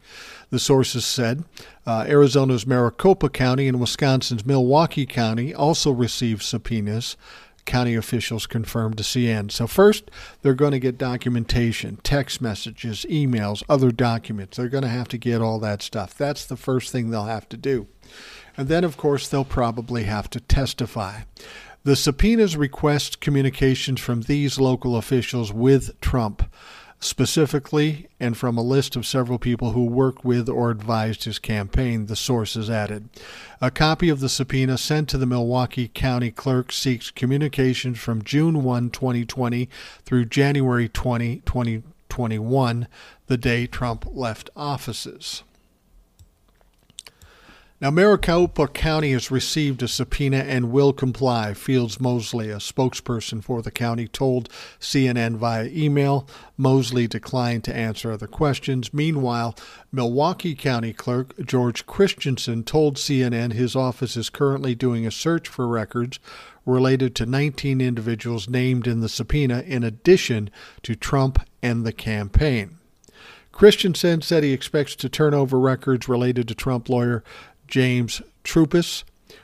The 0.49 0.59
sources 0.59 1.05
said 1.05 1.43
uh, 1.85 2.05
Arizona's 2.07 2.65
Maricopa 2.65 3.29
County 3.29 3.67
and 3.67 3.79
Wisconsin's 3.79 4.45
Milwaukee 4.45 5.05
County 5.05 5.53
also 5.53 5.91
received 5.91 6.41
subpoenas. 6.41 7.17
County 7.65 7.95
officials 7.95 8.47
confirmed 8.47 8.97
to 8.97 9.03
CNN. 9.03 9.51
So, 9.51 9.67
first, 9.67 10.09
they're 10.41 10.53
going 10.53 10.71
to 10.71 10.79
get 10.79 10.97
documentation, 10.97 11.97
text 12.01 12.41
messages, 12.41 13.05
emails, 13.09 13.61
other 13.67 13.91
documents. 13.91 14.55
They're 14.55 14.69
going 14.69 14.83
to 14.83 14.89
have 14.89 15.09
to 15.09 15.17
get 15.17 15.41
all 15.41 15.59
that 15.59 15.81
stuff. 15.81 16.17
That's 16.17 16.45
the 16.45 16.55
first 16.55 16.93
thing 16.93 17.09
they'll 17.09 17.25
have 17.25 17.49
to 17.49 17.57
do. 17.57 17.87
And 18.55 18.69
then, 18.69 18.85
of 18.85 18.95
course, 18.95 19.27
they'll 19.27 19.43
probably 19.43 20.03
have 20.03 20.29
to 20.29 20.39
testify. 20.39 21.23
The 21.83 21.95
subpoenas 21.95 22.57
request 22.57 23.21
communications 23.21 23.99
from 23.99 24.21
these 24.21 24.59
local 24.59 24.97
officials 24.97 25.53
with 25.53 25.99
Trump, 26.01 26.43
specifically, 26.99 28.07
and 28.19 28.35
from 28.35 28.57
a 28.57 28.63
list 28.63 28.95
of 28.95 29.05
several 29.05 29.37
people 29.37 29.71
who 29.71 29.85
worked 29.85 30.25
with 30.25 30.49
or 30.49 30.71
advised 30.71 31.23
his 31.25 31.39
campaign, 31.39 32.07
the 32.07 32.15
sources 32.15 32.69
added. 32.69 33.09
A 33.61 33.69
copy 33.69 34.09
of 34.09 34.19
the 34.19 34.29
subpoena 34.29 34.77
sent 34.77 35.07
to 35.09 35.17
the 35.17 35.25
Milwaukee 35.25 35.89
County 35.93 36.31
Clerk 36.31 36.71
seeks 36.71 37.11
communications 37.11 37.99
from 37.99 38.23
June 38.23 38.63
1, 38.63 38.89
2020 38.89 39.69
through 40.05 40.25
January 40.25 40.89
20, 40.89 41.37
2021, 41.45 42.87
the 43.27 43.37
day 43.37 43.67
Trump 43.67 44.05
left 44.11 44.49
offices. 44.55 45.43
Now, 47.79 47.91
Maricopa 47.91 48.69
County 48.69 49.11
has 49.11 49.29
received 49.29 49.83
a 49.83 49.87
subpoena 49.87 50.37
and 50.37 50.71
will 50.71 50.93
comply. 50.93 51.53
Fields 51.53 51.99
Moseley, 51.99 52.49
a 52.49 52.55
spokesperson 52.55 53.43
for 53.43 53.61
the 53.61 53.69
county, 53.69 54.07
told 54.07 54.49
CNN 54.79 55.35
via 55.35 55.65
email. 55.65 56.27
Moseley 56.57 57.05
declined 57.07 57.63
to 57.65 57.75
answer 57.75 58.11
other 58.11 58.25
questions. 58.25 58.95
Meanwhile, 58.95 59.55
Milwaukee 59.91 60.55
County 60.55 60.91
Clerk 60.91 61.39
George 61.45 61.85
Christenson 61.85 62.63
told 62.63 62.95
CNN 62.95 63.53
his 63.53 63.75
office 63.75 64.17
is 64.17 64.31
currently 64.31 64.73
doing 64.73 65.05
a 65.05 65.11
search 65.11 65.47
for 65.47 65.67
records 65.67 66.19
related 66.65 67.13
to 67.17 67.27
19 67.27 67.79
individuals 67.79 68.49
named 68.49 68.87
in 68.87 69.01
the 69.01 69.09
subpoena, 69.09 69.61
in 69.67 69.83
addition 69.83 70.49
to 70.81 70.95
Trump 70.95 71.47
and 71.61 71.85
the 71.85 71.93
campaign. 71.93 72.77
Christenson 73.57 74.21
said 74.21 74.43
he 74.43 74.53
expects 74.53 74.95
to 74.97 75.09
turn 75.09 75.33
over 75.33 75.59
records 75.59 76.07
related 76.07 76.47
to 76.47 76.53
Trump 76.53 76.89
lawyer 76.89 77.23
James 77.67 78.21
Troupis, 78.43 79.03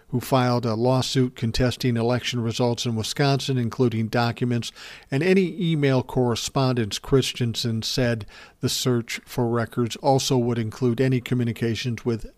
who 0.10 0.20
filed 0.20 0.66
a 0.66 0.76
lawsuit 0.76 1.36
contesting 1.36 1.98
election 1.98 2.40
results 2.42 2.86
in 2.86 2.96
Wisconsin, 2.96 3.58
including 3.58 4.08
documents 4.08 4.72
and 5.10 5.24
any 5.24 5.56
email 5.60 6.04
correspondence. 6.04 7.00
Christenson 7.00 7.82
said 7.82 8.26
the 8.62 8.70
search 8.70 9.20
for 9.26 9.48
records 9.48 9.96
also 9.98 10.38
would 10.38 10.60
include 10.60 11.02
any 11.02 11.20
communications 11.20 12.06
with 12.06 12.32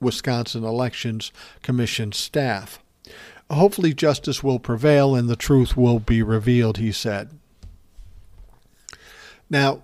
Wisconsin 0.00 0.64
Elections 0.64 1.32
Commission 1.62 2.12
staff. 2.12 2.78
Hopefully, 3.50 3.94
justice 3.94 4.42
will 4.42 4.58
prevail 4.58 5.14
and 5.14 5.28
the 5.28 5.36
truth 5.36 5.76
will 5.76 5.98
be 5.98 6.22
revealed, 6.22 6.78
he 6.78 6.92
said. 6.92 7.30
Now, 9.48 9.82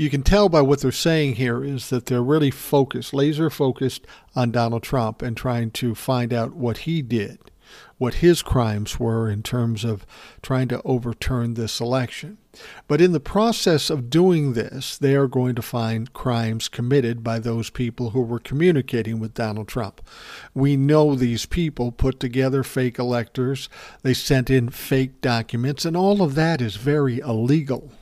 you 0.00 0.08
can 0.08 0.22
tell 0.22 0.48
by 0.48 0.62
what 0.62 0.80
they're 0.80 0.90
saying 0.90 1.34
here 1.34 1.62
is 1.62 1.90
that 1.90 2.06
they're 2.06 2.22
really 2.22 2.50
focused, 2.50 3.12
laser 3.12 3.50
focused 3.50 4.06
on 4.34 4.50
Donald 4.50 4.82
Trump 4.82 5.20
and 5.20 5.36
trying 5.36 5.70
to 5.72 5.94
find 5.94 6.32
out 6.32 6.54
what 6.54 6.78
he 6.78 7.02
did, 7.02 7.38
what 7.98 8.14
his 8.14 8.40
crimes 8.40 8.98
were 8.98 9.28
in 9.28 9.42
terms 9.42 9.84
of 9.84 10.06
trying 10.40 10.68
to 10.68 10.80
overturn 10.86 11.52
this 11.52 11.80
election. 11.80 12.38
But 12.88 13.02
in 13.02 13.12
the 13.12 13.20
process 13.20 13.90
of 13.90 14.08
doing 14.08 14.54
this, 14.54 14.96
they 14.96 15.14
are 15.16 15.28
going 15.28 15.54
to 15.56 15.60
find 15.60 16.14
crimes 16.14 16.70
committed 16.70 17.22
by 17.22 17.38
those 17.38 17.68
people 17.68 18.10
who 18.10 18.22
were 18.22 18.38
communicating 18.38 19.20
with 19.20 19.34
Donald 19.34 19.68
Trump. 19.68 20.00
We 20.54 20.78
know 20.78 21.14
these 21.14 21.44
people 21.44 21.92
put 21.92 22.18
together 22.20 22.62
fake 22.62 22.98
electors, 22.98 23.68
they 24.00 24.14
sent 24.14 24.48
in 24.48 24.70
fake 24.70 25.20
documents, 25.20 25.84
and 25.84 25.94
all 25.94 26.22
of 26.22 26.36
that 26.36 26.62
is 26.62 26.76
very 26.76 27.18
illegal 27.18 27.92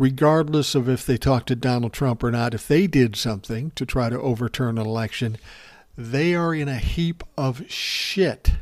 regardless 0.00 0.74
of 0.74 0.88
if 0.88 1.04
they 1.04 1.18
talked 1.18 1.46
to 1.48 1.54
Donald 1.54 1.92
Trump 1.92 2.24
or 2.24 2.30
not, 2.30 2.54
if 2.54 2.66
they 2.66 2.86
did 2.86 3.14
something 3.14 3.70
to 3.72 3.84
try 3.84 4.08
to 4.08 4.18
overturn 4.18 4.78
an 4.78 4.86
election, 4.86 5.36
they 5.94 6.34
are 6.34 6.54
in 6.54 6.68
a 6.68 6.78
heap 6.78 7.22
of 7.36 7.70
shit. 7.70 8.52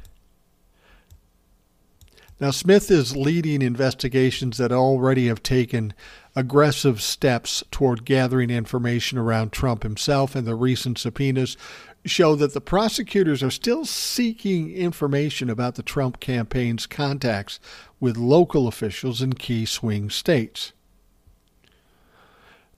Now, 2.40 2.50
Smith 2.50 2.90
is 2.90 3.16
leading 3.16 3.62
investigations 3.62 4.58
that 4.58 4.72
already 4.72 5.28
have 5.28 5.40
taken 5.40 5.94
aggressive 6.34 7.00
steps 7.00 7.62
toward 7.70 8.04
gathering 8.04 8.50
information 8.50 9.16
around 9.16 9.52
Trump 9.52 9.84
himself, 9.84 10.34
and 10.34 10.44
the 10.44 10.56
recent 10.56 10.98
subpoenas 10.98 11.56
show 12.04 12.34
that 12.34 12.52
the 12.52 12.60
prosecutors 12.60 13.44
are 13.44 13.50
still 13.50 13.84
seeking 13.84 14.72
information 14.72 15.48
about 15.48 15.76
the 15.76 15.84
Trump 15.84 16.18
campaign's 16.18 16.86
contacts 16.86 17.60
with 18.00 18.16
local 18.16 18.66
officials 18.66 19.22
in 19.22 19.34
key 19.34 19.64
swing 19.64 20.10
states. 20.10 20.72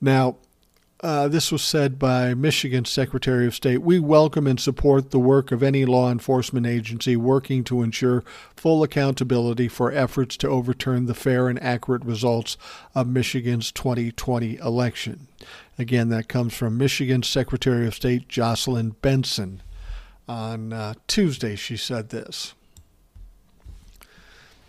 Now, 0.00 0.36
uh, 1.02 1.28
this 1.28 1.50
was 1.50 1.62
said 1.62 1.98
by 1.98 2.34
Michigan 2.34 2.84
Secretary 2.84 3.46
of 3.46 3.54
State. 3.54 3.78
We 3.78 3.98
welcome 3.98 4.46
and 4.46 4.60
support 4.60 5.10
the 5.10 5.18
work 5.18 5.50
of 5.50 5.62
any 5.62 5.86
law 5.86 6.10
enforcement 6.10 6.66
agency 6.66 7.16
working 7.16 7.64
to 7.64 7.82
ensure 7.82 8.22
full 8.54 8.82
accountability 8.82 9.68
for 9.68 9.90
efforts 9.90 10.36
to 10.38 10.48
overturn 10.48 11.06
the 11.06 11.14
fair 11.14 11.48
and 11.48 11.62
accurate 11.62 12.04
results 12.04 12.58
of 12.94 13.08
Michigan's 13.08 13.72
2020 13.72 14.56
election. 14.56 15.26
Again, 15.78 16.10
that 16.10 16.28
comes 16.28 16.54
from 16.54 16.76
Michigan 16.76 17.22
Secretary 17.22 17.86
of 17.86 17.94
State 17.94 18.28
Jocelyn 18.28 18.96
Benson. 19.00 19.62
On 20.28 20.72
uh, 20.72 20.94
Tuesday, 21.08 21.56
she 21.56 21.78
said 21.78 22.10
this. 22.10 22.54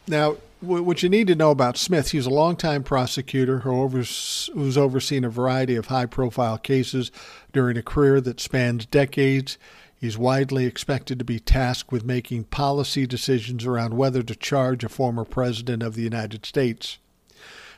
Now, 0.07 0.38
what 0.62 1.01
you 1.01 1.09
need 1.09 1.28
to 1.28 1.36
know 1.36 1.51
about 1.51 1.76
Smith, 1.76 2.12
he's 2.12 2.26
a 2.26 2.32
longtime 2.32 2.84
prosecutor 2.84 3.59
who 3.59 3.88
who's 3.88 4.78
overseen 4.78 5.24
a 5.24 5.30
variety 5.30 5.76
of 5.76 5.88
high 5.88 6.05
profile 6.05 6.57
cases 6.57 7.12
during 7.51 7.78
a 7.78 7.84
career 7.84 8.22
that 8.22 8.39
spans 8.39 8.86
decades. 8.86 9.57
He's 9.99 10.18
widely 10.18 10.66
expected 10.66 11.20
to 11.20 11.26
be 11.26 11.39
tasked 11.39 11.91
with 11.91 12.05
making 12.05 12.45
policy 12.45 13.05
decisions 13.05 13.66
around 13.66 13.95
whether 13.95 14.24
to 14.24 14.36
charge 14.36 14.84
a 14.84 14.89
former 14.89 15.26
president 15.26 15.84
of 15.84 15.95
the 15.95 16.03
United 16.03 16.45
States. 16.45 16.99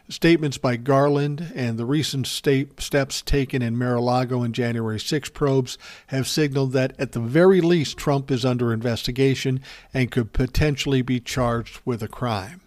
Statements 0.10 0.58
by 0.58 0.76
Garland 0.76 1.54
and 1.56 1.80
the 1.80 1.86
recent 1.86 2.28
steps 2.28 3.22
taken 3.22 3.62
in 3.62 3.78
Mar-a-Lago 3.78 4.44
and 4.44 4.54
January 4.54 5.00
6 5.00 5.30
probes 5.30 5.78
have 6.08 6.28
signaled 6.28 6.74
that 6.74 6.94
at 7.00 7.14
the 7.14 7.22
very 7.22 7.62
least 7.62 7.98
Trump 7.98 8.30
is 8.30 8.44
under 8.44 8.74
investigation 8.74 9.62
and 9.94 10.12
could 10.12 10.34
potentially 10.34 11.02
be 11.02 11.22
charged 11.22 11.80
with 11.86 12.04
a 12.04 12.10
crime. 12.10 12.60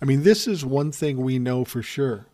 I 0.00 0.04
mean, 0.04 0.22
this 0.22 0.46
is 0.46 0.64
one 0.64 0.92
thing 0.92 1.18
we 1.18 1.38
know 1.38 1.64
for 1.64 1.82
sure. 1.82 2.26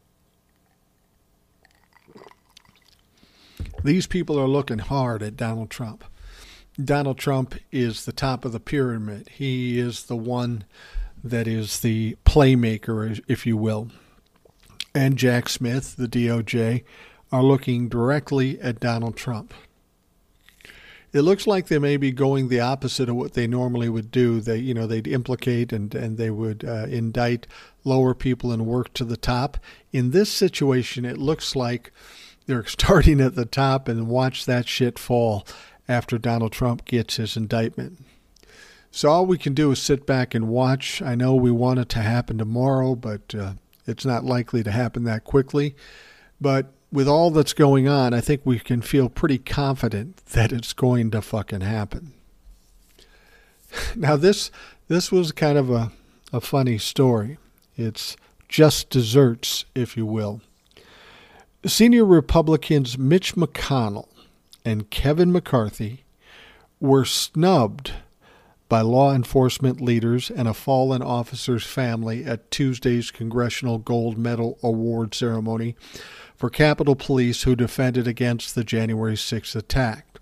These 3.85 4.07
people 4.07 4.39
are 4.39 4.49
looking 4.49 4.79
hard 4.79 5.23
at 5.23 5.37
Donald 5.37 5.71
Trump. 5.71 6.05
Donald 6.83 7.19
Trump 7.19 7.55
is 7.71 8.05
the 8.05 8.13
top 8.13 8.45
of 8.45 8.53
the 8.53 8.61
pyramid. 8.61 9.29
He 9.29 9.79
is 9.79 10.05
the 10.05 10.17
one 10.17 10.65
that 11.23 11.47
is 11.47 11.81
the 11.81 12.17
playmaker, 12.25 13.21
if 13.29 13.47
you 13.47 13.57
will, 13.57 13.91
and 14.95 15.17
Jack 15.17 15.49
Smith, 15.49 15.97
the 15.97 16.09
DOJ, 16.09 16.85
are 17.31 17.43
looking 17.43 17.89
directly 17.89 18.61
at 18.61 18.81
Donald 18.81 19.17
Trump. 19.17 19.55
It 21.13 21.23
looks 21.23 21.47
like 21.47 21.67
they 21.67 21.79
may 21.79 21.99
be 21.99 22.11
going 22.11 22.49
the 22.49 22.61
opposite 22.61 23.09
of 23.11 23.17
what 23.17 23.35
they 23.35 23.47
normally 23.47 23.91
would 23.91 24.11
do. 24.11 24.41
They, 24.41 24.57
you 24.57 24.73
know, 24.73 24.87
they'd 24.87 25.07
implicate 25.07 25.73
and, 25.73 25.95
and 25.95 26.17
they 26.17 26.31
would 26.31 26.65
uh, 26.65 26.87
indict 26.89 27.47
lower 27.85 28.15
people 28.15 28.51
and 28.51 28.67
work 28.67 28.95
to 28.95 29.05
the 29.05 29.19
top. 29.19 29.59
In 29.93 30.13
this 30.13 30.31
situation, 30.31 31.05
it 31.05 31.19
looks 31.19 31.55
like 31.55 31.93
they're 32.47 32.65
starting 32.67 33.21
at 33.21 33.35
the 33.35 33.45
top 33.45 33.89
and 33.89 34.09
watch 34.09 34.47
that 34.47 34.67
shit 34.67 34.99
fall 34.99 35.47
after 35.87 36.17
Donald 36.17 36.53
Trump 36.53 36.87
gets 36.87 37.17
his 37.17 37.37
indictment. 37.37 37.99
So 38.91 39.11
all 39.11 39.27
we 39.27 39.39
can 39.39 39.55
do 39.55 39.71
is 39.71 39.81
sit 39.81 40.07
back 40.07 40.35
and 40.35 40.49
watch. 40.49 41.03
I 41.03 41.15
know 41.15 41.35
we 41.35 41.51
want 41.51 41.81
it 41.81 41.89
to 41.91 42.01
happen 42.01 42.39
tomorrow, 42.39 42.95
but 42.95 43.35
uh, 43.35 43.55
it's 43.87 44.05
not 44.05 44.25
likely 44.25 44.63
to 44.63 44.71
happen 44.71 45.05
that 45.05 45.25
quickly. 45.25 45.75
But 46.41 46.73
with 46.93 47.09
all 47.09 47.31
that's 47.31 47.55
going 47.55 47.89
on, 47.89 48.13
I 48.13 48.21
think 48.21 48.43
we 48.45 48.59
can 48.59 48.83
feel 48.83 49.09
pretty 49.09 49.39
confident 49.39 50.19
that 50.27 50.53
it's 50.53 50.75
going 50.75 51.11
to 51.13 51.23
fucking 51.23 51.63
happen. 51.63 52.13
Now 53.97 54.17
this 54.17 54.51
this 54.89 55.11
was 55.11 55.33
kind 55.33 55.57
of 55.57 55.71
a, 55.71 55.93
a 56.31 56.43
funny 56.43 56.77
story. 56.77 57.39
It's 57.75 58.19
just 58.47 58.91
desserts, 58.91 59.65
if 59.75 59.97
you 59.97 60.05
will. 60.05 60.43
Senior 61.65 62.05
Republicans 62.05 62.99
Mitch 62.99 63.35
McConnell 63.35 64.09
and 64.63 64.91
Kevin 64.91 65.33
McCarthy 65.33 66.05
were 66.81 67.07
snubbed 67.07 67.93
by 68.69 68.83
law 68.83 69.15
enforcement 69.15 69.81
leaders 69.81 70.31
and 70.31 70.47
a 70.47 70.55
fallen 70.55 71.01
officer's 71.01 71.65
family 71.65 72.27
at 72.27 72.51
Tuesday's 72.51 73.11
Congressional 73.11 73.79
Gold 73.79 74.19
Medal 74.19 74.59
Award 74.63 75.15
ceremony 75.15 75.77
for 76.43 76.51
Capitol 76.51 76.97
Police 76.97 77.45
who 77.45 77.55
defended 77.55 78.09
against 78.09 78.57
the 78.57 78.65
January 78.65 79.15
6th 79.15 79.55
attack. 79.55 80.19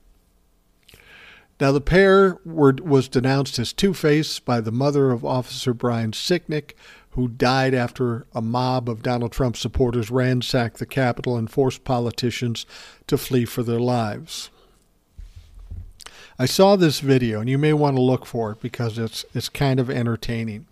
Now, 1.59 1.73
the 1.73 1.81
pair 1.81 2.37
were, 2.45 2.75
was 2.83 3.09
denounced 3.09 3.59
as 3.59 3.73
two 3.73 3.95
faced 3.95 4.45
by 4.45 4.61
the 4.61 4.71
mother 4.71 5.13
of 5.13 5.25
Officer 5.25 5.73
Brian 5.73 6.13
Sicknick, 6.13 6.73
who 7.13 7.27
died 7.27 7.73
after 7.73 8.27
a 8.35 8.43
mob 8.43 8.87
of 8.87 9.03
Donald 9.03 9.33
Trump 9.33 9.57
supporters 9.57 10.11
ransacked 10.11 10.79
the 10.79 10.85
Capitol 10.85 11.39
and 11.39 11.51
forced 11.51 11.85
politicians 11.85 12.67
to 13.07 13.17
flee 13.17 13.47
for 13.47 13.63
their 13.63 13.81
lives. 13.81 14.51
I 16.39 16.45
saw 16.45 16.77
this 16.77 17.01
video, 17.01 17.41
and 17.41 17.49
you 17.49 17.57
may 17.57 17.73
want 17.73 17.97
to 17.97 18.03
look 18.03 18.27
for 18.27 18.53
it 18.53 18.61
because 18.61 18.99
it's 18.99 19.25
it's 19.33 19.49
kind 19.49 19.81
of 19.81 19.89
entertaining. 19.89 20.67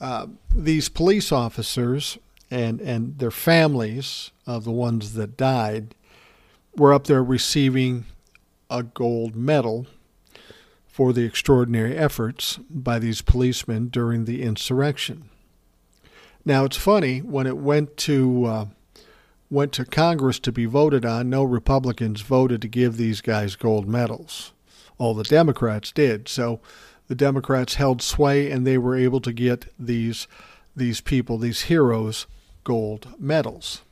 Uh, 0.00 0.28
these 0.54 0.88
police 0.88 1.32
officers 1.32 2.18
and 2.52 2.80
and 2.80 3.18
their 3.18 3.32
families 3.32 4.30
of 4.46 4.64
the 4.64 4.70
ones 4.70 5.14
that 5.14 5.36
died 5.36 5.94
were 6.76 6.92
up 6.92 7.06
there 7.06 7.22
receiving 7.22 8.04
a 8.70 8.82
gold 8.82 9.36
medal 9.36 9.86
for 10.86 11.12
the 11.12 11.24
extraordinary 11.24 11.96
efforts 11.96 12.58
by 12.70 12.98
these 12.98 13.22
policemen 13.22 13.88
during 13.88 14.24
the 14.24 14.42
insurrection. 14.42 15.28
Now 16.44 16.64
it's 16.64 16.76
funny 16.76 17.20
when 17.20 17.46
it 17.46 17.56
went 17.56 17.96
to 17.98 18.44
uh, 18.44 18.66
went 19.50 19.72
to 19.72 19.84
Congress 19.84 20.38
to 20.40 20.52
be 20.52 20.66
voted 20.66 21.04
on. 21.04 21.30
No 21.30 21.44
Republicans 21.44 22.20
voted 22.20 22.60
to 22.62 22.68
give 22.68 22.96
these 22.96 23.20
guys 23.20 23.56
gold 23.56 23.88
medals 23.88 24.52
all 24.98 25.14
the 25.14 25.24
Democrats 25.24 25.92
did. 25.92 26.28
So 26.28 26.60
the 27.08 27.14
Democrats 27.14 27.74
held 27.74 28.02
sway 28.02 28.50
and 28.50 28.66
they 28.66 28.78
were 28.78 28.96
able 28.96 29.20
to 29.20 29.32
get 29.32 29.66
these 29.78 30.26
these 30.76 31.00
people, 31.00 31.38
these 31.38 31.62
heroes, 31.62 32.26
gold 32.64 33.14
medals. 33.18 33.82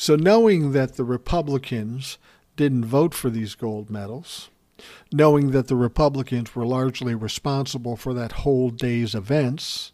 So 0.00 0.14
knowing 0.14 0.70
that 0.72 0.94
the 0.94 1.04
Republicans 1.04 2.18
didn't 2.56 2.84
vote 2.84 3.14
for 3.14 3.30
these 3.30 3.56
gold 3.56 3.90
medals, 3.90 4.48
knowing 5.12 5.50
that 5.50 5.66
the 5.66 5.74
Republicans 5.74 6.54
were 6.54 6.64
largely 6.64 7.16
responsible 7.16 7.96
for 7.96 8.14
that 8.14 8.32
whole 8.32 8.70
day's 8.70 9.12
events, 9.12 9.90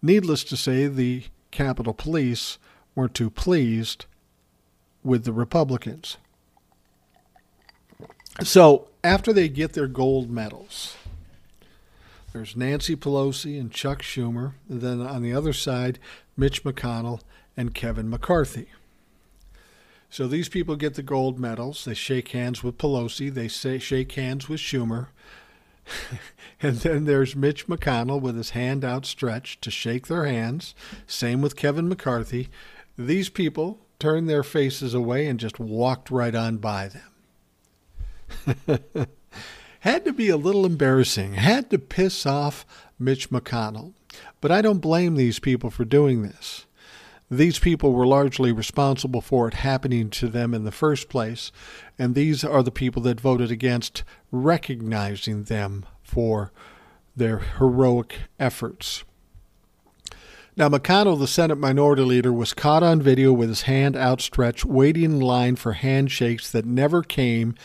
needless 0.00 0.44
to 0.44 0.56
say, 0.56 0.86
the 0.86 1.24
Capitol 1.50 1.92
Police 1.92 2.58
weren't 2.94 3.14
too 3.14 3.28
pleased 3.28 4.06
with 5.02 5.24
the 5.24 5.32
Republicans. 5.32 6.16
So 8.44 8.88
after 9.02 9.32
they 9.32 9.48
get 9.48 9.72
their 9.72 9.88
gold 9.88 10.30
medals, 10.30 10.94
there's 12.32 12.54
Nancy 12.54 12.94
Pelosi 12.94 13.58
and 13.58 13.72
Chuck 13.72 14.00
Schumer. 14.00 14.52
And 14.68 14.80
then 14.80 15.00
on 15.00 15.22
the 15.22 15.32
other 15.32 15.52
side, 15.52 15.98
Mitch 16.36 16.62
McConnell 16.62 17.20
and 17.56 17.74
Kevin 17.74 18.08
McCarthy. 18.08 18.68
So 20.14 20.28
these 20.28 20.48
people 20.48 20.76
get 20.76 20.94
the 20.94 21.02
gold 21.02 21.40
medals. 21.40 21.84
They 21.84 21.94
shake 21.94 22.28
hands 22.28 22.62
with 22.62 22.78
Pelosi. 22.78 23.34
They 23.34 23.48
say, 23.48 23.80
shake 23.80 24.12
hands 24.12 24.48
with 24.48 24.60
Schumer. 24.60 25.08
and 26.62 26.76
then 26.76 27.04
there's 27.04 27.34
Mitch 27.34 27.66
McConnell 27.66 28.20
with 28.20 28.36
his 28.36 28.50
hand 28.50 28.84
outstretched 28.84 29.60
to 29.62 29.72
shake 29.72 30.06
their 30.06 30.24
hands. 30.24 30.76
Same 31.08 31.42
with 31.42 31.56
Kevin 31.56 31.88
McCarthy. 31.88 32.48
These 32.96 33.28
people 33.28 33.80
turned 33.98 34.30
their 34.30 34.44
faces 34.44 34.94
away 34.94 35.26
and 35.26 35.40
just 35.40 35.58
walked 35.58 36.12
right 36.12 36.36
on 36.36 36.58
by 36.58 36.90
them. 38.46 38.68
had 39.80 40.04
to 40.04 40.12
be 40.12 40.28
a 40.28 40.36
little 40.36 40.64
embarrassing, 40.64 41.32
had 41.32 41.70
to 41.70 41.78
piss 41.80 42.24
off 42.24 42.64
Mitch 43.00 43.30
McConnell. 43.30 43.94
But 44.40 44.52
I 44.52 44.62
don't 44.62 44.78
blame 44.78 45.16
these 45.16 45.40
people 45.40 45.70
for 45.70 45.84
doing 45.84 46.22
this. 46.22 46.66
These 47.36 47.58
people 47.58 47.92
were 47.92 48.06
largely 48.06 48.52
responsible 48.52 49.20
for 49.20 49.48
it 49.48 49.54
happening 49.54 50.08
to 50.10 50.28
them 50.28 50.54
in 50.54 50.62
the 50.62 50.70
first 50.70 51.08
place, 51.08 51.50
and 51.98 52.14
these 52.14 52.44
are 52.44 52.62
the 52.62 52.70
people 52.70 53.02
that 53.02 53.20
voted 53.20 53.50
against 53.50 54.04
recognizing 54.30 55.44
them 55.44 55.84
for 56.02 56.52
their 57.16 57.38
heroic 57.38 58.14
efforts. 58.38 59.02
Now, 60.56 60.68
McConnell, 60.68 61.18
the 61.18 61.26
Senate 61.26 61.58
Minority 61.58 62.02
Leader, 62.02 62.32
was 62.32 62.54
caught 62.54 62.84
on 62.84 63.02
video 63.02 63.32
with 63.32 63.48
his 63.48 63.62
hand 63.62 63.96
outstretched, 63.96 64.64
waiting 64.64 65.04
in 65.04 65.20
line 65.20 65.56
for 65.56 65.72
handshakes 65.72 66.48
that 66.52 66.64
never 66.64 67.02
came 67.02 67.56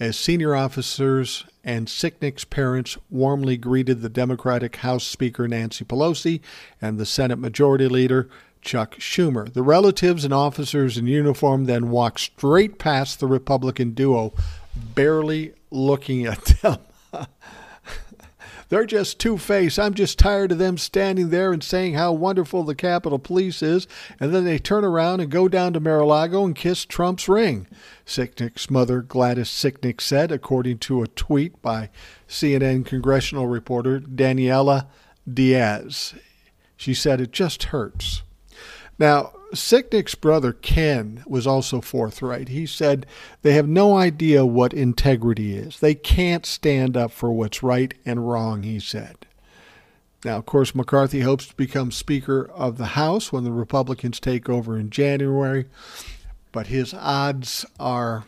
as 0.00 0.18
senior 0.18 0.56
officers 0.56 1.44
and 1.62 1.86
Sicknick's 1.86 2.44
parents 2.44 2.98
warmly 3.08 3.56
greeted 3.56 4.00
the 4.00 4.08
Democratic 4.08 4.76
House 4.76 5.04
Speaker 5.04 5.46
Nancy 5.46 5.84
Pelosi 5.84 6.40
and 6.80 6.98
the 6.98 7.06
Senate 7.06 7.38
Majority 7.38 7.86
Leader 7.86 8.28
Chuck 8.62 8.96
Schumer. 8.96 9.52
The 9.52 9.62
relatives 9.62 10.24
and 10.24 10.32
officers 10.32 10.96
in 10.96 11.06
uniform 11.06 11.66
then 11.66 11.90
walked 11.90 12.20
straight 12.20 12.78
past 12.78 13.20
the 13.20 13.26
Republican 13.26 13.90
duo, 13.90 14.32
barely 14.74 15.52
looking 15.70 16.24
at 16.24 16.44
them. 16.62 16.78
They're 18.72 18.86
just 18.86 19.18
two 19.18 19.36
faced. 19.36 19.78
I'm 19.78 19.92
just 19.92 20.18
tired 20.18 20.50
of 20.50 20.56
them 20.56 20.78
standing 20.78 21.28
there 21.28 21.52
and 21.52 21.62
saying 21.62 21.92
how 21.92 22.14
wonderful 22.14 22.64
the 22.64 22.74
Capitol 22.74 23.18
Police 23.18 23.62
is, 23.62 23.86
and 24.18 24.34
then 24.34 24.46
they 24.46 24.58
turn 24.58 24.82
around 24.82 25.20
and 25.20 25.30
go 25.30 25.46
down 25.46 25.74
to 25.74 25.80
Mar-a-Lago 25.80 26.46
and 26.46 26.56
kiss 26.56 26.86
Trump's 26.86 27.28
ring. 27.28 27.66
Sicknick's 28.06 28.70
mother, 28.70 29.02
Gladys 29.02 29.50
Sicknick, 29.50 30.00
said, 30.00 30.32
according 30.32 30.78
to 30.78 31.02
a 31.02 31.06
tweet 31.08 31.60
by 31.60 31.90
CNN 32.26 32.86
congressional 32.86 33.46
reporter 33.46 34.00
Daniella 34.00 34.88
Diaz. 35.30 36.14
She 36.74 36.94
said, 36.94 37.20
It 37.20 37.30
just 37.30 37.64
hurts. 37.64 38.22
Now, 39.02 39.32
Sicknick's 39.52 40.14
brother 40.14 40.52
Ken 40.52 41.24
was 41.26 41.44
also 41.44 41.80
forthright. 41.80 42.50
He 42.50 42.66
said 42.66 43.04
they 43.42 43.54
have 43.54 43.66
no 43.66 43.96
idea 43.96 44.46
what 44.46 44.72
integrity 44.72 45.56
is. 45.56 45.80
They 45.80 45.96
can't 45.96 46.46
stand 46.46 46.96
up 46.96 47.10
for 47.10 47.32
what's 47.32 47.64
right 47.64 47.94
and 48.06 48.28
wrong, 48.28 48.62
he 48.62 48.78
said. 48.78 49.26
Now, 50.24 50.36
of 50.36 50.46
course, 50.46 50.72
McCarthy 50.72 51.22
hopes 51.22 51.48
to 51.48 51.56
become 51.56 51.90
Speaker 51.90 52.48
of 52.54 52.78
the 52.78 52.94
House 52.94 53.32
when 53.32 53.42
the 53.42 53.50
Republicans 53.50 54.20
take 54.20 54.48
over 54.48 54.78
in 54.78 54.88
January, 54.88 55.66
but 56.52 56.68
his 56.68 56.94
odds 56.94 57.66
are 57.80 58.22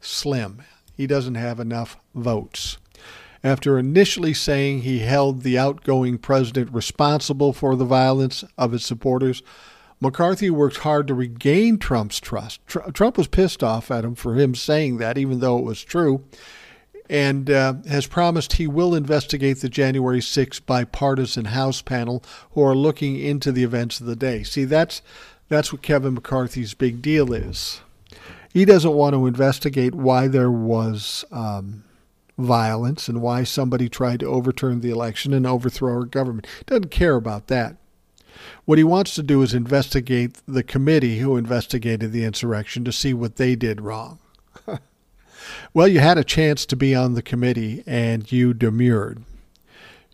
slim. 0.00 0.62
He 0.96 1.08
doesn't 1.08 1.34
have 1.34 1.58
enough 1.58 1.96
votes. 2.14 2.78
After 3.42 3.80
initially 3.80 4.32
saying 4.32 4.82
he 4.82 5.00
held 5.00 5.42
the 5.42 5.58
outgoing 5.58 6.18
president 6.18 6.72
responsible 6.72 7.52
for 7.52 7.74
the 7.74 7.84
violence 7.84 8.44
of 8.56 8.70
his 8.70 8.84
supporters, 8.84 9.42
McCarthy 10.00 10.50
worked 10.50 10.78
hard 10.78 11.06
to 11.08 11.14
regain 11.14 11.78
Trump's 11.78 12.20
trust. 12.20 12.60
Tr- 12.66 12.90
Trump 12.92 13.16
was 13.16 13.28
pissed 13.28 13.62
off 13.62 13.90
at 13.90 14.04
him 14.04 14.14
for 14.14 14.34
him 14.34 14.54
saying 14.54 14.98
that, 14.98 15.16
even 15.16 15.40
though 15.40 15.58
it 15.58 15.64
was 15.64 15.82
true, 15.82 16.24
and 17.08 17.50
uh, 17.50 17.74
has 17.88 18.06
promised 18.06 18.54
he 18.54 18.66
will 18.66 18.94
investigate 18.94 19.60
the 19.60 19.68
January 19.68 20.20
6 20.20 20.60
bipartisan 20.60 21.46
House 21.46 21.82
panel 21.82 22.22
who 22.52 22.62
are 22.62 22.74
looking 22.74 23.18
into 23.18 23.52
the 23.52 23.64
events 23.64 24.00
of 24.00 24.06
the 24.06 24.16
day. 24.16 24.42
See, 24.42 24.64
that's 24.64 25.02
that's 25.48 25.72
what 25.72 25.82
Kevin 25.82 26.14
McCarthy's 26.14 26.74
big 26.74 27.02
deal 27.02 27.32
is. 27.32 27.80
He 28.52 28.64
doesn't 28.64 28.94
want 28.94 29.14
to 29.14 29.26
investigate 29.26 29.94
why 29.94 30.28
there 30.28 30.50
was 30.50 31.24
um, 31.30 31.84
violence 32.38 33.08
and 33.08 33.20
why 33.20 33.44
somebody 33.44 33.88
tried 33.88 34.20
to 34.20 34.26
overturn 34.26 34.80
the 34.80 34.90
election 34.90 35.34
and 35.34 35.46
overthrow 35.46 35.92
our 35.92 36.04
government. 36.04 36.46
Doesn't 36.66 36.90
care 36.90 37.16
about 37.16 37.48
that. 37.48 37.76
What 38.64 38.78
he 38.78 38.84
wants 38.84 39.14
to 39.14 39.22
do 39.22 39.42
is 39.42 39.54
investigate 39.54 40.40
the 40.46 40.62
committee 40.62 41.18
who 41.18 41.36
investigated 41.36 42.12
the 42.12 42.24
insurrection 42.24 42.84
to 42.84 42.92
see 42.92 43.14
what 43.14 43.36
they 43.36 43.54
did 43.56 43.80
wrong. 43.80 44.18
well, 45.74 45.88
you 45.88 46.00
had 46.00 46.18
a 46.18 46.24
chance 46.24 46.66
to 46.66 46.76
be 46.76 46.94
on 46.94 47.14
the 47.14 47.22
committee 47.22 47.82
and 47.86 48.30
you 48.30 48.54
demurred. 48.54 49.22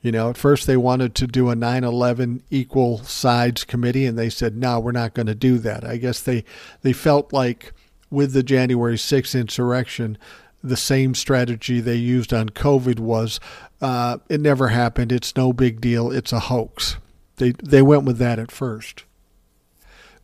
You 0.02 0.12
know, 0.12 0.30
at 0.30 0.38
first 0.38 0.66
they 0.66 0.78
wanted 0.78 1.14
to 1.16 1.26
do 1.26 1.50
a 1.50 1.54
9 1.54 1.84
11 1.84 2.42
equal 2.50 2.98
sides 3.04 3.64
committee, 3.64 4.06
and 4.06 4.18
they 4.18 4.30
said, 4.30 4.56
no, 4.56 4.80
we're 4.80 4.92
not 4.92 5.12
going 5.12 5.26
to 5.26 5.34
do 5.34 5.58
that. 5.58 5.84
I 5.84 5.98
guess 5.98 6.20
they, 6.20 6.44
they 6.80 6.94
felt 6.94 7.34
like 7.34 7.74
with 8.10 8.32
the 8.32 8.42
January 8.42 8.96
6th 8.96 9.38
insurrection, 9.38 10.16
the 10.62 10.76
same 10.76 11.14
strategy 11.14 11.80
they 11.80 11.96
used 11.96 12.32
on 12.32 12.48
COVID 12.48 12.98
was 12.98 13.40
uh, 13.80 14.18
it 14.28 14.40
never 14.40 14.68
happened. 14.68 15.12
It's 15.12 15.36
no 15.36 15.52
big 15.52 15.80
deal. 15.80 16.10
It's 16.10 16.32
a 16.32 16.40
hoax. 16.40 16.96
They, 17.40 17.50
they 17.52 17.82
went 17.82 18.04
with 18.04 18.18
that 18.18 18.38
at 18.38 18.52
first. 18.52 19.04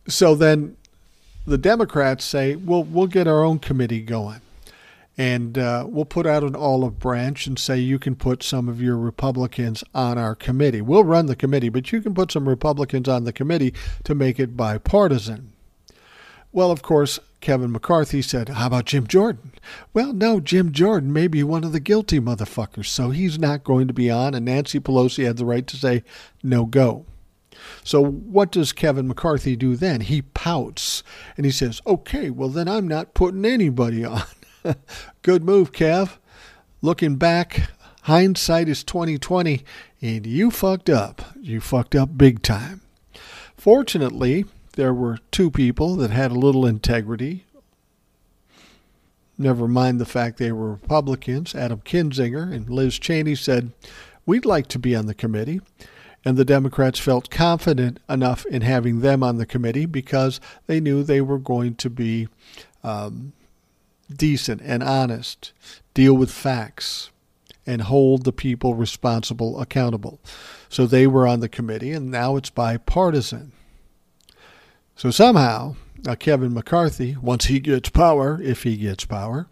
So 0.07 0.35
then 0.35 0.77
the 1.45 1.57
Democrats 1.57 2.23
say, 2.23 2.55
well, 2.55 2.83
we'll 2.83 3.07
get 3.07 3.27
our 3.27 3.43
own 3.43 3.59
committee 3.59 4.01
going. 4.01 4.41
And 5.17 5.57
uh, 5.57 5.85
we'll 5.87 6.05
put 6.05 6.27
out 6.27 6.43
an 6.43 6.55
olive 6.55 6.99
branch 6.99 7.47
and 7.47 7.57
say 7.57 7.77
you 7.77 7.97
can 7.97 8.15
put 8.15 8.43
some 8.43 8.69
of 8.69 8.81
your 8.81 8.97
Republicans 8.97 9.83
on 9.95 10.17
our 10.17 10.35
committee. 10.35 10.81
We'll 10.81 11.03
run 11.03 11.25
the 11.25 11.35
committee, 11.35 11.69
but 11.69 11.91
you 11.91 12.01
can 12.01 12.13
put 12.13 12.31
some 12.31 12.47
Republicans 12.47 13.09
on 13.09 13.23
the 13.23 13.33
committee 13.33 13.73
to 14.03 14.13
make 14.13 14.39
it 14.39 14.55
bipartisan. 14.55 15.53
Well, 16.51 16.69
of 16.69 16.83
course, 16.83 17.19
Kevin 17.39 17.71
McCarthy 17.71 18.21
said, 18.21 18.49
How 18.49 18.67
about 18.67 18.85
Jim 18.85 19.07
Jordan? 19.07 19.53
Well, 19.93 20.13
no, 20.13 20.39
Jim 20.39 20.71
Jordan 20.71 21.13
may 21.13 21.27
be 21.27 21.43
one 21.43 21.63
of 21.63 21.71
the 21.71 21.79
guilty 21.79 22.19
motherfuckers, 22.19 22.87
so 22.87 23.11
he's 23.11 23.37
not 23.37 23.63
going 23.63 23.87
to 23.87 23.93
be 23.93 24.09
on, 24.09 24.33
and 24.33 24.45
Nancy 24.45 24.79
Pelosi 24.79 25.25
had 25.25 25.37
the 25.37 25.45
right 25.45 25.65
to 25.67 25.77
say, 25.77 26.03
No 26.43 26.65
go. 26.65 27.05
So, 27.83 28.03
what 28.03 28.51
does 28.51 28.71
Kevin 28.71 29.07
McCarthy 29.07 29.55
do 29.55 29.75
then? 29.75 30.01
He 30.01 30.21
pouts 30.21 31.03
and 31.35 31.45
he 31.45 31.51
says, 31.51 31.81
Okay, 31.85 32.29
well, 32.29 32.49
then 32.49 32.67
I'm 32.67 32.87
not 32.87 33.13
putting 33.13 33.45
anybody 33.45 34.03
on. 34.05 34.23
Good 35.21 35.43
move, 35.43 35.71
Kev. 35.71 36.17
Looking 36.81 37.15
back, 37.15 37.69
hindsight 38.03 38.69
is 38.69 38.83
2020, 38.83 39.63
and 40.01 40.25
you 40.25 40.51
fucked 40.51 40.89
up. 40.89 41.21
You 41.39 41.61
fucked 41.61 41.95
up 41.95 42.17
big 42.17 42.41
time. 42.41 42.81
Fortunately, 43.55 44.45
there 44.77 44.93
were 44.93 45.17
two 45.31 45.49
people 45.49 45.95
that 45.95 46.11
had 46.11 46.29
a 46.29 46.35
little 46.35 46.63
integrity. 46.63 47.45
Never 49.35 49.67
mind 49.67 49.99
the 49.99 50.05
fact 50.05 50.37
they 50.37 50.51
were 50.51 50.71
Republicans. 50.71 51.55
Adam 51.55 51.81
Kinzinger 51.81 52.53
and 52.53 52.69
Liz 52.69 52.99
Cheney 52.99 53.33
said, 53.33 53.71
We'd 54.27 54.45
like 54.45 54.67
to 54.67 54.79
be 54.79 54.95
on 54.95 55.07
the 55.07 55.15
committee. 55.15 55.61
And 56.23 56.37
the 56.37 56.45
Democrats 56.45 56.99
felt 56.99 57.31
confident 57.31 57.99
enough 58.07 58.45
in 58.45 58.61
having 58.61 58.99
them 59.01 59.23
on 59.23 59.37
the 59.37 59.45
committee 59.47 59.87
because 59.87 60.39
they 60.67 60.79
knew 60.79 61.01
they 61.01 61.21
were 61.21 61.39
going 61.39 61.73
to 61.75 61.89
be 61.89 62.27
um, 62.83 63.33
decent 64.15 64.61
and 64.61 64.83
honest, 64.83 65.53
deal 65.95 66.13
with 66.13 66.31
facts, 66.31 67.09
and 67.65 67.81
hold 67.81 68.25
the 68.25 68.33
people 68.33 68.75
responsible 68.75 69.59
accountable. 69.59 70.19
So 70.69 70.85
they 70.85 71.07
were 71.07 71.27
on 71.27 71.39
the 71.39 71.49
committee, 71.49 71.93
and 71.93 72.11
now 72.11 72.35
it's 72.35 72.51
bipartisan. 72.51 73.53
So 74.97 75.11
somehow, 75.11 75.75
uh, 76.07 76.15
Kevin 76.15 76.55
McCarthy, 76.55 77.15
once 77.21 77.45
he 77.45 77.59
gets 77.59 77.89
power, 77.89 78.41
if 78.41 78.63
he 78.63 78.75
gets 78.77 79.05
power, 79.05 79.47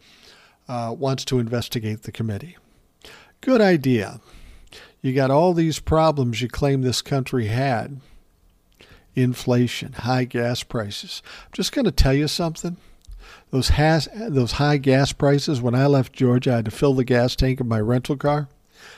uh, 0.67 0.95
wants 0.97 1.23
to 1.25 1.37
investigate 1.37 2.01
the 2.01 2.11
committee. 2.11 2.57
Good 3.41 3.61
idea. 3.61 4.21
You 5.03 5.13
got 5.13 5.29
all 5.29 5.53
these 5.53 5.77
problems 5.77 6.41
you 6.41 6.47
claim 6.47 6.81
this 6.81 7.03
country 7.03 7.45
had 7.45 8.01
inflation, 9.13 9.93
high 9.93 10.23
gas 10.23 10.63
prices. 10.63 11.21
I'm 11.45 11.51
just 11.53 11.71
going 11.71 11.85
to 11.85 11.91
tell 11.91 12.15
you 12.15 12.27
something. 12.27 12.77
Those 13.51 13.69
has 13.69 14.09
those 14.15 14.53
high 14.53 14.77
gas 14.77 15.13
prices. 15.13 15.61
When 15.61 15.75
I 15.75 15.85
left 15.85 16.11
Georgia, 16.11 16.53
I 16.53 16.55
had 16.55 16.65
to 16.65 16.71
fill 16.71 16.95
the 16.95 17.03
gas 17.03 17.35
tank 17.35 17.59
of 17.59 17.67
my 17.67 17.79
rental 17.79 18.17
car. 18.17 18.49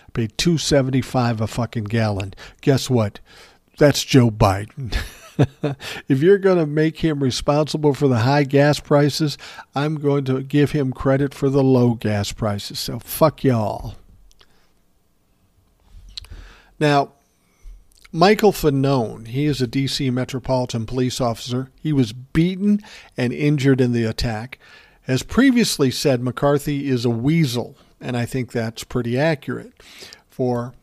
I 0.07 0.11
paid 0.13 0.37
two 0.37 0.57
seventy 0.57 1.01
five 1.01 1.41
a 1.41 1.47
fucking 1.47 1.85
gallon. 1.85 2.33
Guess 2.61 2.89
what? 2.89 3.19
That's 3.77 4.05
Joe 4.05 4.31
Biden. 4.31 4.97
if 6.07 6.21
you're 6.21 6.37
going 6.37 6.57
to 6.57 6.65
make 6.65 6.99
him 6.99 7.21
responsible 7.21 7.93
for 7.93 8.07
the 8.07 8.19
high 8.19 8.43
gas 8.43 8.79
prices, 8.79 9.37
I'm 9.75 9.95
going 9.95 10.25
to 10.25 10.41
give 10.41 10.71
him 10.71 10.91
credit 10.91 11.33
for 11.33 11.49
the 11.49 11.63
low 11.63 11.93
gas 11.93 12.31
prices. 12.31 12.79
So 12.79 12.99
fuck 12.99 13.43
y'all. 13.43 13.95
Now, 16.79 17.13
Michael 18.11 18.51
Fanone, 18.51 19.27
he 19.27 19.45
is 19.45 19.61
a 19.61 19.67
D.C. 19.67 20.09
Metropolitan 20.09 20.85
Police 20.85 21.19
officer. 21.19 21.71
He 21.81 21.91
was 21.91 22.13
beaten 22.13 22.81
and 23.17 23.33
injured 23.33 23.81
in 23.81 23.91
the 23.91 24.05
attack. 24.05 24.59
As 25.07 25.23
previously 25.23 25.91
said, 25.91 26.21
McCarthy 26.21 26.89
is 26.89 27.05
a 27.05 27.09
weasel, 27.09 27.75
and 27.99 28.15
I 28.15 28.25
think 28.25 28.51
that's 28.51 28.83
pretty 28.83 29.17
accurate 29.17 29.73
for 30.29 30.73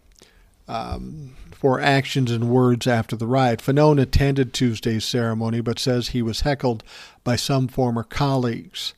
um, 0.68 1.36
for 1.64 1.80
actions 1.80 2.30
and 2.30 2.50
words 2.50 2.86
after 2.86 3.16
the 3.16 3.26
riot. 3.26 3.58
Fanone 3.58 3.98
attended 3.98 4.52
Tuesday's 4.52 5.02
ceremony, 5.02 5.62
but 5.62 5.78
says 5.78 6.08
he 6.08 6.20
was 6.20 6.42
heckled 6.42 6.84
by 7.24 7.36
some 7.36 7.68
former 7.68 8.02
colleagues. 8.02 8.92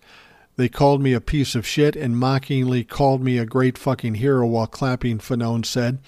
They 0.57 0.69
called 0.69 1.01
me 1.01 1.13
a 1.13 1.21
piece 1.21 1.55
of 1.55 1.65
shit 1.65 1.95
and 1.95 2.19
mockingly 2.19 2.83
called 2.83 3.23
me 3.23 3.39
a 3.39 3.47
great 3.47 3.79
fucking 3.79 4.17
hero 4.17 4.49
while 4.49 4.67
clapping, 4.67 5.19
Fanone 5.19 5.65
said 5.65 6.01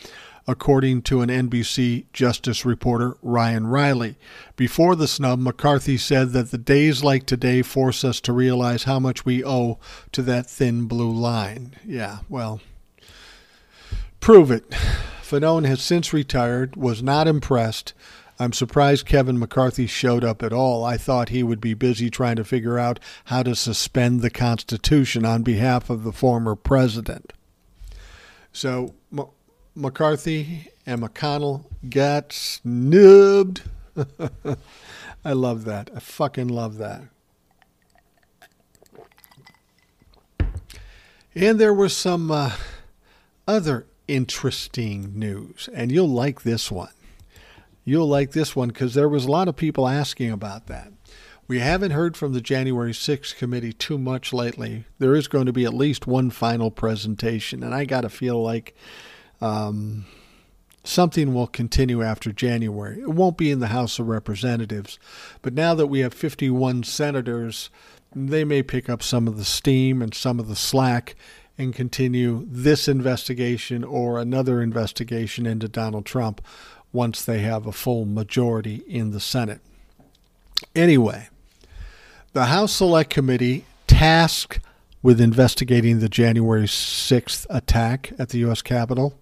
according 0.49 1.03
to 1.03 1.21
an 1.21 1.29
NBC 1.29 2.07
Justice 2.13 2.65
reporter, 2.65 3.17
Ryan 3.23 3.69
Reilly. 3.69 4.17
Before 4.57 4.97
the 4.97 5.07
snub, 5.07 5.39
McCarthy 5.39 5.97
said 5.97 6.31
that 6.31 6.51
the 6.51 6.59
days 6.59 7.05
like 7.05 7.25
today 7.25 7.63
force 7.63 8.03
us 8.03 8.21
to 8.23 8.33
realize 8.33 8.83
how 8.83 8.99
much 8.99 9.25
we 9.25 9.45
owe 9.45 9.79
to 10.11 10.23
that 10.23 10.51
thin 10.51 10.87
blue 10.87 11.13
line. 11.13 11.77
Yeah, 11.87 12.21
well, 12.29 12.61
prove 14.19 14.51
it. 14.51 14.75
Fanone 15.29 15.67
has 15.67 15.83
since 15.83 16.15
retired, 16.15 16.75
was 16.75 17.03
not 17.03 17.29
impressed. 17.29 17.93
I'm 18.39 18.55
surprised 18.55 19.05
Kevin 19.05 19.39
McCarthy 19.39 19.87
showed 19.87 20.25
up 20.25 20.43
at 20.43 20.55
all. 20.55 20.85
I 20.85 20.97
thought 20.97 21.29
he 21.29 21.43
would 21.43 21.61
be 21.61 21.75
busy 21.75 22.09
trying 22.09 22.37
to 22.37 22.45
figure 22.45 22.79
out 22.79 22.99
how 23.27 23.43
to 23.43 23.55
suspend 23.55 24.23
the 24.23 24.31
Constitution 24.31 25.27
on 25.27 25.43
behalf 25.43 25.91
of 25.91 26.03
the 26.03 26.13
former 26.13 26.55
president. 26.55 27.35
So 28.53 28.95
McCarthy 29.75 30.71
and 30.87 31.03
McConnell 31.03 31.67
got 31.91 32.33
snubbed. 32.33 33.63
I 35.25 35.33
love 35.33 35.65
that. 35.67 35.91
I 35.95 35.99
fucking 35.99 36.49
love 36.49 36.79
that. 36.79 37.03
And 41.35 41.59
there 41.59 41.75
was 41.75 41.95
some 41.95 42.31
uh, 42.31 42.53
other 43.47 43.87
interesting 44.09 45.13
news, 45.19 45.69
and 45.73 45.93
you'll 45.93 46.09
like 46.09 46.43
this 46.43 46.71
one. 46.71 46.91
You'll 47.85 48.09
like 48.09 48.33
this 48.33 48.57
one 48.57 48.69
because 48.69 48.95
there 48.95 49.09
was 49.09 49.25
a 49.25 49.31
lot 49.31 49.49
of 49.49 49.57
people 49.57 49.89
asking 49.89 50.31
about 50.31 50.67
that. 50.67 50.93
We 51.47 51.61
haven't 51.61 51.93
heard 51.93 52.17
from 52.17 52.35
the 52.35 52.43
January 52.43 52.93
6th 52.93 53.37
committee 53.37 53.73
too 53.73 53.97
much 53.97 54.35
lately. 54.35 54.85
There 54.99 55.15
is 55.15 55.29
going 55.29 55.47
to 55.47 55.53
be 55.53 55.65
at 55.65 55.73
least 55.73 56.07
one 56.07 56.29
final 56.29 56.71
presentation, 56.71 57.63
and 57.63 57.75
I 57.75 57.87
got 57.87 58.03
to 58.03 58.11
feel 58.11 58.43
like 58.43 58.77
um, 59.41 60.05
something 60.85 61.33
will 61.33 61.47
continue 61.47 62.03
after 62.03 62.33
January. 62.33 63.01
It 63.01 63.11
won't 63.11 63.39
be 63.39 63.51
in 63.51 63.61
the 63.61 63.69
House 63.69 63.99
of 63.99 64.09
Representatives, 64.09 64.99
but 65.41 65.55
now 65.55 65.75
that 65.75 65.87
we 65.87 66.01
have 66.01 66.13
51 66.13 66.83
senators, 66.83 67.71
they 68.15 68.45
may 68.45 68.63
pick 68.63 68.91
up 68.91 69.03
some 69.03 69.27
of 69.27 69.39
the 69.39 69.45
steam 69.45 70.03
and 70.03 70.13
some 70.13 70.39
of 70.39 70.49
the 70.49 70.57
slack 70.57 71.17
and 71.59 71.75
continue 71.75 72.47
this 72.49 72.87
investigation 72.87 73.83
or 73.83 74.19
another 74.19 74.63
investigation 74.63 75.45
into 75.45 75.69
Donald 75.69 76.07
Trump 76.07 76.41
once 76.93 77.25
they 77.25 77.41
have 77.41 77.67
a 77.67 77.73
full 77.73 78.05
majority 78.05 78.77
in 78.87 79.11
the 79.11 79.21
Senate. 79.21 79.61
Anyway, 80.75 81.29
the 82.33 82.47
House 82.47 82.73
Select 82.73 83.11
Committee 83.11 83.65
tasked 83.87 84.61
with 85.03 85.21
investigating 85.21 85.99
the 85.99 86.09
January 86.09 86.67
6th 86.67 87.47
attack 87.51 88.13
at 88.19 88.31
the 88.31 88.39
U.S. 88.39 88.63
Capitol 88.63 89.19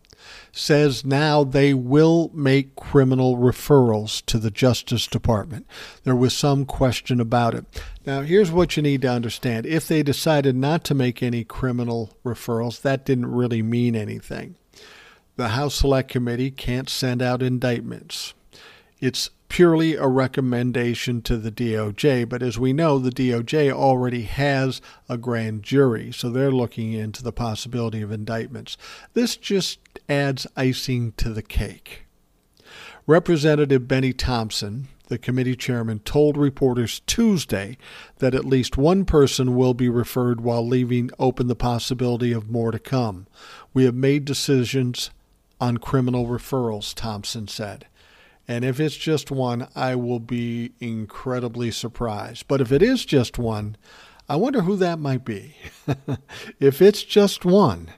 says 0.53 1.05
now 1.05 1.45
they 1.45 1.75
will 1.75 2.31
make 2.35 2.77
criminal 2.77 3.37
referrals 3.37 4.25
to 4.27 4.39
the 4.39 4.51
Justice 4.51 5.07
Department. 5.07 5.67
There 6.05 6.17
was 6.17 6.37
some 6.37 6.65
question 6.65 7.21
about 7.21 7.55
it. 7.55 7.65
Now, 8.05 8.23
here's 8.23 8.51
what 8.51 8.77
you 8.77 8.83
need 8.83 9.03
to 9.03 9.11
understand. 9.11 9.67
If 9.67 9.89
they 9.89 10.03
decided 10.03 10.57
not 10.57 10.85
to 10.85 10.95
make 10.95 11.23
any 11.23 11.45
criminal 11.45 12.11
referrals, 12.25 12.83
that 12.83 13.05
didn't 13.05 13.27
really 13.27 13.63
mean 13.63 13.97
anything. 13.97 14.57
The 15.37 15.49
House 15.49 15.75
Select 15.75 16.11
Committee 16.11 16.51
can't 16.51 16.89
send 16.89 17.21
out 17.21 17.43
indictments. 17.43 18.33
It's 19.01 19.31
purely 19.49 19.95
a 19.95 20.07
recommendation 20.07 21.23
to 21.23 21.37
the 21.37 21.53
DOJ, 21.53 22.29
but 22.29 22.43
as 22.43 22.59
we 22.59 22.73
know, 22.73 22.99
the 22.99 23.11
DOJ 23.11 23.71
already 23.71 24.23
has 24.23 24.81
a 25.09 25.19
grand 25.19 25.63
jury, 25.63 26.13
so 26.13 26.31
they're 26.31 26.51
looking 26.51 26.93
into 26.93 27.23
the 27.23 27.33
possibility 27.33 28.03
of 28.03 28.11
indictments. 28.11 28.77
This 29.13 29.37
just 29.37 29.79
adds 30.09 30.47
icing 30.57 31.13
to 31.19 31.31
the 31.31 31.43
cake. 31.43 32.07
Representative 33.07 33.87
Bennie 33.87 34.13
Thompson, 34.13 34.89
the 35.09 35.19
committee 35.19 35.55
chairman, 35.55 36.01
told 36.01 36.37
reporters 36.37 37.01
Tuesday 37.07 37.77
that 38.19 38.35
at 38.35 38.45
least 38.45 38.77
one 38.77 39.05
person 39.05 39.55
will 39.55 39.75
be 39.75 39.89
referred 39.89 40.41
while 40.41 40.67
leaving 40.67 41.11
open 41.19 41.47
the 41.47 41.55
possibility 41.55 42.33
of 42.33 42.51
more 42.51 42.73
to 42.73 42.79
come. 42.79 43.27
We 43.73 43.85
have 43.85 43.95
made 43.95 44.25
decisions 44.25 45.11
on 45.61 45.77
criminal 45.77 46.27
referrals, 46.27 46.95
Thompson 46.95 47.47
said. 47.47 47.87
And 48.49 48.65
if 48.65 48.79
it's 48.79 48.97
just 48.97 49.31
one, 49.31 49.69
I 49.75 49.97
will 49.97 50.21
be 50.21 50.73
incredibly 50.81 51.71
surprised. 51.71 52.47
But 52.47 52.61
if 52.61 52.71
it 52.71 52.83
is 52.83 53.05
just 53.05 53.39
one, 53.39 53.77
I 54.29 54.37
wonder 54.37 54.63
who 54.63 54.77
that 54.77 54.99
might 54.99 55.25
be. 55.25 55.57
if 56.61 56.81
it's 56.81 57.03
just 57.03 57.45
one, 57.45 57.93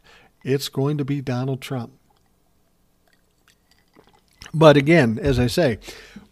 it's 0.45 0.69
going 0.69 0.99
to 0.99 1.05
be 1.05 1.21
Donald 1.21 1.61
Trump. 1.61 1.93
But 4.55 4.77
again, 4.77 5.19
as 5.21 5.39
I 5.39 5.47
say, 5.47 5.79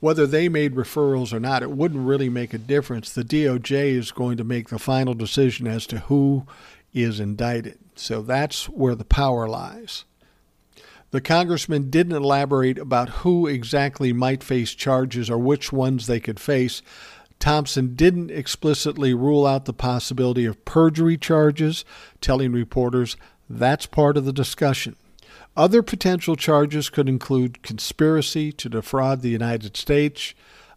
whether 0.00 0.26
they 0.26 0.48
made 0.48 0.74
referrals 0.74 1.32
or 1.32 1.40
not, 1.40 1.62
it 1.62 1.70
wouldn't 1.70 2.06
really 2.06 2.30
make 2.30 2.54
a 2.54 2.58
difference. 2.58 3.12
The 3.12 3.22
DOJ 3.22 3.90
is 3.90 4.10
going 4.12 4.38
to 4.38 4.44
make 4.44 4.68
the 4.68 4.78
final 4.78 5.14
decision 5.14 5.66
as 5.66 5.86
to 5.88 5.98
who 5.98 6.46
is 6.94 7.20
indicted. 7.20 7.78
So 7.94 8.22
that's 8.22 8.68
where 8.68 8.94
the 8.94 9.04
power 9.04 9.46
lies. 9.48 10.04
The 11.16 11.22
congressman 11.22 11.88
didn't 11.88 12.14
elaborate 12.14 12.76
about 12.76 13.08
who 13.24 13.46
exactly 13.46 14.12
might 14.12 14.44
face 14.44 14.74
charges 14.74 15.30
or 15.30 15.38
which 15.38 15.72
ones 15.72 16.06
they 16.06 16.20
could 16.20 16.38
face. 16.38 16.82
Thompson 17.38 17.94
didn't 17.94 18.30
explicitly 18.30 19.14
rule 19.14 19.46
out 19.46 19.64
the 19.64 19.72
possibility 19.72 20.44
of 20.44 20.62
perjury 20.66 21.16
charges, 21.16 21.86
telling 22.20 22.52
reporters 22.52 23.16
that's 23.48 23.86
part 23.86 24.18
of 24.18 24.26
the 24.26 24.32
discussion. 24.32 24.94
Other 25.56 25.82
potential 25.82 26.36
charges 26.36 26.90
could 26.90 27.08
include 27.08 27.62
conspiracy 27.62 28.52
to 28.52 28.68
defraud 28.68 29.22
the 29.22 29.30
United 29.30 29.74
States, 29.74 30.34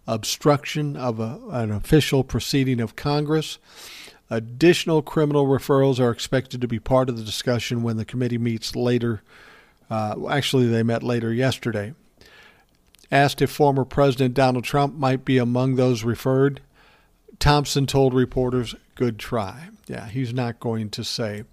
obstruction 0.08 0.96
of 0.96 1.20
a, 1.20 1.38
an 1.50 1.70
official 1.70 2.24
proceeding 2.24 2.80
of 2.80 2.96
Congress. 2.96 3.60
Additional 4.30 5.02
criminal 5.02 5.48
referrals 5.48 6.00
are 6.00 6.12
expected 6.12 6.62
to 6.62 6.68
be 6.70 6.80
part 6.80 7.10
of 7.10 7.18
the 7.18 7.26
discussion 7.26 7.84
when 7.84 7.98
the 7.98 8.06
committee 8.06 8.38
meets 8.38 8.74
later 8.74 9.22
uh, 9.90 10.16
actually, 10.30 10.68
they 10.68 10.84
met 10.84 11.04
later 11.04 11.34
yesterday. 11.34 11.94
Asked 13.12 13.42
if 13.42 13.50
former 13.50 13.86
President 13.86 14.36
Donald 14.36 14.64
Trump 14.64 14.96
might 14.96 15.26
be 15.26 15.38
among 15.38 15.76
those 15.76 16.04
referred, 16.04 16.62
Thompson 17.40 17.88
told 17.88 18.14
reporters, 18.14 18.76
Good 18.96 19.18
try. 19.18 19.70
Yeah, 19.88 20.08
he's 20.08 20.34
not 20.34 20.60
going 20.60 20.90
to 20.92 21.04
say. 21.04 21.44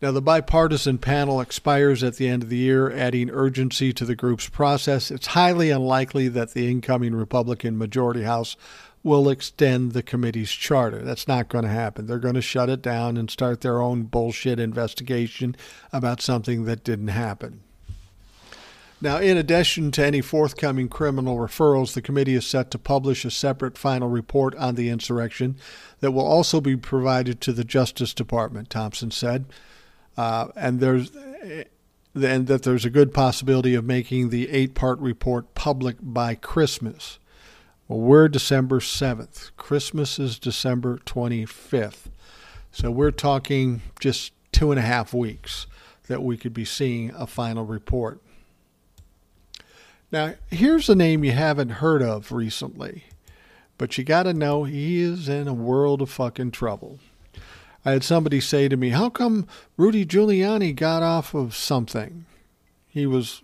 Now, 0.00 0.12
the 0.12 0.20
bipartisan 0.20 0.98
panel 0.98 1.40
expires 1.40 2.04
at 2.04 2.16
the 2.16 2.28
end 2.28 2.42
of 2.42 2.50
the 2.50 2.58
year, 2.58 2.92
adding 2.92 3.30
urgency 3.30 3.92
to 3.94 4.04
the 4.04 4.14
group's 4.14 4.48
process. 4.48 5.10
It's 5.10 5.28
highly 5.28 5.70
unlikely 5.70 6.28
that 6.28 6.52
the 6.52 6.70
incoming 6.70 7.14
Republican 7.14 7.78
majority 7.78 8.22
House 8.22 8.56
will 9.02 9.28
extend 9.28 9.92
the 9.92 10.02
committee's 10.02 10.50
charter. 10.50 11.02
That's 11.02 11.26
not 11.26 11.48
going 11.48 11.64
to 11.64 11.70
happen. 11.70 12.06
They're 12.06 12.18
going 12.18 12.34
to 12.34 12.42
shut 12.42 12.68
it 12.68 12.82
down 12.82 13.16
and 13.16 13.30
start 13.30 13.62
their 13.62 13.80
own 13.80 14.04
bullshit 14.04 14.60
investigation 14.60 15.56
about 15.92 16.20
something 16.20 16.64
that 16.64 16.84
didn't 16.84 17.08
happen. 17.08 17.60
Now, 19.04 19.18
in 19.18 19.36
addition 19.36 19.90
to 19.90 20.06
any 20.06 20.22
forthcoming 20.22 20.88
criminal 20.88 21.36
referrals, 21.36 21.92
the 21.92 22.00
committee 22.00 22.36
is 22.36 22.46
set 22.46 22.70
to 22.70 22.78
publish 22.78 23.26
a 23.26 23.30
separate 23.30 23.76
final 23.76 24.08
report 24.08 24.54
on 24.54 24.76
the 24.76 24.88
insurrection 24.88 25.58
that 26.00 26.12
will 26.12 26.24
also 26.24 26.58
be 26.58 26.74
provided 26.74 27.38
to 27.42 27.52
the 27.52 27.64
Justice 27.64 28.14
Department, 28.14 28.70
Thompson 28.70 29.10
said. 29.10 29.44
Uh, 30.16 30.48
and 30.56 30.80
there's 30.80 31.12
and 32.14 32.46
that 32.46 32.62
there's 32.62 32.86
a 32.86 32.90
good 32.90 33.12
possibility 33.12 33.74
of 33.74 33.84
making 33.84 34.30
the 34.30 34.48
eight-part 34.48 34.98
report 35.00 35.54
public 35.54 35.96
by 36.00 36.34
Christmas. 36.34 37.18
Well, 37.86 38.00
we're 38.00 38.28
December 38.28 38.80
7th. 38.80 39.50
Christmas 39.58 40.18
is 40.18 40.38
December 40.38 40.96
25th. 41.04 42.06
So 42.72 42.90
we're 42.90 43.10
talking 43.10 43.82
just 44.00 44.32
two 44.50 44.70
and 44.70 44.78
a 44.78 44.82
half 44.82 45.12
weeks 45.12 45.66
that 46.06 46.22
we 46.22 46.38
could 46.38 46.54
be 46.54 46.64
seeing 46.64 47.10
a 47.10 47.26
final 47.26 47.66
report. 47.66 48.22
Now, 50.14 50.34
here's 50.48 50.88
a 50.88 50.94
name 50.94 51.24
you 51.24 51.32
haven't 51.32 51.70
heard 51.70 52.00
of 52.00 52.30
recently, 52.30 53.02
but 53.76 53.98
you 53.98 54.04
got 54.04 54.22
to 54.22 54.32
know 54.32 54.62
he 54.62 55.00
is 55.00 55.28
in 55.28 55.48
a 55.48 55.52
world 55.52 56.00
of 56.00 56.08
fucking 56.08 56.52
trouble. 56.52 57.00
I 57.84 57.90
had 57.90 58.04
somebody 58.04 58.38
say 58.38 58.68
to 58.68 58.76
me, 58.76 58.90
How 58.90 59.10
come 59.10 59.48
Rudy 59.76 60.06
Giuliani 60.06 60.72
got 60.76 61.02
off 61.02 61.34
of 61.34 61.56
something? 61.56 62.26
He 62.86 63.06
was 63.06 63.42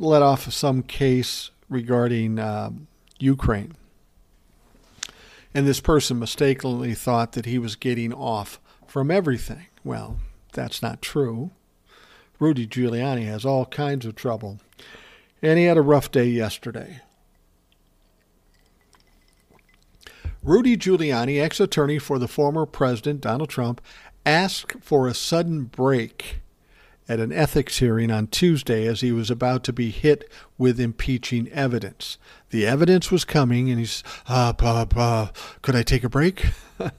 let 0.00 0.20
off 0.20 0.48
of 0.48 0.52
some 0.52 0.82
case 0.82 1.52
regarding. 1.68 2.40
Um, 2.40 2.88
Ukraine. 3.20 3.76
And 5.54 5.64
this 5.64 5.78
person 5.78 6.18
mistakenly 6.18 6.92
thought 6.92 7.32
that 7.32 7.46
he 7.46 7.60
was 7.60 7.76
getting 7.76 8.12
off 8.12 8.58
from 8.84 9.12
everything. 9.12 9.66
Well, 9.84 10.16
that's 10.52 10.82
not 10.82 11.00
true. 11.00 11.52
Rudy 12.40 12.66
Giuliani 12.66 13.26
has 13.26 13.44
all 13.44 13.66
kinds 13.66 14.04
of 14.04 14.16
trouble. 14.16 14.58
And 15.42 15.58
he 15.58 15.64
had 15.64 15.76
a 15.76 15.82
rough 15.82 16.10
day 16.10 16.26
yesterday. 16.26 17.00
Rudy 20.42 20.76
Giuliani, 20.76 21.40
ex 21.40 21.60
attorney 21.60 21.98
for 21.98 22.18
the 22.18 22.28
former 22.28 22.66
president, 22.66 23.20
Donald 23.20 23.48
Trump, 23.48 23.80
asked 24.26 24.76
for 24.80 25.06
a 25.06 25.14
sudden 25.14 25.64
break 25.64 26.40
at 27.08 27.20
an 27.20 27.32
ethics 27.32 27.78
hearing 27.78 28.10
on 28.10 28.26
Tuesday 28.26 28.86
as 28.86 29.00
he 29.00 29.12
was 29.12 29.30
about 29.30 29.64
to 29.64 29.72
be 29.72 29.90
hit 29.90 30.30
with 30.58 30.80
impeaching 30.80 31.48
evidence. 31.48 32.18
The 32.50 32.66
evidence 32.66 33.10
was 33.10 33.24
coming, 33.24 33.70
and 33.70 33.78
he's, 33.78 34.02
uh, 34.28 34.52
uh, 34.60 34.86
uh, 34.96 35.28
could 35.62 35.76
I 35.76 35.82
take 35.82 36.04
a 36.04 36.08
break? 36.08 36.46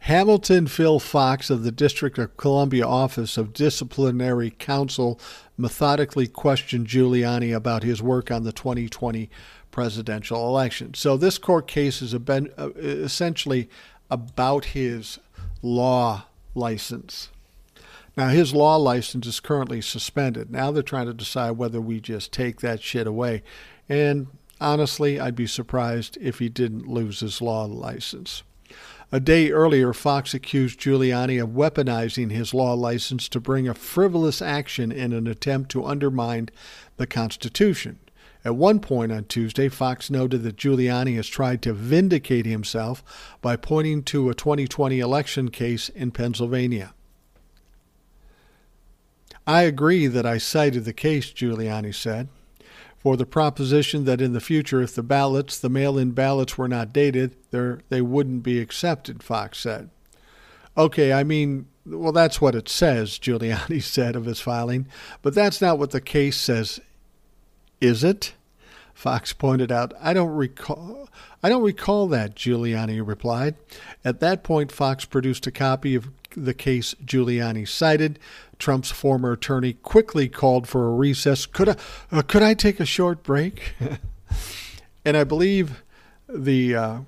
Hamilton 0.00 0.66
Phil 0.66 0.98
Fox 0.98 1.50
of 1.50 1.62
the 1.62 1.72
District 1.72 2.18
of 2.18 2.36
Columbia 2.36 2.86
Office 2.86 3.36
of 3.36 3.52
Disciplinary 3.52 4.50
Counsel 4.50 5.20
methodically 5.58 6.28
questioned 6.28 6.86
Giuliani 6.86 7.54
about 7.54 7.82
his 7.82 8.00
work 8.00 8.30
on 8.30 8.44
the 8.44 8.52
2020 8.52 9.28
presidential 9.70 10.46
election. 10.46 10.94
So 10.94 11.16
this 11.16 11.36
court 11.36 11.66
case 11.66 12.00
is 12.00 12.14
uh, 12.14 12.70
essentially 12.76 13.68
about 14.10 14.66
his 14.66 15.18
law 15.60 16.24
license. 16.54 17.28
Now, 18.16 18.28
his 18.28 18.54
law 18.54 18.76
license 18.76 19.26
is 19.26 19.38
currently 19.40 19.80
suspended. 19.80 20.50
Now 20.50 20.70
they're 20.70 20.82
trying 20.82 21.06
to 21.06 21.14
decide 21.14 21.52
whether 21.52 21.80
we 21.80 22.00
just 22.00 22.32
take 22.32 22.60
that 22.60 22.82
shit 22.82 23.06
away. 23.06 23.42
And 23.88 24.28
honestly, 24.60 25.20
I'd 25.20 25.36
be 25.36 25.46
surprised 25.46 26.18
if 26.20 26.38
he 26.38 26.48
didn't 26.48 26.88
lose 26.88 27.20
his 27.20 27.40
law 27.40 27.64
license. 27.64 28.42
A 29.10 29.20
day 29.20 29.50
earlier, 29.50 29.94
Fox 29.94 30.34
accused 30.34 30.78
Giuliani 30.78 31.42
of 31.42 31.50
weaponizing 31.50 32.30
his 32.30 32.52
law 32.52 32.74
license 32.74 33.26
to 33.30 33.40
bring 33.40 33.66
a 33.66 33.72
frivolous 33.72 34.42
action 34.42 34.92
in 34.92 35.14
an 35.14 35.26
attempt 35.26 35.70
to 35.70 35.86
undermine 35.86 36.50
the 36.98 37.06
Constitution. 37.06 37.98
At 38.44 38.56
one 38.56 38.80
point 38.80 39.10
on 39.10 39.24
Tuesday, 39.24 39.70
Fox 39.70 40.10
noted 40.10 40.42
that 40.42 40.56
Giuliani 40.56 41.16
has 41.16 41.26
tried 41.26 41.62
to 41.62 41.72
vindicate 41.72 42.44
himself 42.44 43.02
by 43.40 43.56
pointing 43.56 44.02
to 44.04 44.28
a 44.28 44.34
2020 44.34 45.00
election 45.00 45.50
case 45.50 45.88
in 45.88 46.10
Pennsylvania. 46.10 46.92
I 49.46 49.62
agree 49.62 50.06
that 50.06 50.26
I 50.26 50.36
cited 50.36 50.84
the 50.84 50.92
case, 50.92 51.32
Giuliani 51.32 51.94
said, 51.94 52.28
for 52.98 53.16
the 53.16 53.26
proposition 53.26 54.04
that 54.04 54.20
in 54.20 54.32
the 54.32 54.40
future, 54.40 54.82
if 54.82 54.94
the 54.94 55.02
ballots, 55.02 55.58
the 55.58 55.68
mail 55.68 55.96
in 55.96 56.10
ballots, 56.10 56.58
were 56.58 56.68
not 56.68 56.92
dated, 56.92 57.36
they 57.50 58.02
wouldn't 58.02 58.42
be 58.42 58.60
accepted, 58.60 59.22
Fox 59.22 59.58
said. 59.58 59.90
Okay, 60.76 61.12
I 61.12 61.24
mean, 61.24 61.66
well, 61.86 62.12
that's 62.12 62.40
what 62.40 62.54
it 62.54 62.68
says, 62.68 63.18
Giuliani 63.18 63.82
said 63.82 64.16
of 64.16 64.24
his 64.24 64.40
filing, 64.40 64.86
but 65.22 65.34
that's 65.34 65.60
not 65.60 65.78
what 65.78 65.90
the 65.90 66.00
case 66.00 66.36
says, 66.36 66.80
is 67.80 68.02
it? 68.02 68.34
Fox 68.94 69.32
pointed 69.32 69.70
out, 69.70 69.94
I 70.00 70.12
don't 70.12 70.34
recall 70.34 71.08
I 71.42 71.48
don't 71.48 71.62
recall 71.62 72.08
that, 72.08 72.34
Giuliani 72.34 73.06
replied. 73.06 73.54
At 74.04 74.18
that 74.20 74.42
point, 74.42 74.72
Fox 74.72 75.04
produced 75.04 75.46
a 75.46 75.52
copy 75.52 75.94
of 75.94 76.10
the 76.36 76.54
case 76.54 76.94
Giuliani 77.04 77.66
cited. 77.66 78.18
Trump's 78.58 78.90
former 78.90 79.32
attorney 79.32 79.74
quickly 79.74 80.28
called 80.28 80.66
for 80.66 80.86
a 80.86 80.92
recess. 80.92 81.46
Could 81.46 81.70
I, 81.70 81.76
uh, 82.10 82.22
could 82.22 82.42
I 82.42 82.54
take 82.54 82.80
a 82.80 82.84
short 82.84 83.22
break? 83.22 83.74
and 85.04 85.16
I 85.16 85.24
believe 85.24 85.82
the 86.28 86.74
uh, 86.74 86.98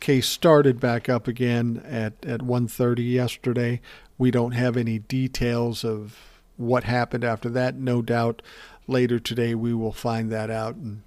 case 0.00 0.28
started 0.28 0.80
back 0.80 1.08
up 1.08 1.28
again 1.28 1.82
at, 1.86 2.14
at 2.24 2.40
1.30 2.40 3.12
yesterday. 3.12 3.80
We 4.18 4.30
don't 4.30 4.52
have 4.52 4.76
any 4.76 4.98
details 4.98 5.84
of 5.84 6.18
what 6.56 6.84
happened 6.84 7.24
after 7.24 7.48
that. 7.50 7.76
No 7.76 8.02
doubt 8.02 8.42
later 8.86 9.18
today 9.18 9.54
we 9.54 9.72
will 9.74 9.92
find 9.92 10.30
that 10.30 10.50
out. 10.50 10.74
And 10.74 11.02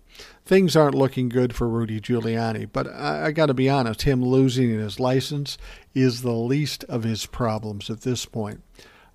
things 0.46 0.76
aren't 0.76 0.96
looking 0.96 1.30
good 1.30 1.56
for 1.56 1.68
Rudy 1.68 2.00
Giuliani. 2.00 2.70
But 2.72 2.88
I, 2.88 3.28
I 3.28 3.32
got 3.32 3.48
to 3.48 3.54
be 3.54 3.70
honest, 3.70 4.04
him 4.04 4.24
losing 4.24 4.70
his 4.70 5.00
license 5.00 5.58
is 5.94 6.22
the 6.22 6.32
least 6.32 6.84
of 6.86 7.04
his 7.04 7.26
problems 7.26 7.90
at 7.90 8.02
this 8.02 8.26
point. 8.26 8.62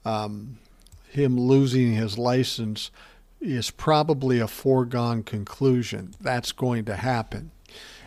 Um, 0.04 0.58
him 1.08 1.38
losing 1.38 1.94
his 1.94 2.18
license 2.18 2.90
is 3.40 3.70
probably 3.70 4.38
a 4.38 4.46
foregone 4.46 5.22
conclusion. 5.22 6.14
That's 6.20 6.52
going 6.52 6.84
to 6.86 6.96
happen. 6.96 7.50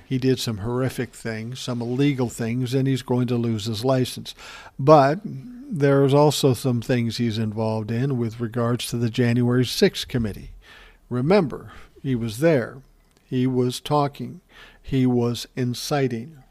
He 0.06 0.18
did 0.18 0.40
some 0.40 0.60
horrific 0.60 1.14
things, 1.14 1.60
some 1.60 1.82
illegal 1.82 2.30
things, 2.30 2.74
and 2.74 2.88
he's 2.88 3.02
going 3.02 3.28
to 3.28 3.36
lose 3.36 3.66
his 3.66 3.84
license. 3.84 4.36
But 4.78 5.22
there's 5.24 6.14
also 6.14 6.54
some 6.54 6.82
things 6.82 7.18
he's 7.18 7.38
involved 7.38 7.90
in 7.90 8.18
with 8.18 8.40
regards 8.40 8.88
to 8.88 8.98
the 8.98 9.10
January 9.10 9.64
6th 9.64 10.08
committee. 10.08 10.52
Remember, 11.10 11.72
he 12.02 12.16
was 12.16 12.40
there, 12.40 12.78
he 13.26 13.48
was 13.48 13.80
talking, 13.80 14.42
he 14.82 15.08
was 15.08 15.48
inciting. 15.56 16.43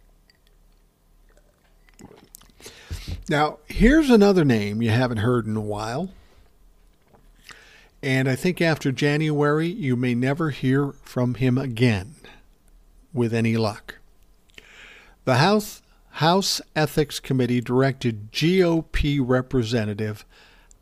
Now, 3.29 3.59
here's 3.67 4.11
another 4.11 4.45
name 4.45 4.83
you 4.83 4.91
haven't 4.91 5.19
heard 5.19 5.47
in 5.47 5.57
a 5.57 5.61
while. 5.61 6.11
And 8.03 8.29
I 8.29 8.35
think 8.35 8.61
after 8.61 8.91
January, 8.91 9.69
you 9.69 9.95
may 9.95 10.15
never 10.15 10.51
hear 10.51 10.93
from 11.03 11.35
him 11.35 11.57
again 11.57 12.17
with 13.15 13.33
any 13.33 13.57
luck. 13.57 13.99
The 15.25 15.37
House, 15.37 15.83
House 16.11 16.61
Ethics 16.75 17.21
Committee 17.21 17.61
directed 17.61 18.33
GOP 18.33 19.21
Representative 19.23 20.25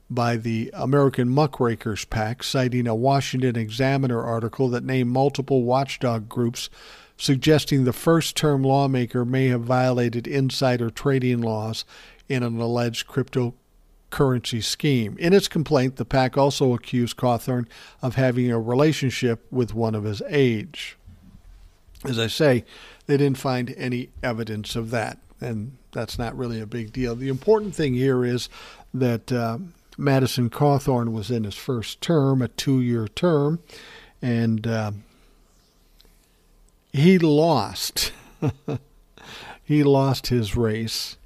by 0.09 0.35
the 0.35 0.69
American 0.73 1.29
Muckrakers 1.29 2.03
PAC, 2.03 2.43
citing 2.43 2.87
a 2.87 2.95
Washington 2.95 3.55
Examiner 3.55 4.21
article 4.21 4.67
that 4.67 4.83
named 4.83 5.11
multiple 5.11 5.63
watchdog 5.63 6.27
groups, 6.27 6.69
suggesting 7.15 7.85
the 7.85 7.93
first 7.93 8.35
term 8.35 8.63
lawmaker 8.63 9.23
may 9.23 9.47
have 9.47 9.61
violated 9.61 10.27
insider 10.27 10.89
trading 10.89 11.39
laws 11.39 11.85
in 12.27 12.43
an 12.43 12.59
alleged 12.59 13.07
cryptocurrency 13.07 14.61
scheme. 14.61 15.15
In 15.19 15.31
its 15.31 15.47
complaint, 15.47 15.95
the 15.95 16.03
PAC 16.03 16.37
also 16.37 16.73
accused 16.73 17.15
Cawthorn 17.15 17.65
of 18.01 18.15
having 18.15 18.51
a 18.51 18.59
relationship 18.59 19.45
with 19.51 19.73
one 19.73 19.95
of 19.95 20.03
his 20.03 20.21
aides. 20.27 20.95
As 22.05 22.17
I 22.17 22.27
say, 22.27 22.63
they 23.07 23.17
didn't 23.17 23.37
find 23.37 23.73
any 23.77 24.09
evidence 24.23 24.75
of 24.75 24.91
that, 24.91 25.17
and 25.41 25.77
that's 25.91 26.17
not 26.17 26.37
really 26.37 26.61
a 26.61 26.65
big 26.65 26.93
deal. 26.93 27.15
The 27.15 27.27
important 27.27 27.75
thing 27.75 27.93
here 27.93 28.23
is 28.23 28.47
that 28.93 29.31
uh, 29.31 29.57
Madison 29.97 30.49
Cawthorn 30.49 31.11
was 31.11 31.29
in 31.29 31.43
his 31.43 31.55
first 31.55 32.01
term, 32.01 32.41
a 32.41 32.47
two 32.47 32.79
year 32.79 33.07
term, 33.07 33.59
and 34.21 34.65
uh, 34.65 34.91
he 36.93 37.19
lost. 37.19 38.13
he 39.63 39.83
lost 39.83 40.27
his 40.27 40.55
race, 40.55 41.17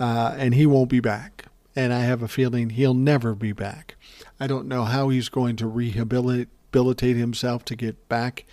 uh, 0.00 0.34
and 0.36 0.54
he 0.54 0.66
won't 0.66 0.90
be 0.90 1.00
back. 1.00 1.44
And 1.76 1.92
I 1.92 2.00
have 2.00 2.22
a 2.22 2.28
feeling 2.28 2.70
he'll 2.70 2.92
never 2.92 3.36
be 3.36 3.52
back. 3.52 3.94
I 4.40 4.48
don't 4.48 4.66
know 4.66 4.84
how 4.84 5.10
he's 5.10 5.28
going 5.28 5.54
to 5.56 5.66
rehabilitate 5.68 7.16
himself 7.16 7.64
to 7.66 7.76
get 7.76 8.08
back 8.08 8.44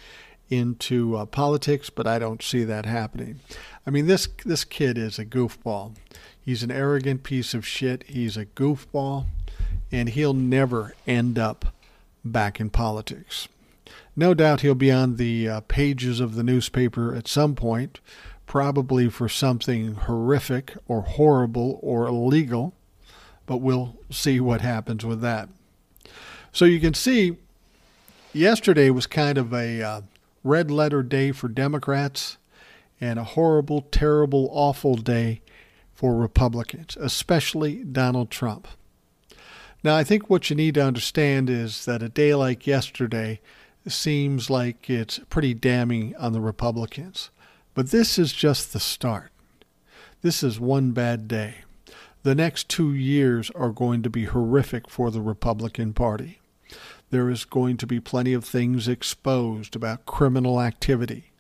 into 0.56 1.16
uh, 1.16 1.26
politics, 1.26 1.90
but 1.90 2.08
I 2.08 2.20
don't 2.20 2.42
see 2.42 2.64
that 2.64 2.86
happening. 2.86 3.40
I 3.86 3.90
mean, 3.90 4.08
this 4.08 4.28
this 4.46 4.64
kid 4.64 4.98
is 4.98 5.20
a 5.20 5.26
goofball. 5.26 5.96
He's 6.40 6.64
an 6.64 6.72
arrogant 6.72 7.24
piece 7.24 7.54
of 7.54 7.66
shit. 7.66 8.04
He's 8.08 8.38
a 8.38 8.46
goofball, 8.46 9.26
and 9.92 10.10
he'll 10.10 10.34
never 10.34 10.94
end 11.08 11.38
up 11.38 11.74
back 12.24 12.60
in 12.60 12.70
politics. 12.70 13.48
No 14.16 14.34
doubt 14.34 14.62
he'll 14.62 14.76
be 14.76 14.92
on 14.92 15.18
the 15.18 15.50
uh, 15.50 15.62
pages 15.62 16.20
of 16.20 16.36
the 16.36 16.44
newspaper 16.44 17.14
at 17.14 17.28
some 17.28 17.54
point, 17.54 18.00
probably 18.48 19.10
for 19.10 19.28
something 19.28 19.96
horrific 19.96 20.74
or 20.88 21.02
horrible 21.02 21.80
or 21.82 22.08
illegal, 22.08 22.74
but 23.46 23.58
we'll 23.58 23.98
see 24.10 24.40
what 24.40 24.62
happens 24.62 25.06
with 25.06 25.22
that. 25.22 25.50
So 26.52 26.66
you 26.66 26.80
can 26.80 26.94
see, 26.94 27.38
yesterday 28.34 28.90
was 28.90 29.08
kind 29.08 29.38
of 29.38 29.54
a 29.54 29.82
uh, 29.82 30.02
red 30.46 30.70
letter 30.70 31.02
day 31.04 31.32
for 31.32 31.50
Democrats 31.50 32.38
and 33.02 33.20
a 33.20 33.24
horrible, 33.24 33.82
terrible, 33.82 34.48
awful 34.52 34.96
day 34.96 35.42
for 35.94 36.16
Republicans, 36.16 36.96
especially 37.02 37.84
Donald 37.84 38.30
Trump. 38.30 38.68
Now, 39.84 39.96
I 39.96 40.04
think 40.04 40.30
what 40.30 40.50
you 40.50 40.56
need 40.56 40.76
to 40.76 40.86
understand 40.86 41.50
is 41.50 41.86
that 41.86 42.04
a 42.04 42.10
day 42.10 42.36
like 42.36 42.66
yesterday 42.68 43.42
seems 43.88 44.50
like 44.50 44.90
it's 44.90 45.20
pretty 45.30 45.54
damning 45.54 46.16
on 46.18 46.32
the 46.32 46.42
Republicans. 46.42 47.32
But 47.74 47.92
this 47.92 48.18
is 48.18 48.32
just 48.32 48.72
the 48.72 48.80
start. 48.80 49.32
This 50.22 50.44
is 50.44 50.60
one 50.60 50.92
bad 50.92 51.28
day. 51.28 51.56
The 52.24 52.36
next 52.36 52.70
two 52.70 52.94
years 52.94 53.52
are 53.52 53.70
going 53.70 54.02
to 54.04 54.10
be 54.10 54.26
horrific 54.26 54.90
for 54.90 55.12
the 55.12 55.22
Republican 55.22 55.94
Party 55.94 56.40
there 57.16 57.30
is 57.30 57.46
going 57.46 57.78
to 57.78 57.88
be 57.88 57.98
plenty 57.98 58.34
of 58.34 58.44
things 58.44 58.90
exposed 58.90 59.74
about 59.74 60.06
criminal 60.06 60.60
activity. 60.62 61.32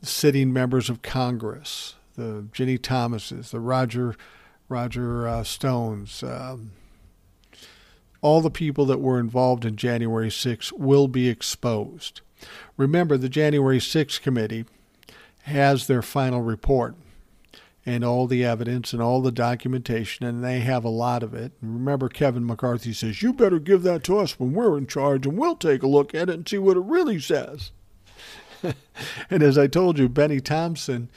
Sitting 0.00 0.54
members 0.54 0.88
of 0.88 1.02
Congress, 1.02 1.96
the 2.16 2.46
Ginni 2.50 2.80
Thomases, 2.80 3.50
the 3.50 3.60
Roger 3.60 4.16
Roger 4.70 5.28
uh, 5.28 5.44
Stones, 5.44 6.22
um, 6.22 6.70
all 8.22 8.40
the 8.40 8.50
people 8.50 8.86
that 8.86 9.02
were 9.02 9.20
involved 9.20 9.66
in 9.66 9.76
January 9.76 10.30
6 10.30 10.72
will 10.72 11.08
be 11.08 11.28
exposed. 11.28 12.22
Remember, 12.78 13.18
the 13.18 13.28
January 13.28 13.80
6 13.80 14.18
committee 14.18 14.64
has 15.42 15.88
their 15.88 16.00
final 16.00 16.40
report, 16.40 16.94
and 17.86 18.04
all 18.04 18.26
the 18.26 18.44
evidence 18.44 18.92
and 18.92 19.00
all 19.00 19.22
the 19.22 19.32
documentation, 19.32 20.26
and 20.26 20.44
they 20.44 20.60
have 20.60 20.84
a 20.84 20.90
lot 20.90 21.22
of 21.22 21.34
it. 21.34 21.52
And 21.62 21.74
remember, 21.74 22.08
Kevin 22.08 22.46
McCarthy 22.46 22.92
says, 22.92 23.22
You 23.22 23.32
better 23.32 23.58
give 23.58 23.82
that 23.82 24.04
to 24.04 24.18
us 24.18 24.38
when 24.38 24.52
we're 24.52 24.76
in 24.76 24.86
charge, 24.86 25.26
and 25.26 25.38
we'll 25.38 25.56
take 25.56 25.82
a 25.82 25.88
look 25.88 26.14
at 26.14 26.28
it 26.28 26.34
and 26.34 26.48
see 26.48 26.58
what 26.58 26.76
it 26.76 26.84
really 26.84 27.18
says. 27.18 27.72
and 29.30 29.42
as 29.42 29.56
I 29.56 29.66
told 29.66 29.98
you, 29.98 30.08
Bennie 30.08 30.40
Thompson 30.40 31.08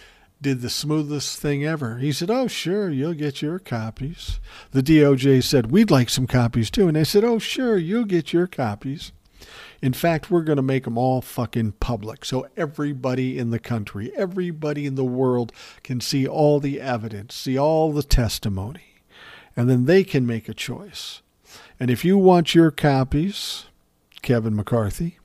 did 0.41 0.61
the 0.61 0.69
smoothest 0.69 1.39
thing 1.39 1.65
ever. 1.65 1.97
He 1.97 2.11
said, 2.11 2.29
Oh, 2.29 2.47
sure, 2.47 2.89
you'll 2.89 3.13
get 3.13 3.41
your 3.41 3.59
copies. 3.59 4.39
The 4.71 4.83
DOJ 4.83 5.43
said, 5.43 5.71
We'd 5.71 5.91
like 5.91 6.09
some 6.09 6.27
copies 6.27 6.69
too. 6.69 6.87
And 6.87 6.95
they 6.95 7.03
said, 7.03 7.23
Oh, 7.23 7.39
sure, 7.39 7.77
you'll 7.77 8.05
get 8.05 8.33
your 8.33 8.47
copies. 8.47 9.11
In 9.83 9.91
fact, 9.91 10.31
we're 10.31 10.43
going 10.43 10.55
to 10.55 10.61
make 10.61 10.85
them 10.85 10.97
all 10.97 11.21
fucking 11.21 11.73
public 11.73 12.23
so 12.23 12.47
everybody 12.55 13.37
in 13.37 13.49
the 13.49 13.59
country, 13.59 14.13
everybody 14.15 14.85
in 14.85 14.95
the 14.95 15.03
world 15.03 15.51
can 15.83 15.99
see 15.99 16.25
all 16.25 16.61
the 16.61 16.79
evidence, 16.79 17.35
see 17.35 17.59
all 17.59 17.91
the 17.91 18.01
testimony, 18.01 19.01
and 19.57 19.69
then 19.69 19.83
they 19.83 20.05
can 20.05 20.25
make 20.25 20.47
a 20.47 20.53
choice. 20.53 21.21
And 21.81 21.91
if 21.91 22.05
you 22.05 22.17
want 22.17 22.55
your 22.55 22.71
copies, 22.71 23.65
Kevin 24.21 24.55
McCarthy, 24.55 25.19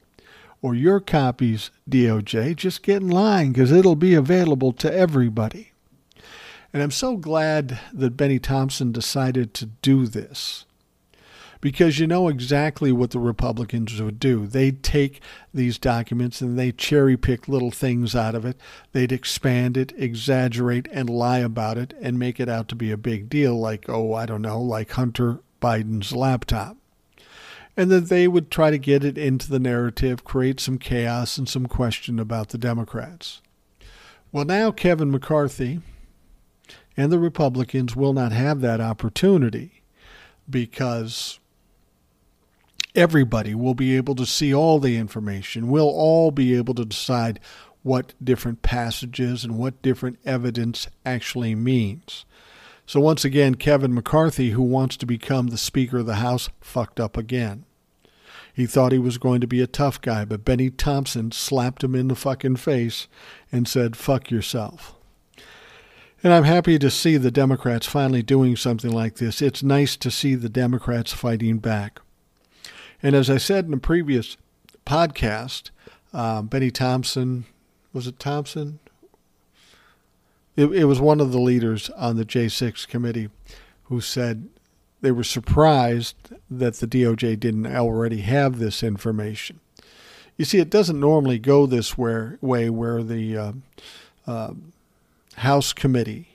or 0.60 0.74
your 0.74 0.98
copies, 0.98 1.70
DOJ, 1.88 2.56
just 2.56 2.82
get 2.82 3.00
in 3.00 3.10
line 3.10 3.52
because 3.52 3.70
it'll 3.70 3.94
be 3.94 4.14
available 4.14 4.72
to 4.72 4.92
everybody. 4.92 5.70
And 6.72 6.82
I'm 6.82 6.90
so 6.90 7.16
glad 7.16 7.78
that 7.92 8.16
Bennie 8.16 8.40
Thompson 8.40 8.90
decided 8.90 9.54
to 9.54 9.66
do 9.66 10.08
this 10.08 10.64
because 11.60 11.98
you 11.98 12.06
know 12.06 12.28
exactly 12.28 12.92
what 12.92 13.10
the 13.10 13.18
Republicans 13.18 14.00
would 14.00 14.20
do. 14.20 14.46
They'd 14.46 14.82
take 14.82 15.20
these 15.52 15.78
documents 15.78 16.40
and 16.40 16.58
they 16.58 16.72
cherry 16.72 17.16
pick 17.16 17.48
little 17.48 17.70
things 17.70 18.14
out 18.14 18.34
of 18.34 18.44
it. 18.44 18.60
They'd 18.92 19.12
expand 19.12 19.76
it, 19.76 19.92
exaggerate, 19.96 20.88
and 20.92 21.10
lie 21.10 21.38
about 21.38 21.78
it 21.78 21.94
and 22.00 22.18
make 22.18 22.38
it 22.38 22.48
out 22.48 22.68
to 22.68 22.74
be 22.74 22.90
a 22.90 22.96
big 22.96 23.28
deal, 23.28 23.58
like, 23.58 23.88
oh, 23.88 24.14
I 24.14 24.26
don't 24.26 24.42
know, 24.42 24.60
like 24.60 24.92
Hunter 24.92 25.40
Biden's 25.60 26.12
laptop. 26.12 26.76
And 27.76 27.90
then 27.92 28.06
they 28.06 28.26
would 28.26 28.50
try 28.50 28.70
to 28.70 28.78
get 28.78 29.04
it 29.04 29.16
into 29.16 29.48
the 29.48 29.60
narrative, 29.60 30.24
create 30.24 30.58
some 30.58 30.78
chaos 30.78 31.38
and 31.38 31.48
some 31.48 31.66
question 31.66 32.18
about 32.18 32.48
the 32.48 32.58
Democrats. 32.58 33.40
Well, 34.32 34.44
now 34.44 34.72
Kevin 34.72 35.10
McCarthy 35.10 35.80
and 36.96 37.12
the 37.12 37.20
Republicans 37.20 37.94
will 37.94 38.12
not 38.12 38.32
have 38.32 38.60
that 38.60 38.80
opportunity 38.80 39.82
because 40.50 41.38
everybody 42.98 43.54
will 43.54 43.74
be 43.74 43.96
able 43.96 44.16
to 44.16 44.26
see 44.26 44.52
all 44.52 44.80
the 44.80 44.96
information. 44.96 45.68
We'll 45.68 45.88
all 45.88 46.32
be 46.32 46.56
able 46.56 46.74
to 46.74 46.84
decide 46.84 47.38
what 47.84 48.12
different 48.22 48.62
passages 48.62 49.44
and 49.44 49.56
what 49.56 49.80
different 49.82 50.18
evidence 50.24 50.88
actually 51.06 51.54
means. 51.54 52.24
So, 52.86 53.00
once 53.00 53.24
again, 53.24 53.54
Kevin 53.54 53.94
McCarthy, 53.94 54.50
who 54.50 54.62
wants 54.62 54.96
to 54.96 55.06
become 55.06 55.46
the 55.46 55.58
Speaker 55.58 55.98
of 55.98 56.06
the 56.06 56.16
House, 56.16 56.50
fucked 56.60 56.98
up 56.98 57.16
again. 57.16 57.64
He 58.52 58.66
thought 58.66 58.90
he 58.90 58.98
was 58.98 59.18
going 59.18 59.40
to 59.40 59.46
be 59.46 59.60
a 59.62 59.68
tough 59.68 60.00
guy, 60.00 60.24
but 60.24 60.44
Bennie 60.44 60.70
Thompson 60.70 61.30
slapped 61.30 61.84
him 61.84 61.94
in 61.94 62.08
the 62.08 62.16
fucking 62.16 62.56
face 62.56 63.06
and 63.52 63.68
said, 63.68 63.94
fuck 63.94 64.32
yourself. 64.32 64.96
And 66.24 66.32
I'm 66.32 66.42
happy 66.42 66.76
to 66.80 66.90
see 66.90 67.16
the 67.16 67.30
Democrats 67.30 67.86
finally 67.86 68.24
doing 68.24 68.56
something 68.56 68.90
like 68.90 69.16
this. 69.16 69.40
It's 69.40 69.62
nice 69.62 69.96
to 69.98 70.10
see 70.10 70.34
the 70.34 70.48
Democrats 70.48 71.12
fighting 71.12 71.58
back. 71.58 72.00
And 73.02 73.14
as 73.14 73.30
I 73.30 73.38
said 73.38 73.66
in 73.66 73.74
a 73.74 73.78
previous 73.78 74.36
podcast, 74.84 75.70
um, 76.12 76.46
Bennie 76.46 76.70
Thompson, 76.70 77.44
was 77.92 78.06
it 78.06 78.18
Thompson? 78.18 78.78
It, 80.56 80.66
it 80.72 80.84
was 80.86 81.00
one 81.00 81.20
of 81.20 81.30
the 81.30 81.38
leaders 81.38 81.90
on 81.90 82.16
the 82.16 82.24
J6 82.24 82.88
committee 82.88 83.28
who 83.84 84.00
said 84.00 84.48
they 85.00 85.12
were 85.12 85.24
surprised 85.24 86.16
that 86.50 86.74
the 86.74 86.86
DOJ 86.86 87.38
didn't 87.38 87.66
already 87.66 88.22
have 88.22 88.58
this 88.58 88.82
information. 88.82 89.60
You 90.36 90.44
see, 90.44 90.58
it 90.58 90.70
doesn't 90.70 90.98
normally 90.98 91.38
go 91.38 91.66
this 91.66 91.96
way, 91.96 92.32
way 92.40 92.70
where 92.70 93.02
the 93.02 93.36
uh, 93.36 93.52
uh, 94.26 94.54
House 95.36 95.72
committee 95.72 96.28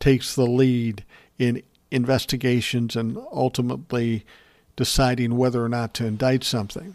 takes 0.00 0.34
the 0.34 0.46
lead 0.46 1.04
in 1.38 1.62
investigations 1.90 2.96
and 2.96 3.18
ultimately 3.32 4.24
deciding 4.80 5.36
whether 5.36 5.62
or 5.62 5.68
not 5.68 5.92
to 5.92 6.06
indict 6.06 6.42
something. 6.42 6.94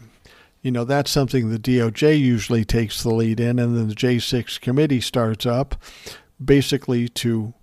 You 0.63 0.71
know, 0.71 0.85
that's 0.85 1.11
something 1.11 1.51
the 1.51 1.59
DOJ 1.59 2.19
usually 2.19 2.65
takes 2.65 3.03
the 3.03 3.13
lead 3.13 3.39
in, 3.39 3.59
and 3.59 3.77
then 3.77 3.89
the 3.89 3.93
J6 3.93 4.59
committee 4.59 5.01
starts 5.01 5.45
up 5.45 5.75
basically 6.43 7.07
to 7.09 7.53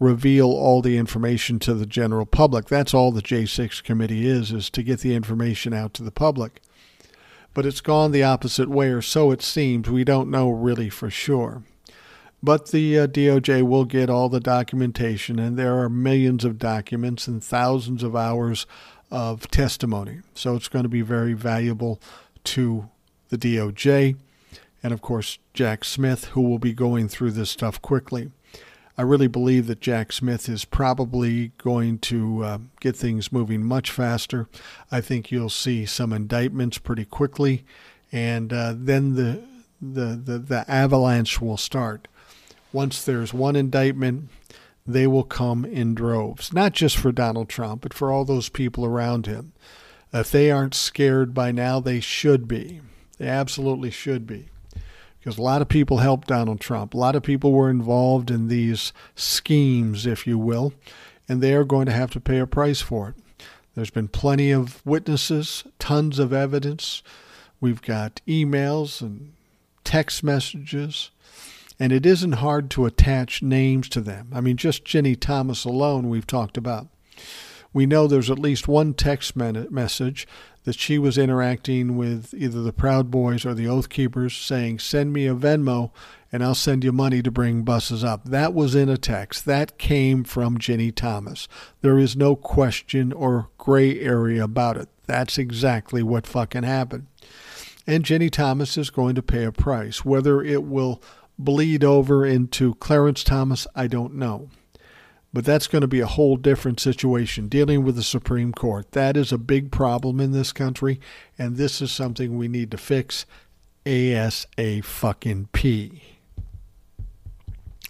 reveal 0.00 0.46
all 0.46 0.82
the 0.82 0.98
information 0.98 1.60
to 1.60 1.74
the 1.74 1.86
general 1.86 2.26
public. 2.26 2.66
That's 2.66 2.92
all 2.92 3.12
the 3.12 3.22
J6 3.22 3.84
committee 3.84 4.26
is, 4.26 4.50
is 4.50 4.68
to 4.70 4.82
get 4.82 4.98
the 4.98 5.14
information 5.14 5.72
out 5.72 5.94
to 5.94 6.02
the 6.02 6.10
public. 6.10 6.60
But 7.54 7.64
it's 7.64 7.80
gone 7.80 8.10
the 8.10 8.24
opposite 8.24 8.68
way, 8.68 8.88
or 8.88 9.00
so 9.00 9.30
it 9.30 9.42
seems. 9.42 9.88
We 9.88 10.02
don't 10.02 10.28
know 10.28 10.50
really 10.50 10.90
for 10.90 11.08
sure. 11.08 11.62
But 12.42 12.72
the 12.72 12.98
uh, 12.98 13.06
DOJ 13.06 13.62
will 13.62 13.84
get 13.84 14.10
all 14.10 14.28
the 14.28 14.40
documentation, 14.40 15.38
and 15.38 15.56
there 15.56 15.78
are 15.78 15.88
millions 15.88 16.44
of 16.44 16.58
documents 16.58 17.28
and 17.28 17.42
thousands 17.42 18.02
of 18.02 18.16
hours 18.16 18.66
of 19.10 19.50
testimony. 19.50 20.20
So 20.34 20.54
it's 20.56 20.68
going 20.68 20.84
to 20.84 20.88
be 20.88 21.02
very 21.02 21.32
valuable 21.32 22.00
to 22.44 22.88
the 23.30 23.38
DOJ 23.38 24.16
and, 24.82 24.92
of 24.92 25.00
course, 25.00 25.38
Jack 25.54 25.84
Smith, 25.84 26.26
who 26.26 26.42
will 26.42 26.58
be 26.58 26.72
going 26.72 27.08
through 27.08 27.32
this 27.32 27.50
stuff 27.50 27.82
quickly. 27.82 28.30
I 28.96 29.02
really 29.02 29.26
believe 29.28 29.66
that 29.68 29.80
Jack 29.80 30.12
Smith 30.12 30.48
is 30.48 30.64
probably 30.64 31.52
going 31.58 31.98
to 32.00 32.44
uh, 32.44 32.58
get 32.80 32.96
things 32.96 33.32
moving 33.32 33.62
much 33.62 33.90
faster. 33.90 34.48
I 34.90 35.00
think 35.00 35.30
you'll 35.30 35.50
see 35.50 35.86
some 35.86 36.12
indictments 36.12 36.78
pretty 36.78 37.04
quickly, 37.04 37.64
and 38.10 38.52
uh, 38.52 38.74
then 38.76 39.14
the, 39.14 39.40
the, 39.80 40.16
the, 40.16 40.38
the 40.38 40.64
avalanche 40.68 41.40
will 41.40 41.56
start. 41.56 42.08
Once 42.72 43.04
there's 43.04 43.32
one 43.32 43.56
indictment, 43.56 44.30
they 44.88 45.06
will 45.06 45.22
come 45.22 45.66
in 45.66 45.94
droves, 45.94 46.52
not 46.52 46.72
just 46.72 46.96
for 46.96 47.12
Donald 47.12 47.48
Trump, 47.50 47.82
but 47.82 47.92
for 47.92 48.10
all 48.10 48.24
those 48.24 48.48
people 48.48 48.86
around 48.86 49.26
him. 49.26 49.52
If 50.12 50.30
they 50.30 50.50
aren't 50.50 50.74
scared 50.74 51.34
by 51.34 51.52
now, 51.52 51.78
they 51.78 52.00
should 52.00 52.48
be. 52.48 52.80
They 53.18 53.28
absolutely 53.28 53.90
should 53.90 54.26
be. 54.26 54.48
Because 55.18 55.36
a 55.36 55.42
lot 55.42 55.60
of 55.60 55.68
people 55.68 55.98
helped 55.98 56.28
Donald 56.28 56.60
Trump. 56.60 56.94
A 56.94 56.96
lot 56.96 57.14
of 57.14 57.22
people 57.22 57.52
were 57.52 57.68
involved 57.68 58.30
in 58.30 58.48
these 58.48 58.94
schemes, 59.14 60.06
if 60.06 60.26
you 60.26 60.38
will, 60.38 60.72
and 61.28 61.42
they 61.42 61.52
are 61.52 61.64
going 61.64 61.86
to 61.86 61.92
have 61.92 62.10
to 62.12 62.20
pay 62.20 62.38
a 62.38 62.46
price 62.46 62.80
for 62.80 63.10
it. 63.10 63.44
There's 63.74 63.90
been 63.90 64.08
plenty 64.08 64.50
of 64.50 64.84
witnesses, 64.86 65.64
tons 65.78 66.18
of 66.18 66.32
evidence. 66.32 67.02
We've 67.60 67.82
got 67.82 68.22
emails 68.26 69.02
and 69.02 69.34
text 69.84 70.24
messages 70.24 71.10
and 71.78 71.92
it 71.92 72.04
isn't 72.04 72.32
hard 72.32 72.70
to 72.70 72.86
attach 72.86 73.42
names 73.42 73.88
to 73.90 74.00
them. 74.00 74.30
I 74.32 74.40
mean, 74.40 74.56
just 74.56 74.84
Ginni 74.84 75.18
Thomas 75.18 75.64
alone, 75.64 76.08
we've 76.08 76.26
talked 76.26 76.56
about. 76.56 76.88
We 77.72 77.86
know 77.86 78.06
there's 78.06 78.30
at 78.30 78.38
least 78.38 78.66
one 78.66 78.94
text 78.94 79.36
message 79.36 80.26
that 80.64 80.78
she 80.78 80.98
was 80.98 81.16
interacting 81.16 81.96
with 81.96 82.34
either 82.34 82.62
the 82.62 82.72
Proud 82.72 83.10
Boys 83.10 83.44
or 83.46 83.54
the 83.54 83.68
Oath 83.68 83.88
Keepers 83.88 84.36
saying, 84.36 84.80
Send 84.80 85.12
me 85.12 85.26
a 85.26 85.34
Venmo 85.34 85.92
and 86.32 86.42
I'll 86.42 86.54
send 86.54 86.84
you 86.84 86.92
money 86.92 87.22
to 87.22 87.30
bring 87.30 87.62
buses 87.62 88.04
up. 88.04 88.24
That 88.24 88.52
was 88.52 88.74
in 88.74 88.88
a 88.88 88.98
text. 88.98 89.46
That 89.46 89.78
came 89.78 90.24
from 90.24 90.58
Ginni 90.58 90.94
Thomas. 90.94 91.48
There 91.80 91.98
is 91.98 92.16
no 92.16 92.36
question 92.36 93.12
or 93.12 93.48
gray 93.56 94.00
area 94.00 94.44
about 94.44 94.76
it. 94.76 94.88
That's 95.06 95.38
exactly 95.38 96.02
what 96.02 96.26
fucking 96.26 96.64
happened. 96.64 97.06
And 97.86 98.04
Ginni 98.04 98.30
Thomas 98.30 98.76
is 98.76 98.90
going 98.90 99.14
to 99.14 99.22
pay 99.22 99.44
a 99.44 99.52
price. 99.52 100.04
Whether 100.04 100.42
it 100.42 100.64
will 100.64 101.02
bleed 101.38 101.84
over 101.84 102.26
into 102.26 102.74
Clarence 102.76 103.22
Thomas, 103.22 103.66
I 103.74 103.86
don't 103.86 104.14
know. 104.14 104.48
But 105.32 105.44
that's 105.44 105.66
going 105.66 105.82
to 105.82 105.88
be 105.88 106.00
a 106.00 106.06
whole 106.06 106.36
different 106.36 106.80
situation 106.80 107.48
dealing 107.48 107.84
with 107.84 107.96
the 107.96 108.02
Supreme 108.02 108.52
Court. 108.52 108.92
That 108.92 109.16
is 109.16 109.30
a 109.30 109.38
big 109.38 109.70
problem 109.70 110.20
in 110.20 110.32
this 110.32 110.52
country, 110.52 111.00
and 111.38 111.56
this 111.56 111.82
is 111.82 111.92
something 111.92 112.36
we 112.36 112.48
need 112.48 112.70
to 112.70 112.78
fix 112.78 113.26
ASA 113.86 114.82
fucking 114.82 115.48
P. 115.52 116.02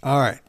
All 0.02 0.20
right. 0.20 0.40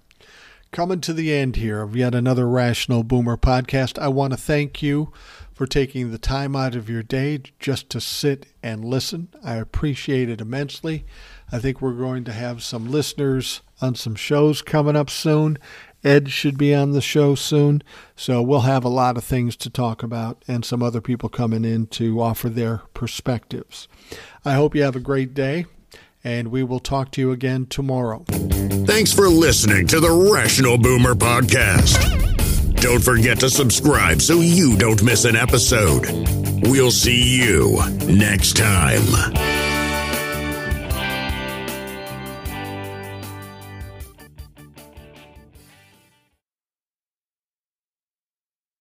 Coming 0.72 1.02
to 1.02 1.14
the 1.14 1.34
end 1.34 1.56
here 1.56 1.82
of 1.82 1.96
yet 1.96 2.14
another 2.14 2.48
Rational 2.48 3.04
Boomer 3.04 3.38
podcast, 3.38 3.98
I 3.98 4.08
want 4.08 4.34
to 4.34 4.38
thank 4.38 4.84
you 4.84 5.12
for 5.52 5.66
taking 5.66 6.12
the 6.12 6.20
time 6.20 6.56
out 6.56 6.76
of 6.76 6.90
your 6.90 7.02
day 7.02 7.42
just 7.60 7.90
to 7.90 8.00
sit 8.00 8.46
and 8.62 8.86
listen. 8.86 9.30
I 9.44 9.56
appreciate 9.56 10.30
it 10.30 10.42
immensely. 10.42 11.06
I 11.52 11.60
think 11.60 11.82
we're 11.82 11.94
going 11.94 12.24
to 12.26 12.34
have 12.34 12.62
some 12.64 12.90
listeners 12.92 13.62
on 13.82 13.96
some 13.96 14.16
shows 14.16 14.62
coming 14.62 14.96
up 14.96 15.10
soon. 15.10 15.58
Ed 16.04 16.30
should 16.32 16.58
be 16.58 16.74
on 16.74 16.92
the 16.92 17.02
show 17.02 17.36
soon. 17.36 17.82
So 18.16 18.42
we'll 18.42 18.62
have 18.62 18.86
a 18.86 18.90
lot 18.90 19.18
of 19.18 19.24
things 19.24 19.56
to 19.58 19.70
talk 19.70 20.02
about 20.04 20.44
and 20.48 20.64
some 20.64 20.82
other 20.82 21.02
people 21.02 21.28
coming 21.30 21.66
in 21.66 21.88
to 21.88 22.22
offer 22.22 22.48
their 22.50 22.84
perspectives. 22.94 23.88
I 24.46 24.54
hope 24.54 24.76
you 24.76 24.84
have 24.84 24.96
a 24.96 25.02
great 25.02 25.34
day. 25.34 25.66
and 26.22 26.50
we 26.50 26.62
will 26.64 26.80
talk 26.82 27.12
to 27.14 27.22
you 27.22 27.32
again 27.32 27.66
tomorrow. 27.66 28.26
Thanks 28.86 29.14
for 29.14 29.30
listening 29.30 29.88
to 29.88 30.02
the 30.02 30.12
Rational 30.34 30.78
Boomer 30.78 31.16
Podcast. 31.16 31.96
Don't 32.82 33.02
forget 33.04 33.40
to 33.40 33.50
subscribe 33.50 34.22
so 34.22 34.42
you 34.42 34.76
don't 34.78 35.02
miss 35.02 35.24
an 35.24 35.38
episode. 35.38 36.06
We'll 36.68 36.92
see 36.92 37.42
you 37.42 37.80
next 38.06 38.58
time. 38.58 39.69